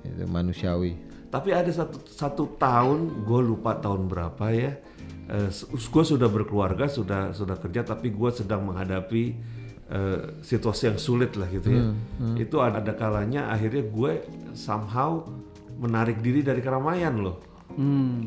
Itu 0.04 0.26
manusiawi. 0.26 0.98
Tapi 1.34 1.50
ada 1.50 1.72
satu 1.74 1.98
satu 2.06 2.44
tahun, 2.62 3.26
gue 3.26 3.42
lupa 3.42 3.74
tahun 3.82 4.06
berapa 4.06 4.46
ya. 4.54 4.78
Eh, 5.34 5.50
gue 5.66 6.04
sudah 6.06 6.30
berkeluarga, 6.30 6.86
sudah 6.86 7.34
sudah 7.34 7.58
kerja, 7.58 7.82
tapi 7.82 8.14
gue 8.14 8.30
sedang 8.30 8.70
menghadapi 8.70 9.24
eh, 9.90 10.22
situasi 10.46 10.94
yang 10.94 11.00
sulit 11.02 11.34
lah 11.34 11.50
gitu 11.50 11.74
ya. 11.74 11.84
Itu 12.38 12.62
ada, 12.62 12.86
ada 12.86 12.94
kalanya 12.94 13.50
akhirnya 13.50 13.82
gue 13.82 14.14
somehow 14.54 15.26
menarik 15.82 16.22
diri 16.22 16.46
dari 16.46 16.62
keramaian 16.62 17.18
loh. 17.18 17.42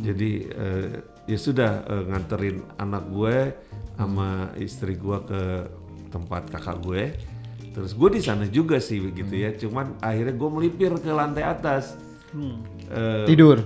Jadi 0.03 0.33
eh, 0.51 0.89
ya 1.31 1.39
sudah 1.39 1.87
eh, 1.87 2.05
nganterin 2.11 2.59
anak 2.83 3.07
gue 3.07 3.37
sama 3.95 4.51
istri 4.59 4.99
gue 4.99 5.19
ke 5.31 5.43
tempat 6.11 6.51
kakak 6.51 6.83
gue. 6.83 7.03
Terus 7.71 7.93
gue 7.93 8.09
di 8.19 8.21
sana 8.25 8.51
juga 8.51 8.83
sih 8.83 8.99
begitu 8.99 9.37
ya. 9.37 9.55
Cuman 9.55 10.01
akhirnya 10.03 10.35
gue 10.35 10.51
melipir 10.51 10.91
ke 10.99 11.13
lantai 11.13 11.47
atas. 11.47 11.95
Eh, 12.87 13.26
Tidur. 13.26 13.59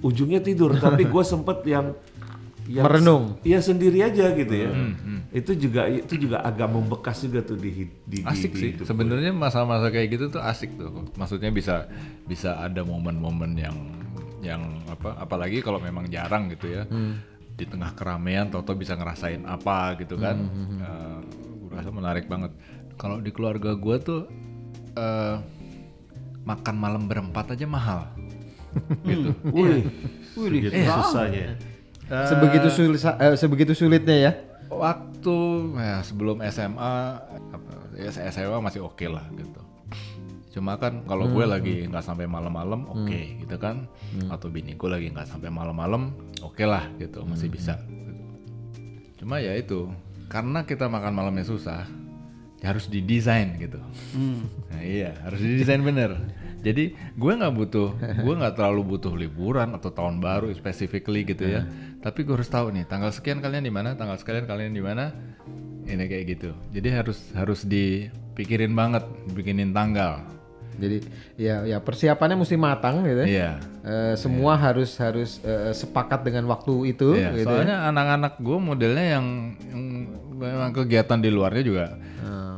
ujungnya 0.00 0.40
tidur 0.40 0.72
tapi 0.74 1.04
gue 1.04 1.20
sempet 1.22 1.60
yang, 1.64 1.92
yang 2.64 2.84
Merenung. 2.84 3.36
Iya 3.42 3.60
sendiri 3.60 4.00
aja 4.00 4.32
gitu 4.32 4.54
ya. 4.54 4.70
Itu 5.28 5.52
juga 5.52 5.84
itu 5.86 6.16
juga 6.16 6.40
agak 6.40 6.66
membekas 6.66 7.20
juga 7.20 7.42
tuh 7.42 7.54
di 7.54 7.84
di, 7.84 7.86
di- 8.08 8.24
asik 8.24 8.52
di 8.52 8.58
sih. 8.58 8.70
sebenarnya 8.80 9.30
masa-masa 9.30 9.92
kayak 9.92 10.08
gitu 10.10 10.24
tuh 10.30 10.40
asik 10.40 10.72
tuh. 10.74 11.04
Maksudnya 11.14 11.52
bisa 11.52 11.84
bisa 12.24 12.56
ada 12.56 12.80
momen-momen 12.80 13.52
yang 13.54 13.76
yang 14.40 14.62
apa 14.88 15.20
apalagi 15.20 15.60
kalau 15.60 15.76
memang 15.78 16.08
jarang 16.08 16.48
gitu 16.48 16.70
ya. 16.70 16.88
Di 17.52 17.68
tengah 17.68 17.92
keramaian 17.92 18.48
Toto 18.48 18.72
bisa 18.72 18.96
ngerasain 18.96 19.44
apa 19.44 20.00
gitu 20.00 20.16
kan. 20.16 20.40
Eh, 20.80 21.18
gue 21.60 21.76
rasa 21.76 21.92
menarik 21.92 22.24
banget. 22.24 22.56
Kalau 22.96 23.20
di 23.20 23.28
keluarga 23.28 23.76
gue 23.76 23.96
tuh 24.00 24.20
eh, 24.96 25.36
makan 26.44 26.74
malam 26.76 27.02
berempat 27.06 27.54
aja 27.56 27.66
mahal. 27.66 28.08
Gitu. 29.08 29.34
Wih, 29.50 29.82
Wih, 30.38 30.48
segitu 30.62 30.78
susahnya. 30.86 31.58
Sebegitu 32.10 32.68
sulit 32.70 33.02
eh, 33.02 33.34
sebegitu 33.38 33.72
sulitnya 33.74 34.16
ya. 34.18 34.32
waktu 34.70 35.38
ya 35.74 35.98
sebelum 36.06 36.38
SMA 36.46 36.94
apa, 37.26 37.72
ya 37.98 38.10
SMA 38.30 38.58
masih 38.62 38.86
oke 38.86 39.02
lah 39.10 39.26
gitu. 39.34 39.58
Cuma 40.54 40.78
kan 40.78 41.02
kalau 41.06 41.26
gue 41.26 41.42
lagi 41.42 41.90
nggak 41.90 42.02
sampai 42.02 42.30
malam-malam 42.30 42.86
oke 42.86 43.42
gitu 43.42 43.56
kan. 43.58 43.90
Atau 44.30 44.54
bini 44.54 44.78
gue 44.78 44.86
lagi 44.86 45.10
nggak 45.10 45.26
sampai 45.26 45.50
malam-malam 45.50 46.14
oke 46.40 46.64
lah 46.64 46.88
gitu 46.96 47.22
masih 47.24 47.52
bisa 47.52 47.76
gitu. 47.88 48.12
cuma 49.20 49.38
ya 49.38 49.52
itu 49.56 49.92
karena 50.32 50.64
kita 50.64 50.88
makan 50.88 51.12
malamnya 51.12 51.44
susah 51.44 51.84
harus 52.60 52.86
didesain 52.86 53.56
gitu 53.56 53.80
nah 54.68 54.80
iya 54.80 55.16
harus 55.24 55.40
didesain 55.40 55.80
bener 55.80 56.16
jadi 56.60 56.92
gue 56.92 57.32
nggak 57.32 57.54
butuh 57.56 57.88
gue 57.96 58.34
nggak 58.36 58.54
terlalu 58.54 58.82
butuh 58.86 59.16
liburan 59.16 59.72
atau 59.72 59.88
tahun 59.88 60.20
baru 60.20 60.52
specifically 60.52 61.24
gitu 61.24 61.48
ya 61.48 61.64
tapi 61.98 62.20
gue 62.20 62.36
harus 62.36 62.48
tahu 62.48 62.68
nih 62.70 62.84
tanggal 62.84 63.08
sekian 63.08 63.40
kalian 63.40 63.64
di 63.64 63.72
mana 63.72 63.96
tanggal 63.96 64.16
sekian 64.16 64.44
kalian 64.44 64.72
di 64.72 64.80
mana 64.80 65.12
ini 65.84 66.04
kayak 66.04 66.24
gitu 66.30 66.50
jadi 66.68 67.00
harus 67.00 67.18
harus 67.32 67.64
dipikirin 67.64 68.72
banget 68.72 69.02
bikinin 69.30 69.72
tanggal 69.72 70.20
Jadi 70.80 70.96
ya 71.36 71.60
ya 71.66 71.76
persiapannya 71.76 72.40
mesti 72.40 72.56
matang 72.56 73.04
gitu. 73.04 73.20
ya. 73.20 73.28
iya 73.28 73.50
Eh, 73.80 74.14
semua 74.16 74.56
harus 74.56 74.96
harus 74.96 75.36
eh, 75.42 75.72
sepakat 75.72 76.24
dengan 76.24 76.48
waktu 76.48 76.92
itu 76.92 77.16
Iya, 77.16 77.32
gitu. 77.32 77.44
ya. 77.44 77.44
soalnya 77.44 77.76
anak-anak 77.88 78.32
gue 78.38 78.58
modelnya 78.60 79.06
yang, 79.16 79.26
yang 79.68 79.84
memang 80.40 80.72
kegiatan 80.72 81.20
di 81.20 81.28
luarnya 81.28 81.62
juga 81.62 81.84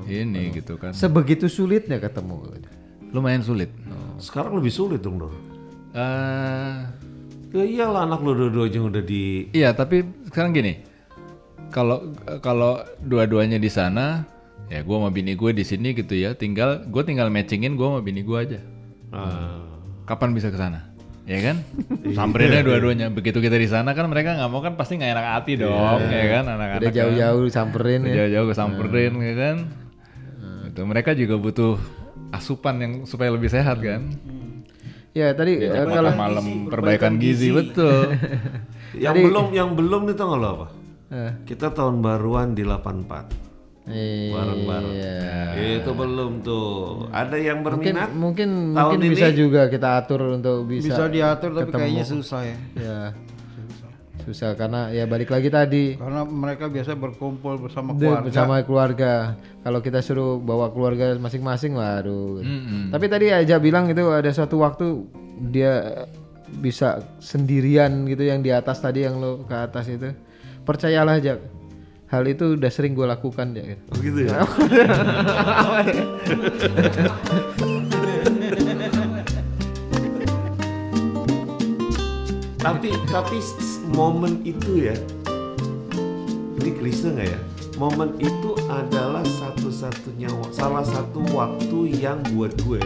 ini 0.05 0.51
gitu 0.53 0.77
kan 0.77 0.95
Sebegitu 0.95 1.47
sulitnya 1.47 1.99
ketemu. 1.99 2.47
lumayan 3.11 3.43
sulit 3.43 3.69
sekarang 4.17 4.55
lebih 4.55 4.71
sulit 4.71 5.01
dong 5.01 5.19
Dor 5.19 5.35
eh 5.93 6.75
ya 7.53 7.65
iyalah 7.65 8.07
anak 8.07 8.21
lo 8.21 8.33
dua-dua 8.33 8.65
aja 8.65 8.81
udah 8.81 9.03
di 9.03 9.53
Iya, 9.53 9.77
tapi 9.77 10.01
sekarang 10.25 10.57
gini. 10.57 10.81
Kalau 11.69 12.13
kalau 12.41 12.81
dua-duanya 12.99 13.57
di 13.57 13.69
sana, 13.69 14.25
ya 14.69 14.81
gue 14.81 14.93
sama 14.93 15.09
bini 15.09 15.37
gue 15.37 15.53
di 15.53 15.61
sini 15.61 15.93
gitu 15.93 16.13
ya. 16.13 16.33
Tinggal 16.33 16.89
gue 16.89 17.03
tinggal 17.05 17.29
matchingin 17.29 17.77
gue 17.77 17.85
sama 17.85 18.01
bini 18.01 18.21
gue 18.21 18.39
aja. 18.39 18.61
ah, 19.11 19.61
Kapan 20.05 20.33
bisa 20.33 20.49
ke 20.49 20.57
sana? 20.57 20.92
Ya 21.23 21.39
kan? 21.39 21.57
Samperinnya 22.19 22.67
dua-duanya. 22.67 23.07
Begitu 23.15 23.39
kita 23.39 23.55
di 23.55 23.71
sana 23.71 23.95
kan 23.95 24.11
mereka 24.11 24.35
nggak 24.35 24.51
mau 24.51 24.59
kan 24.59 24.75
pasti 24.75 24.99
nggak 24.99 25.11
enak 25.15 25.27
hati 25.39 25.53
dong, 25.55 26.01
ya 26.11 26.25
kan 26.41 26.45
anak-anak. 26.51 26.83
Udah 26.83 26.91
kan. 26.91 26.99
jauh-jauh 26.99 27.43
samperin 27.47 28.01
Udah 28.03 28.11
ya. 28.11 28.17
Jauh-jauh 28.27 28.51
samperin 28.55 29.13
ya 29.23 29.35
kan. 29.39 29.57
Itu 30.67 30.81
mereka 30.89 31.15
juga 31.15 31.39
butuh 31.39 31.79
asupan 32.33 32.75
yang 32.81 32.93
supaya 33.07 33.31
lebih 33.31 33.53
sehat 33.53 33.79
kan. 33.79 34.11
Ya 35.13 35.37
tadi 35.37 35.61
Makan 35.61 35.89
kalau 35.93 36.11
malam 36.17 36.47
perbaikan 36.73 37.21
gizi, 37.21 37.53
betul. 37.53 38.17
yang 39.05 39.13
belum 39.17 39.47
yang 39.53 39.71
belum 39.77 40.09
nih 40.09 40.17
tau 40.17 40.27
nggak 40.33 40.41
lo 40.41 40.49
apa 40.49 40.69
Eh. 41.13 41.33
kita 41.45 41.77
tahun 41.77 42.01
baruan 42.01 42.57
di 42.57 42.65
84 42.65 43.52
Iya. 43.83 44.31
bareng-bareng 44.31 44.95
itu 45.59 45.91
belum 45.91 46.33
tuh 46.41 46.71
ada 47.11 47.35
yang 47.35 47.67
Mungkin 47.67 47.83
berminat 47.83 48.11
mungkin 48.15 48.49
tahun 48.71 48.95
mungkin 48.95 48.99
ini 49.03 49.09
bisa 49.11 49.29
juga 49.35 49.67
kita 49.67 49.89
atur 49.99 50.39
untuk 50.39 50.71
bisa, 50.71 50.87
bisa 50.87 51.05
diatur 51.11 51.51
tapi 51.51 51.67
ketemu. 51.67 51.81
kayaknya 51.83 52.05
susah 52.07 52.41
ya. 52.43 52.57
ya 52.79 52.99
susah 54.23 54.55
karena 54.55 54.87
ya 54.95 55.03
balik 55.03 55.35
lagi 55.35 55.51
tadi 55.51 55.99
Karena 55.99 56.23
mereka 56.23 56.71
biasa 56.71 56.95
berkumpul 56.95 57.59
bersama 57.59 57.91
Dia 57.93 58.07
keluarga. 58.07 58.23
bersama 58.23 58.55
keluarga. 58.63 59.13
Kalau 59.63 59.79
kita 59.79 59.99
suruh 59.99 60.39
bawa 60.39 60.71
keluarga 60.71 61.19
masing-masing, 61.19 61.75
waduh. 61.75 62.39
Tapi 62.89 63.07
tadi 63.07 63.35
aja 63.35 63.59
bilang 63.59 63.91
itu 63.91 64.03
ada 64.07 64.31
suatu 64.31 64.63
waktu 64.63 65.07
dia 65.51 66.07
bisa 66.55 67.03
sendirian 67.19 68.07
gitu 68.07 68.23
yang 68.23 68.43
di 68.43 68.55
atas 68.55 68.79
tadi 68.79 69.03
yang 69.03 69.19
lo 69.19 69.43
ke 69.43 69.55
atas 69.59 69.91
itu. 69.91 70.15
Percayalah 70.63 71.19
aja, 71.19 71.43
hal 72.13 72.29
itu 72.29 72.61
udah 72.61 72.69
sering 72.69 72.93
gue 72.93 73.09
lakukan 73.09 73.57
ya. 73.57 73.73
Oh, 73.89 73.97
gitu 74.05 74.29
ya 74.29 74.45
tapi 82.63 82.95
tapi 83.11 83.39
momen 83.91 84.39
itu 84.47 84.87
ya 84.87 84.95
ini 86.63 86.71
klise 86.79 87.11
nggak 87.11 87.29
ya 87.33 87.41
momen 87.75 88.15
itu 88.23 88.55
adalah 88.71 89.25
satu-satunya 89.27 90.31
salah 90.55 90.87
satu 90.87 91.27
waktu 91.35 91.99
yang 91.99 92.23
buat 92.37 92.55
gue 92.63 92.79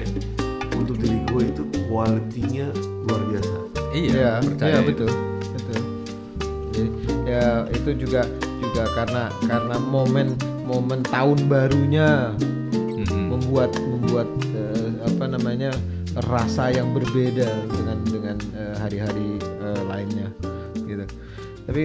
untuk 0.73 0.97
diri 0.97 1.21
gue 1.29 1.43
itu 1.53 1.63
kualitinya 1.91 2.71
luar 3.05 3.23
biasa 3.33 3.57
Iya, 3.97 4.45
percaya 4.45 4.69
iya 4.69 4.81
itu. 4.85 4.89
betul, 4.93 5.11
betul. 5.57 5.81
Jadi, 6.69 6.89
ya 7.25 7.65
itu 7.73 7.91
juga 7.97 8.29
juga 8.59 8.85
karena 8.95 9.23
karena 9.45 9.77
momen 9.79 10.29
momen 10.65 11.01
tahun 11.07 11.39
barunya 11.47 12.33
Mm-mm. 12.73 13.37
membuat 13.37 13.71
membuat 13.79 14.29
eh, 14.53 14.91
apa 15.05 15.25
namanya 15.29 15.71
rasa 16.27 16.73
yang 16.73 16.91
berbeda 16.97 17.49
dengan 17.69 17.99
dengan 18.09 18.37
eh, 18.57 18.75
hari-hari 18.81 19.37
eh, 19.41 19.83
lainnya 19.87 20.29
gitu. 20.75 21.05
Tapi 21.69 21.83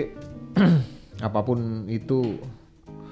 apa 1.27 1.39
pun 1.43 1.85
itu 1.85 2.39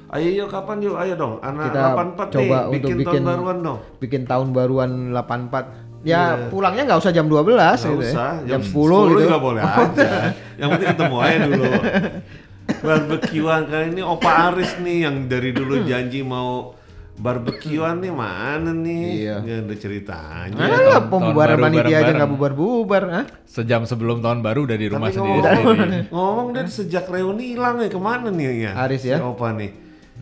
ayo 0.10 0.30
yuk 0.34 0.50
kapan 0.50 0.82
yuk 0.82 0.98
ayo 0.98 1.14
dong 1.14 1.38
anak 1.46 1.70
kita 1.70 1.80
84 1.94 2.34
coba 2.34 2.58
nih 2.58 2.74
untuk 2.74 2.90
bikin, 2.90 2.98
bikin 2.98 3.22
tahun 3.22 3.30
baruan 3.30 3.58
dong 3.62 3.80
bikin 4.02 4.22
tahun 4.26 4.48
baruan 4.58 4.92
84 5.14 5.90
Ya 6.00 6.48
pulangnya 6.48 6.88
nggak 6.88 7.00
usah 7.04 7.12
jam 7.12 7.28
12 7.28 7.44
Nggak 7.44 7.76
gitu 7.76 7.92
ya. 8.00 8.12
usah, 8.16 8.32
Jam 8.48 8.62
10 8.64 8.72
gitu. 8.72 9.20
juga 9.20 9.36
boleh 9.36 9.60
aja. 9.84 10.32
Yang 10.56 10.70
penting 10.72 10.90
ketemu 10.96 11.16
aja 11.20 11.38
dulu. 11.44 11.64
Barbekyuan 12.80 13.66
kali 13.66 13.86
ini 13.92 14.02
Opa 14.02 14.32
Aris 14.50 14.78
nih 14.78 15.04
yang 15.04 15.26
dari 15.26 15.50
dulu 15.50 15.84
janji 15.84 16.22
mau 16.22 16.78
barbekyuan 17.16 18.00
nih 18.00 18.14
mana 18.14 18.72
nih? 18.72 19.04
Iya. 19.20 19.36
Nggak 19.44 19.58
ada 19.60 19.76
ceritanya. 19.76 20.64
Tahun 20.64 21.06
pembubaran 21.12 21.58
panitia 21.60 21.98
aja 22.00 22.12
nggak 22.16 22.32
bubar-bubar, 22.32 23.04
ah? 23.12 23.26
Sejam 23.44 23.84
sebelum 23.84 24.24
tahun 24.24 24.40
baru 24.40 24.64
udah 24.64 24.78
di 24.78 24.88
rumah 24.88 25.12
Tapi 25.12 25.20
sendiri. 25.20 25.44
ngomong, 25.44 25.78
ngomong 26.16 26.48
dia 26.54 26.64
sejak 26.66 27.06
reuni 27.06 27.52
hilang 27.52 27.84
ya 27.84 27.92
ke 27.92 28.00
mana 28.00 28.32
nih 28.32 28.48
ya? 28.64 28.74
Aris 28.80 29.04
ya? 29.04 29.20
Si 29.20 29.24
Opa 29.26 29.52
nih. 29.52 29.72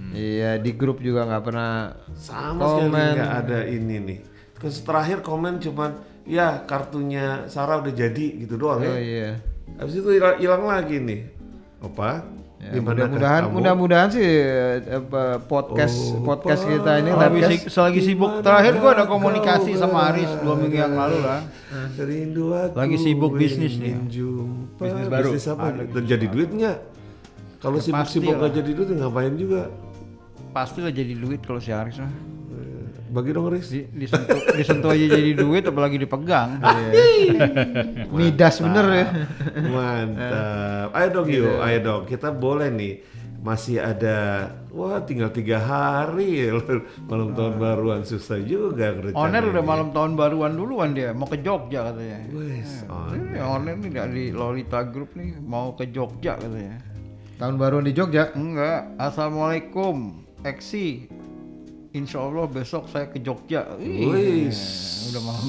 Iya, 0.08 0.58
di 0.58 0.72
grup 0.74 1.02
juga 1.02 1.26
nggak 1.26 1.44
pernah 1.44 1.94
Sama 2.14 2.62
sekali 2.66 2.90
Komen. 2.90 3.14
nggak 3.14 3.34
ada 3.46 3.60
ini 3.66 3.96
nih. 4.00 4.20
Terus 4.58 4.76
terakhir 4.82 5.22
komen 5.22 5.62
cuman 5.62 5.92
ya 6.26 6.66
kartunya 6.66 7.46
Sarah 7.46 7.78
udah 7.78 7.94
jadi 7.94 8.26
gitu 8.42 8.58
doang 8.58 8.82
Oh 8.82 8.90
ya. 8.90 8.98
iya. 8.98 9.30
Habis 9.78 10.02
itu 10.02 10.10
hilang 10.18 10.66
lagi 10.66 10.98
nih. 10.98 11.20
Opa, 11.80 12.26
Ya, 12.58 12.82
mudah-mudahan 12.82 13.54
mudah-mudahan 13.54 14.10
sih 14.10 14.26
apa, 14.82 15.38
podcast 15.40 15.94
Oh, 16.12 16.26
podcast 16.26 16.66
Pak. 16.66 16.74
kita 16.74 16.92
ini 16.98 17.10
si- 17.46 17.70
selagi 17.70 18.02
sibuk 18.02 18.42
terakhir 18.42 18.82
gua 18.82 18.98
ada 18.98 19.06
komunikasi 19.06 19.78
sama 19.78 20.10
Aris 20.10 20.26
dua 20.42 20.58
minggu 20.58 20.74
yang 20.76 20.92
lalu 20.92 21.22
lah. 21.22 21.46
Rindu 21.96 22.50
aku 22.52 22.74
Lagi 22.74 22.98
sibuk 22.98 23.38
bisnis 23.38 23.78
nih. 23.78 23.94
jumpa. 24.10 24.84
Bisnis 24.84 25.06
baru. 25.06 25.30
Bisnis 25.32 25.46
apa? 25.48 25.66
Terjadi 25.94 26.26
duit 26.28 26.50
nggak? 26.50 26.78
Kalau 27.58 27.78
sibuk-sibuk 27.78 28.26
pasti 28.26 28.36
nggak 28.36 28.42
lah. 28.42 28.58
jadi 28.58 28.72
duit 28.74 28.90
ngapain 28.92 29.34
juga? 29.38 29.62
Pasti 30.50 30.80
lah 30.82 30.90
jadi 30.90 31.14
duit 31.14 31.40
kalau 31.40 31.62
si 31.62 31.70
Aris 31.70 32.02
mah. 32.02 32.10
Bagi 33.08 33.30
dong 33.32 33.48
Riz. 33.48 33.68
Di- 33.68 33.88
disentuh, 33.90 34.40
disentuh 34.52 34.90
aja 34.90 35.06
jadi 35.10 35.32
duit 35.34 35.64
apalagi 35.64 35.96
dipegang. 35.98 36.60
midas 38.10 38.60
bener 38.60 38.86
ya. 38.90 39.08
Mantap. 39.64 40.88
Ayo 40.92 41.08
dong 41.12 41.28
Gitu. 41.28 41.44
yuk, 41.44 41.58
ayo 41.60 41.78
dong. 41.80 42.02
Kita 42.04 42.30
boleh 42.30 42.70
nih. 42.70 42.96
Masih 43.38 43.78
ada, 43.78 44.50
wah 44.74 44.98
tinggal 45.00 45.30
tiga 45.30 45.56
hari 45.58 46.50
malam 47.08 47.32
tahun 47.32 47.54
baruan 47.56 48.02
susah 48.02 48.42
juga 48.42 48.92
Oner 48.92 49.14
rencananya. 49.14 49.46
udah 49.46 49.64
malam 49.64 49.88
tahun 49.90 50.12
baruan 50.18 50.52
duluan 50.52 50.92
dia 50.92 51.14
mau 51.14 51.30
ke 51.30 51.40
Jogja 51.40 51.86
katanya. 51.86 52.28
Wes. 52.28 52.84
Ini 53.14 53.40
Oner 53.40 53.78
nih 53.78 53.92
dari 53.94 54.26
Lolita 54.32 54.82
Group 54.84 55.14
nih 55.14 55.38
mau 55.40 55.72
ke 55.72 55.88
Jogja 55.88 56.36
katanya. 56.36 56.82
Tahun 57.38 57.56
baru 57.56 57.80
di 57.80 57.94
Jogja. 57.94 58.34
Enggak, 58.34 58.98
Assalamualaikum, 58.98 59.96
Eksi. 60.42 61.06
Insya 61.92 62.20
Allah 62.20 62.46
besok 62.46 62.88
saya 62.88 63.08
ke 63.08 63.20
Jogja. 63.20 63.64
Ih, 63.80 64.08
Wis. 64.08 64.60
udah 65.12 65.22
malam. 65.24 65.46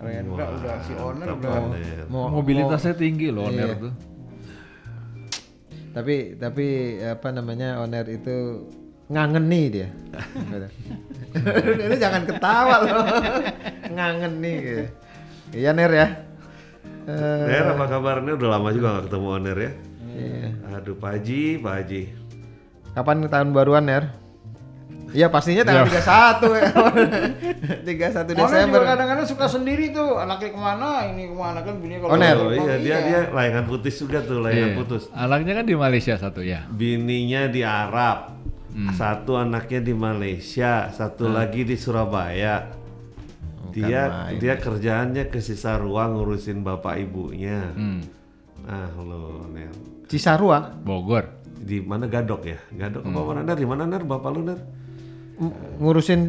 Rendra 0.00 0.46
udah 0.48 0.76
si 0.80 0.92
Oner 0.96 1.28
udah. 1.28 1.52
Mau, 2.08 2.32
Mobilitasnya 2.32 2.96
tinggi 2.96 3.28
loh 3.28 3.48
Oner 3.48 3.68
Iya. 3.68 3.76
tuh. 3.76 3.94
tapi 5.90 6.38
tapi 6.38 6.66
apa 7.02 7.28
namanya 7.34 7.82
owner 7.82 8.06
itu 8.06 8.62
ngangeni 9.10 9.62
dia. 9.68 9.88
Ini 11.84 11.96
jangan 11.98 12.22
ketawa 12.24 12.74
loh. 12.80 13.04
ngangeni 13.90 14.54
gitu. 14.56 14.84
Iya 15.52 15.74
Ner 15.74 15.90
ya. 15.90 16.08
Eh, 17.10 17.42
Ner, 17.44 17.74
apa 17.74 17.84
kabarnya? 17.90 18.38
Udah 18.38 18.48
lama 18.54 18.70
juga 18.70 18.88
gak 18.96 19.04
ketemu 19.10 19.26
Oner 19.34 19.56
ya? 19.58 19.72
iya. 20.14 20.48
Aduh, 20.78 20.94
Pak 20.94 21.10
Haji, 21.18 21.58
Pak 21.58 21.72
Haji. 21.74 22.02
Kapan 22.94 23.16
tahun 23.26 23.48
baruan 23.50 23.84
Ner? 23.84 24.04
Iya 25.10 25.26
pastinya 25.26 25.62
tanggal 25.62 25.86
31 25.86 25.98
ya. 26.54 26.62
31 27.82 28.30
Oner 28.30 28.36
Desember. 28.36 28.78
juga 28.78 28.88
kadang-kadang 28.88 29.26
suka 29.26 29.46
sendiri 29.46 29.90
tuh, 29.90 30.16
anaknya 30.16 30.50
ke 30.50 30.60
mana, 30.60 30.88
ini 31.04 31.26
ke 31.26 31.34
mana 31.34 31.58
kan 31.60 31.74
bini 31.76 31.98
kalau 31.98 32.14
Oner. 32.14 32.36
Oh 32.36 32.50
iya, 32.50 32.74
dia 32.76 32.96
dia 33.00 33.20
layangan 33.28 33.64
putus 33.66 33.94
juga 33.96 34.18
tuh, 34.20 34.38
layangan 34.40 34.70
Iya. 34.70 34.78
putus. 34.78 35.02
Anaknya 35.10 35.52
kan 35.52 35.64
di 35.64 35.74
Malaysia 35.74 36.14
satu 36.14 36.40
ya. 36.40 36.62
Bininya 36.66 37.46
di 37.46 37.60
Arab, 37.60 38.38
satu 38.92 39.34
anaknya 39.34 39.80
di 39.80 39.92
Malaysia, 39.92 40.88
satu 40.88 41.26
lagi 41.26 41.62
di 41.62 41.74
Surabaya. 41.74 42.78
dia 43.70 44.02
dia 44.34 44.54
kerjaannya 44.56 45.26
ke 45.26 45.38
sisa 45.38 45.74
ruang 45.74 46.18
ngurusin 46.18 46.58
bapak 46.60 46.98
ibunya. 47.00 47.70
Hmm. 47.70 48.02
Ah 48.62 48.90
lo 48.96 49.46
Ner. 49.48 49.70
Cisarua 50.06 50.74
Bogor. 50.76 51.38
Di 51.54 51.78
mana 51.78 52.04
Gadok 52.04 52.42
ya? 52.42 52.58
Gadok 52.68 53.04
apa 53.04 53.20
mana 53.22 53.40
Ner? 53.44 53.54
Di 53.54 53.64
mana 53.64 53.86
Ner? 53.86 54.02
Bapak 54.02 54.30
lu 54.32 54.42
Ner? 54.42 54.58
Ng- 55.40 55.80
ngurusin 55.80 56.20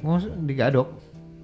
ngurus 0.00 0.30
di 0.30 0.54
Gadok. 0.54 0.88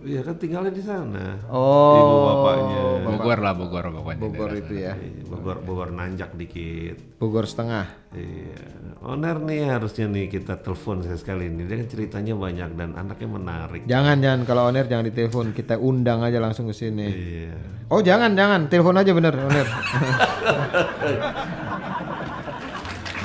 Iya 0.00 0.24
kan 0.24 0.32
tinggalnya 0.40 0.72
di 0.72 0.80
sana. 0.80 1.36
Oh. 1.52 1.92
Ibu 2.00 2.16
bapaknya. 2.24 3.04
Bogor 3.04 3.38
lah 3.44 3.52
Bogor 3.52 3.84
pokoknya. 3.92 4.16
Bogor 4.16 4.50
itu 4.56 4.72
ya. 4.80 4.96
Iya, 4.96 5.28
Bogor 5.28 5.60
Bogor 5.60 5.92
nanjak 5.92 6.32
dikit. 6.40 7.20
Bogor 7.20 7.44
setengah. 7.44 7.84
Iya. 8.16 8.64
Oner 9.04 9.36
nih 9.44 9.68
harusnya 9.68 10.08
nih 10.08 10.32
kita 10.32 10.56
telepon 10.64 11.04
saya 11.04 11.20
sekali 11.20 11.52
ini. 11.52 11.68
Dia 11.68 11.84
kan 11.84 11.88
ceritanya 11.92 12.32
banyak 12.32 12.80
dan 12.80 12.96
anaknya 12.96 13.28
menarik. 13.28 13.84
Jangan 13.84 14.24
jangan 14.24 14.40
kalau 14.48 14.72
owner 14.72 14.88
jangan 14.88 15.04
ditelepon, 15.04 15.52
kita 15.52 15.76
undang 15.76 16.24
aja 16.24 16.40
langsung 16.40 16.64
ke 16.72 16.72
sini. 16.72 17.04
Iya. 17.04 17.60
Oh 17.92 18.00
jangan 18.00 18.32
jangan, 18.32 18.72
telepon 18.72 18.96
aja 18.96 19.12
bener 19.12 19.36
owner. 19.36 19.68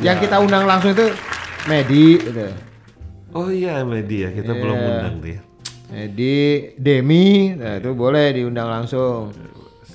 Yang 0.03 0.27
kita 0.27 0.43
undang 0.43 0.67
langsung 0.67 0.91
itu 0.91 1.07
Medi, 1.71 2.19
gitu. 2.19 2.51
Oh 3.35 3.51
iya 3.51 3.83
media 3.83 4.31
kita 4.31 4.55
belum 4.55 4.77
undang 4.79 5.17
dia. 5.19 5.39
Medi, 5.91 6.71
Demi, 6.79 7.51
nah 7.51 7.77
itu 7.77 7.91
boleh 7.91 8.31
diundang 8.31 8.71
langsung. 8.71 9.35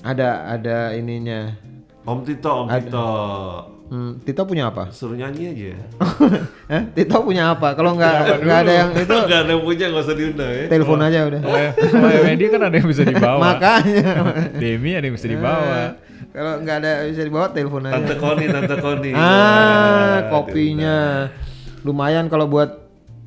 Ada 0.05 0.61
ada 0.61 0.93
ininya. 0.93 1.57
Om 2.05 2.21
Tito, 2.21 2.53
Om 2.65 2.69
Tito. 2.69 3.09
Hmm, 3.91 4.13
Tito 4.23 4.47
punya 4.47 4.71
apa? 4.71 4.93
Suruh 4.95 5.19
nyanyi 5.19 5.51
aja. 5.51 5.73
Hah? 6.71 6.83
Tito 6.95 7.17
punya 7.25 7.57
apa? 7.57 7.75
Kalau 7.75 7.97
nggak 7.99 8.45
nggak 8.45 8.59
ada 8.63 8.73
yang 8.77 8.91
itu, 8.95 9.17
Gak 9.27 9.41
ada 9.43 9.51
yang 9.51 9.63
punya 9.67 9.87
gak 9.91 10.05
usah 10.05 10.17
diundang 10.21 10.51
ya. 10.53 10.65
telepon 10.71 11.01
aja 11.03 11.19
udah. 11.27 11.41
Kalau 11.75 12.21
media 12.23 12.49
kan 12.55 12.63
ada 12.71 12.77
yang 12.77 12.89
bisa 12.93 13.03
dibawa. 13.03 13.41
Makanya. 13.41 14.11
Demi 14.63 14.91
ada 14.95 15.05
yang 15.09 15.17
bisa 15.17 15.29
dibawa. 15.33 15.81
Kalau 16.31 16.53
nggak 16.63 16.77
ada 16.87 16.91
bisa 17.11 17.23
dibawa 17.27 17.47
telepon 17.51 17.83
aja. 17.89 17.99
Tante 17.99 18.15
Koni, 18.21 18.45
Tante 18.47 18.77
Koni. 18.79 19.11
Ah, 19.17 20.29
kopinya. 20.31 21.27
Lumayan 21.83 22.31
kalau 22.31 22.47
buat 22.47 22.80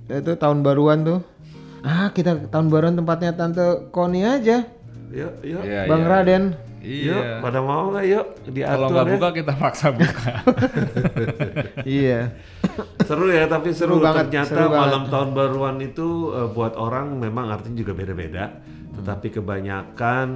itu 0.06 0.32
tahun 0.36 0.60
baruan 0.62 1.04
tuh. 1.04 1.20
Ah, 1.80 2.10
kita 2.10 2.47
tahun 2.47 2.68
baruan 2.68 2.95
tempatnya 2.95 3.32
Tante 3.32 3.62
Koni 3.89 4.24
aja. 4.24 4.64
Yuk, 5.12 5.34
yuk. 5.43 5.62
Iya, 5.62 5.86
Bang 5.86 6.04
iya. 6.04 6.10
Raden. 6.10 6.43
Yuk, 6.84 7.16
Iya. 7.16 7.39
pada 7.39 7.60
mau 7.60 7.91
nggak 7.91 8.06
yuk 8.06 8.26
diatur 8.49 8.72
Kalau 8.76 8.88
nggak 8.91 9.06
ya. 9.06 9.12
buka 9.16 9.30
kita 9.32 9.54
paksa 9.56 9.88
buka. 9.89 10.32
iya. 11.88 12.20
Seru 13.04 13.28
ya, 13.30 13.47
tapi 13.47 13.72
seru, 13.72 13.99
Seru 13.99 14.04
banget, 14.04 14.28
ternyata 14.28 14.49
seru 14.51 14.68
banget. 14.68 14.80
malam 14.80 15.04
tahun 15.08 15.30
baruan 15.32 15.76
itu 15.80 16.08
eh, 16.34 16.49
buat 16.49 16.74
orang 16.76 17.08
memang 17.18 17.45
artinya 17.49 17.78
juga 17.78 17.93
beda-beda. 17.93 18.43
Tetapi 18.93 19.28
kebanyakan 19.32 20.28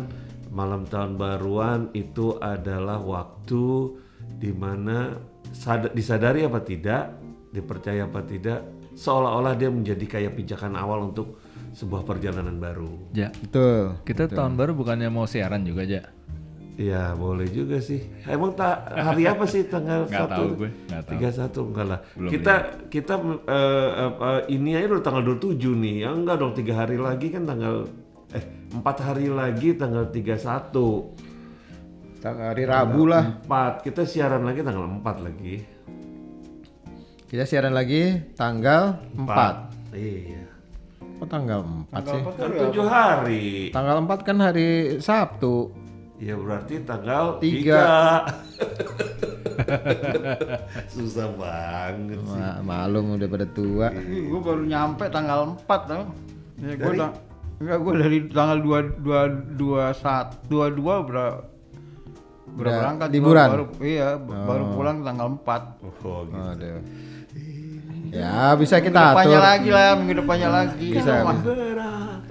malam 0.50 0.88
tahun 0.88 1.16
baruan 1.16 1.92
itu 1.92 2.40
adalah 2.40 3.00
waktu 3.00 3.66
di 4.38 4.52
mana 4.52 5.20
sad- 5.52 5.92
disadari 5.92 6.44
apa 6.44 6.60
tidak, 6.62 7.12
dipercaya 7.52 8.08
apa 8.08 8.24
tidak, 8.24 8.64
seolah-olah 8.98 9.54
dia 9.54 9.70
menjadi 9.70 10.04
kayak 10.04 10.34
pijakan 10.34 10.74
awal 10.74 11.08
untuk 11.08 11.38
sebuah 11.72 12.04
perjalanan 12.04 12.58
baru. 12.58 12.90
ja, 13.14 13.30
Betul. 13.32 14.02
kita 14.02 14.28
tahun 14.28 14.58
baru 14.58 14.74
bukannya 14.74 15.08
mau 15.08 15.24
siaran 15.24 15.62
juga 15.62 15.86
ja? 15.86 16.02
Iya 16.74 17.14
boleh 17.14 17.46
juga 17.50 17.78
sih. 17.78 18.02
Emang 18.26 18.54
tak 18.54 18.94
hari 18.94 19.26
apa 19.26 19.46
sih 19.46 19.66
tanggal 19.66 20.06
Nggak 20.06 20.14
satu? 20.14 20.30
tahu 20.30 20.48
gue, 20.56 20.70
nggak 20.86 21.02
tahu. 21.02 21.10
Tiga 21.10 21.30
satu 21.32 21.60
enggak 21.66 21.86
lah. 21.86 22.00
Belum 22.14 22.30
kita 22.30 22.54
kita 22.86 23.14
eh, 23.50 23.90
apa, 23.98 24.28
ini 24.46 24.78
aja 24.78 24.86
udah 24.86 25.02
tanggal 25.02 25.24
27 25.26 25.74
nih. 25.74 25.96
Ya 26.06 26.10
enggak 26.14 26.38
dong 26.38 26.54
tiga 26.54 26.74
hari 26.78 26.98
lagi 26.98 27.30
kan 27.30 27.46
tanggal 27.46 27.90
eh 28.30 28.46
empat 28.70 28.98
hari 29.02 29.26
lagi 29.26 29.74
tanggal 29.74 30.06
31 30.14 31.26
Tanggal 32.18 32.46
hari 32.52 32.64
Rabu 32.66 33.06
lah. 33.06 33.42
empat 33.42 33.82
kita 33.82 34.02
siaran 34.06 34.42
lagi 34.42 34.62
tanggal 34.62 34.86
4 35.02 35.26
lagi. 35.26 35.77
Kita 37.28 37.44
siaran 37.44 37.76
lagi 37.76 38.24
tanggal 38.40 39.04
4. 39.20 39.92
Iya. 39.92 40.48
Kok 41.20 41.28
tanggal 41.28 41.60
4 41.92 42.08
sih? 42.08 42.22
Kan 42.24 42.52
tujuh 42.56 42.88
hari. 42.88 43.68
Tanggal 43.76 44.00
4 44.00 44.24
kan 44.24 44.40
hari 44.40 44.96
Sabtu. 45.04 45.76
Ya 46.24 46.40
berarti 46.40 46.88
tanggal 46.88 47.36
Tiga. 47.44 48.24
3. 48.56 48.64
Susah 50.96 51.28
banget 51.36 52.24
sih. 52.24 52.40
Ma 52.40 52.64
malum 52.64 53.20
udah 53.20 53.28
pada 53.28 53.48
tua. 53.52 53.92
gue 54.08 54.40
baru 54.40 54.64
nyampe 54.64 55.12
tanggal 55.12 55.60
4 55.68 55.68
tau. 55.68 56.08
Ya 56.64 56.80
gue 56.80 56.92
udah 56.96 57.12
Enggak, 57.58 57.78
gue 57.84 57.94
dari 57.98 58.18
tanggal 58.32 58.58
2 58.64 59.04
2 59.04 59.60
21 59.60 60.48
22 60.48 60.80
berapa 60.80 61.04
berapa 61.12 61.57
Udah 62.58 62.74
berangkat 62.74 63.10
liburan? 63.14 63.48
baru 63.48 63.66
iya 63.80 64.18
baru 64.18 64.64
pulang 64.74 64.98
tanggal 65.02 65.28
4 65.38 66.04
Oh, 66.04 66.26
gitu. 66.26 66.42
Aduh. 66.58 66.82
Ya 68.08 68.56
bisa 68.56 68.80
Minggu 68.80 68.88
kita 68.88 69.02
depannya 69.12 69.36
atur. 69.36 69.44
lagi 69.44 69.70
lah, 69.70 69.90
minggu 69.94 70.16
depannya 70.18 70.50
lagi. 70.50 70.88
Bisa. 70.90 71.14
Berat. 71.28 72.22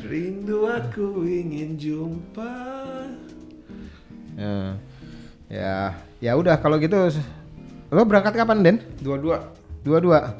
Rindu 0.10 0.58
aku 0.64 1.06
ingin 1.22 1.70
jumpa. 1.74 2.54
Ya. 4.38 4.78
Ya, 5.50 5.76
ya 6.22 6.32
udah 6.32 6.56
kalau 6.56 6.78
gitu 6.78 7.10
lo 7.90 8.06
berangkat 8.06 8.32
kapan 8.32 8.62
Den? 8.62 8.76
Dua-dua. 9.02 9.50
Dua-dua. 9.82 10.38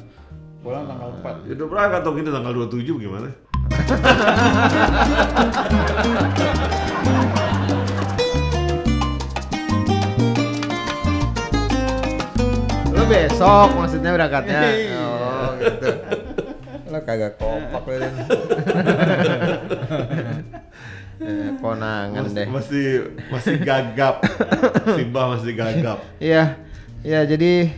Pulang 0.63 0.87
tanggal 0.87 1.11
4. 1.19 1.51
Ya 1.51 1.53
udah 1.59 1.67
berangkat 1.67 2.01
dong 2.01 2.15
kita 2.15 2.31
tanggal 2.31 2.53
27 2.55 3.03
gimana? 3.03 3.27
besok 13.11 13.67
maksudnya 13.75 14.11
berangkatnya. 14.11 14.59
Oh, 14.95 15.47
gitu. 15.57 15.87
Lo 16.87 16.99
kagak 17.01 17.35
kompak 17.35 17.83
lo. 17.85 18.07
Eh, 21.21 21.53
konangan 21.61 22.25
Mas- 22.25 22.33
deh. 22.33 22.47
Masih 22.49 22.87
masih 23.29 23.61
gagap. 23.61 24.25
Simba 24.97 25.29
masih 25.29 25.53
gagap. 25.53 26.01
Iya. 26.17 26.57
Ya, 27.01 27.21
jadi 27.23 27.69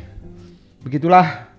begitulah 0.79 1.51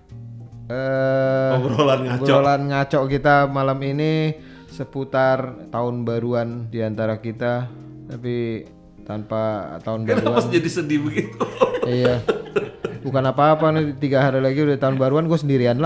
eh 0.65 1.51
Obrolan 1.53 1.99
ngaco. 2.03 2.25
obrolan 2.25 2.61
ngaco 2.65 2.99
kita 3.05 3.45
malam 3.45 3.77
ini 3.81 4.33
seputar 4.65 5.69
tahun 5.69 6.01
baruan 6.01 6.49
di 6.67 6.81
antara 6.81 7.21
kita 7.21 7.69
tapi 8.07 8.65
tanpa 9.01 9.77
tahun 9.79 10.09
Kenapa 10.09 10.41
baruan. 10.41 10.49
jadi 10.49 10.69
sedih 10.71 11.05
begitu? 11.05 11.37
iya. 11.85 12.17
Bukan 13.05 13.21
apa-apa 13.21 13.69
nih 13.69 13.93
tiga 14.01 14.17
hari 14.25 14.41
lagi 14.41 14.65
udah 14.65 14.81
tahun 14.81 14.97
baruan 14.97 15.29
gue 15.29 15.37
sendirian. 15.37 15.77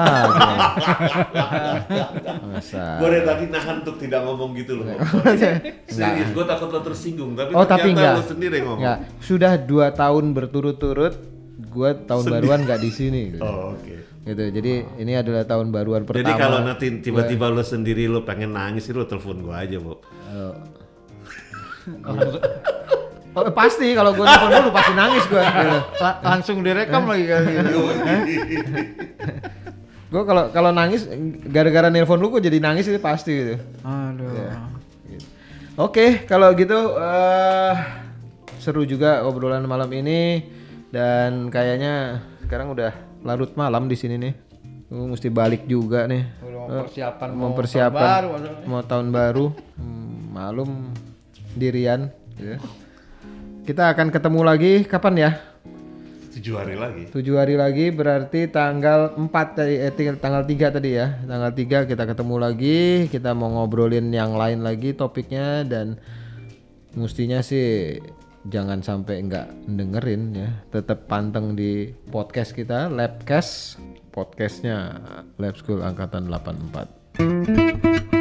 Masa. 2.48 2.96
gue 3.04 3.08
dari 3.12 3.28
tadi 3.28 3.52
nahan 3.52 3.84
untuk 3.84 4.00
tidak 4.00 4.24
ngomong 4.24 4.56
gitu 4.56 4.80
loh. 4.80 4.88
Serius, 5.84 6.32
gue 6.32 6.46
takut 6.48 6.72
lo 6.72 6.80
tersinggung. 6.80 7.36
Tapi 7.36 7.52
Oh 7.52 7.68
tapi 7.68 7.92
ternyata 7.92 8.00
enggak. 8.00 8.16
lo 8.16 8.24
sendiri 8.24 8.54
yang 8.64 8.68
ngomong. 8.72 8.80
Enggak. 8.80 8.98
Sudah 9.20 9.60
dua 9.60 9.92
tahun 9.92 10.32
berturut-turut 10.32 11.14
gue 11.60 11.90
tahun 12.08 12.24
baruan 12.32 12.64
nggak 12.64 12.80
di 12.80 12.92
sini. 12.92 13.22
Gitu. 13.36 13.44
Oh, 13.50 13.76
oke. 13.76 13.96
Gitu. 14.24 14.44
Jadi 14.56 14.74
ini 15.04 15.14
adalah 15.20 15.44
tahun 15.44 15.76
baruan 15.76 16.08
pertama. 16.08 16.24
Jadi 16.24 16.34
kalau 16.40 16.60
nanti 16.64 16.86
tiba-tiba 17.04 17.52
lo 17.52 17.64
sendiri 17.68 18.08
lo 18.08 18.24
pengen 18.24 18.56
nangis, 18.56 18.88
lo 18.96 19.04
telepon 19.04 19.44
gue 19.44 19.56
aja, 19.56 19.76
Bu. 19.76 19.92
Oh, 19.92 20.56
pasti 23.32 23.94
kalau 23.94 24.12
gue 24.12 24.26
telepon 24.26 24.50
dulu 24.52 24.70
pasti 24.72 24.94
nangis 24.94 25.24
gue. 25.26 25.44
La- 26.00 26.20
langsung 26.22 26.58
direkam 26.60 27.06
lagi 27.06 27.26
kali. 27.26 27.52
Gue 30.10 30.26
kalau 30.26 30.50
kalau 30.50 30.74
nangis 30.74 31.06
gara-gara 31.46 31.94
nelpon 31.94 32.18
lu 32.18 32.34
gue 32.34 32.42
jadi 32.42 32.58
nangis 32.58 32.90
itu 32.90 32.98
pasti 32.98 33.30
gitu. 33.30 33.56
Aduh. 33.86 34.58
Oke, 35.78 36.26
kalau 36.26 36.50
gitu 36.58 36.98
eh 36.98 37.74
seru 38.58 38.90
juga 38.90 39.22
obrolan 39.22 39.70
malam 39.70 39.86
ini 39.94 40.50
dan 40.90 41.54
kayaknya 41.54 42.26
sekarang 42.42 42.74
udah 42.74 42.90
larut 43.22 43.54
malam 43.54 43.86
di 43.86 43.94
sini 43.94 44.18
nih. 44.18 44.34
Gue 44.90 45.14
mesti 45.14 45.30
balik 45.30 45.70
juga 45.70 46.10
nih. 46.10 46.26
Udah 46.42 46.82
mempersiapkan 46.90 47.28
mau 47.30 47.54
mempersiapkan 47.54 48.02
tahun 48.02 48.26
baru, 48.34 48.66
mau 48.66 48.82
tahun 48.82 49.08
baru. 49.14 49.46
Hmm, 49.78 50.10
malum 50.34 50.70
dirian. 51.54 52.10
gitu. 52.34 52.58
Kita 53.70 53.94
akan 53.94 54.10
ketemu 54.10 54.42
lagi 54.42 54.82
kapan 54.82 55.30
ya? 55.30 55.32
Tujuh 56.34 56.58
hari 56.58 56.74
lagi. 56.74 57.06
Tujuh 57.14 57.38
hari 57.38 57.54
lagi 57.54 57.94
berarti 57.94 58.50
tanggal 58.50 59.14
4 59.14 59.30
tadi 59.30 59.78
eh, 59.78 59.94
ting- 59.94 60.18
tanggal 60.18 60.42
3 60.42 60.74
tadi 60.74 60.98
ya. 60.98 61.22
Tanggal 61.22 61.54
3 61.54 61.86
kita 61.86 62.10
ketemu 62.10 62.36
lagi, 62.42 63.06
kita 63.14 63.38
mau 63.38 63.54
ngobrolin 63.54 64.10
yang 64.10 64.34
lain 64.34 64.66
lagi 64.66 64.98
topiknya 64.98 65.62
dan 65.70 66.02
mestinya 66.98 67.46
sih 67.46 68.02
jangan 68.50 68.82
sampai 68.82 69.22
nggak 69.30 69.70
dengerin 69.70 70.34
ya. 70.34 70.50
Tetap 70.74 71.06
panteng 71.06 71.54
di 71.54 71.94
podcast 72.10 72.58
kita 72.58 72.90
Labcast, 72.90 73.78
podcastnya 74.10 74.98
Lab 75.38 75.62
School 75.62 75.86
angkatan 75.86 76.26
84. 76.26 78.18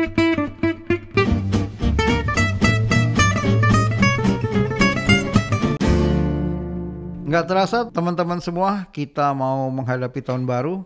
Nggak 7.28 7.44
terasa 7.44 7.84
teman-teman 7.84 8.40
semua 8.40 8.88
kita 8.88 9.36
mau 9.36 9.68
menghadapi 9.68 10.24
tahun 10.24 10.48
baru. 10.48 10.80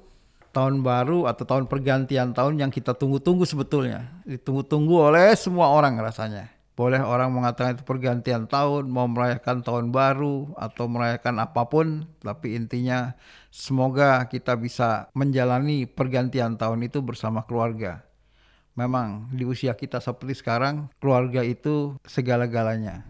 Tahun 0.50 0.82
baru 0.82 1.30
atau 1.30 1.46
tahun 1.46 1.70
pergantian 1.70 2.34
tahun 2.34 2.58
yang 2.58 2.66
kita 2.74 2.98
tunggu-tunggu 2.98 3.46
sebetulnya. 3.46 4.10
Ditunggu-tunggu 4.26 4.90
oleh 5.06 5.38
semua 5.38 5.70
orang 5.70 5.94
rasanya. 6.02 6.50
Boleh 6.74 6.98
orang 6.98 7.30
mengatakan 7.30 7.78
itu 7.78 7.86
pergantian 7.86 8.50
tahun, 8.50 8.90
mau 8.90 9.06
merayakan 9.06 9.62
tahun 9.62 9.94
baru 9.94 10.50
atau 10.58 10.90
merayakan 10.90 11.46
apa 11.46 11.62
pun. 11.70 12.10
Tapi 12.18 12.58
intinya 12.58 13.14
semoga 13.54 14.26
kita 14.26 14.58
bisa 14.58 15.06
menjalani 15.14 15.86
pergantian 15.86 16.58
tahun 16.58 16.90
itu 16.90 16.98
bersama 17.06 17.46
keluarga. 17.46 18.02
Memang 18.74 19.30
di 19.30 19.46
usia 19.46 19.78
kita 19.78 20.02
seperti 20.02 20.42
sekarang, 20.42 20.90
keluarga 20.98 21.46
itu 21.46 21.94
segala-galanya. 22.02 23.06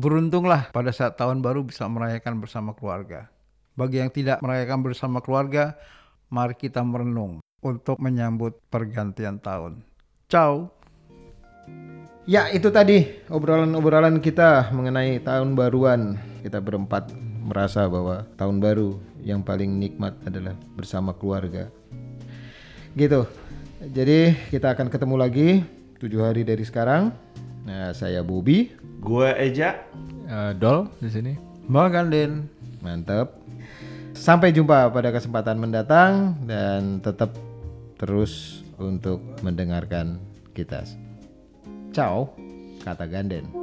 Beruntunglah 0.00 0.72
pada 0.72 0.96
saat 0.96 1.20
tahun 1.20 1.44
baru 1.44 1.60
bisa 1.60 1.84
merayakan 1.84 2.40
bersama 2.40 2.72
keluarga. 2.72 3.28
Bagi 3.76 4.00
yang 4.00 4.08
tidak 4.08 4.40
merayakan 4.40 4.80
bersama 4.80 5.20
keluarga, 5.20 5.76
mari 6.32 6.56
kita 6.56 6.80
merenung 6.80 7.44
untuk 7.60 8.00
menyambut 8.00 8.56
pergantian 8.72 9.36
tahun. 9.36 9.84
Ciao. 10.32 10.72
Ya 12.24 12.48
itu 12.48 12.72
tadi 12.72 13.04
obrolan-obrolan 13.28 14.24
kita 14.24 14.72
mengenai 14.72 15.20
tahun 15.20 15.52
baruan. 15.52 16.16
Kita 16.40 16.64
berempat 16.64 17.12
merasa 17.44 17.84
bahwa 17.84 18.24
tahun 18.40 18.56
baru 18.56 18.96
yang 19.20 19.44
paling 19.44 19.68
nikmat 19.76 20.16
adalah 20.24 20.56
bersama 20.80 21.12
keluarga. 21.12 21.68
Gitu. 22.96 23.28
Jadi 23.84 24.48
kita 24.48 24.72
akan 24.72 24.88
ketemu 24.88 25.16
lagi 25.20 25.48
tujuh 26.00 26.24
hari 26.24 26.40
dari 26.40 26.64
sekarang. 26.64 27.12
Nah 27.70 27.94
saya 27.94 28.26
Bobby, 28.26 28.74
Gue 28.98 29.30
Eja. 29.38 29.86
Eh, 30.26 30.52
Dol 30.58 30.90
di 30.98 31.06
sini. 31.06 31.32
Magandin. 31.70 32.50
mantap. 32.82 33.38
Sampai 34.10 34.50
jumpa 34.50 34.90
pada 34.90 35.14
kesempatan 35.14 35.54
mendatang 35.54 36.34
dan 36.50 36.98
tetap 36.98 37.30
terus 37.94 38.66
untuk 38.74 39.22
mendengarkan 39.46 40.18
kita. 40.50 40.82
Ciao, 41.94 42.34
kata 42.82 43.06
Ganden. 43.06 43.59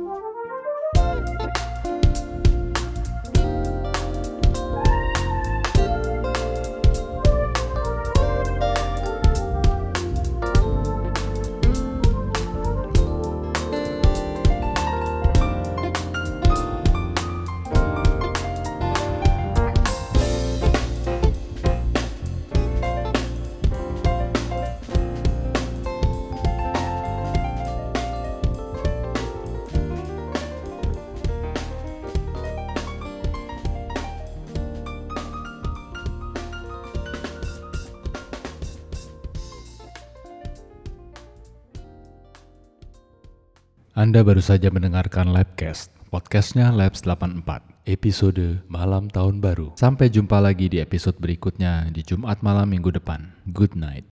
Anda 44.07 44.23
baru 44.23 44.39
saja 44.39 44.71
mendengarkan 44.71 45.35
Labcast, 45.35 45.91
podcastnya 46.07 46.71
Labs 46.71 47.03
84, 47.03 47.43
episode 47.83 48.63
Malam 48.71 49.11
Tahun 49.11 49.43
Baru. 49.43 49.75
Sampai 49.75 50.07
jumpa 50.07 50.39
lagi 50.39 50.71
di 50.71 50.79
episode 50.79 51.19
berikutnya 51.19 51.91
di 51.91 52.07
Jumat 52.07 52.39
malam 52.39 52.71
minggu 52.71 52.95
depan. 52.95 53.35
Good 53.51 53.75
night. 53.75 54.05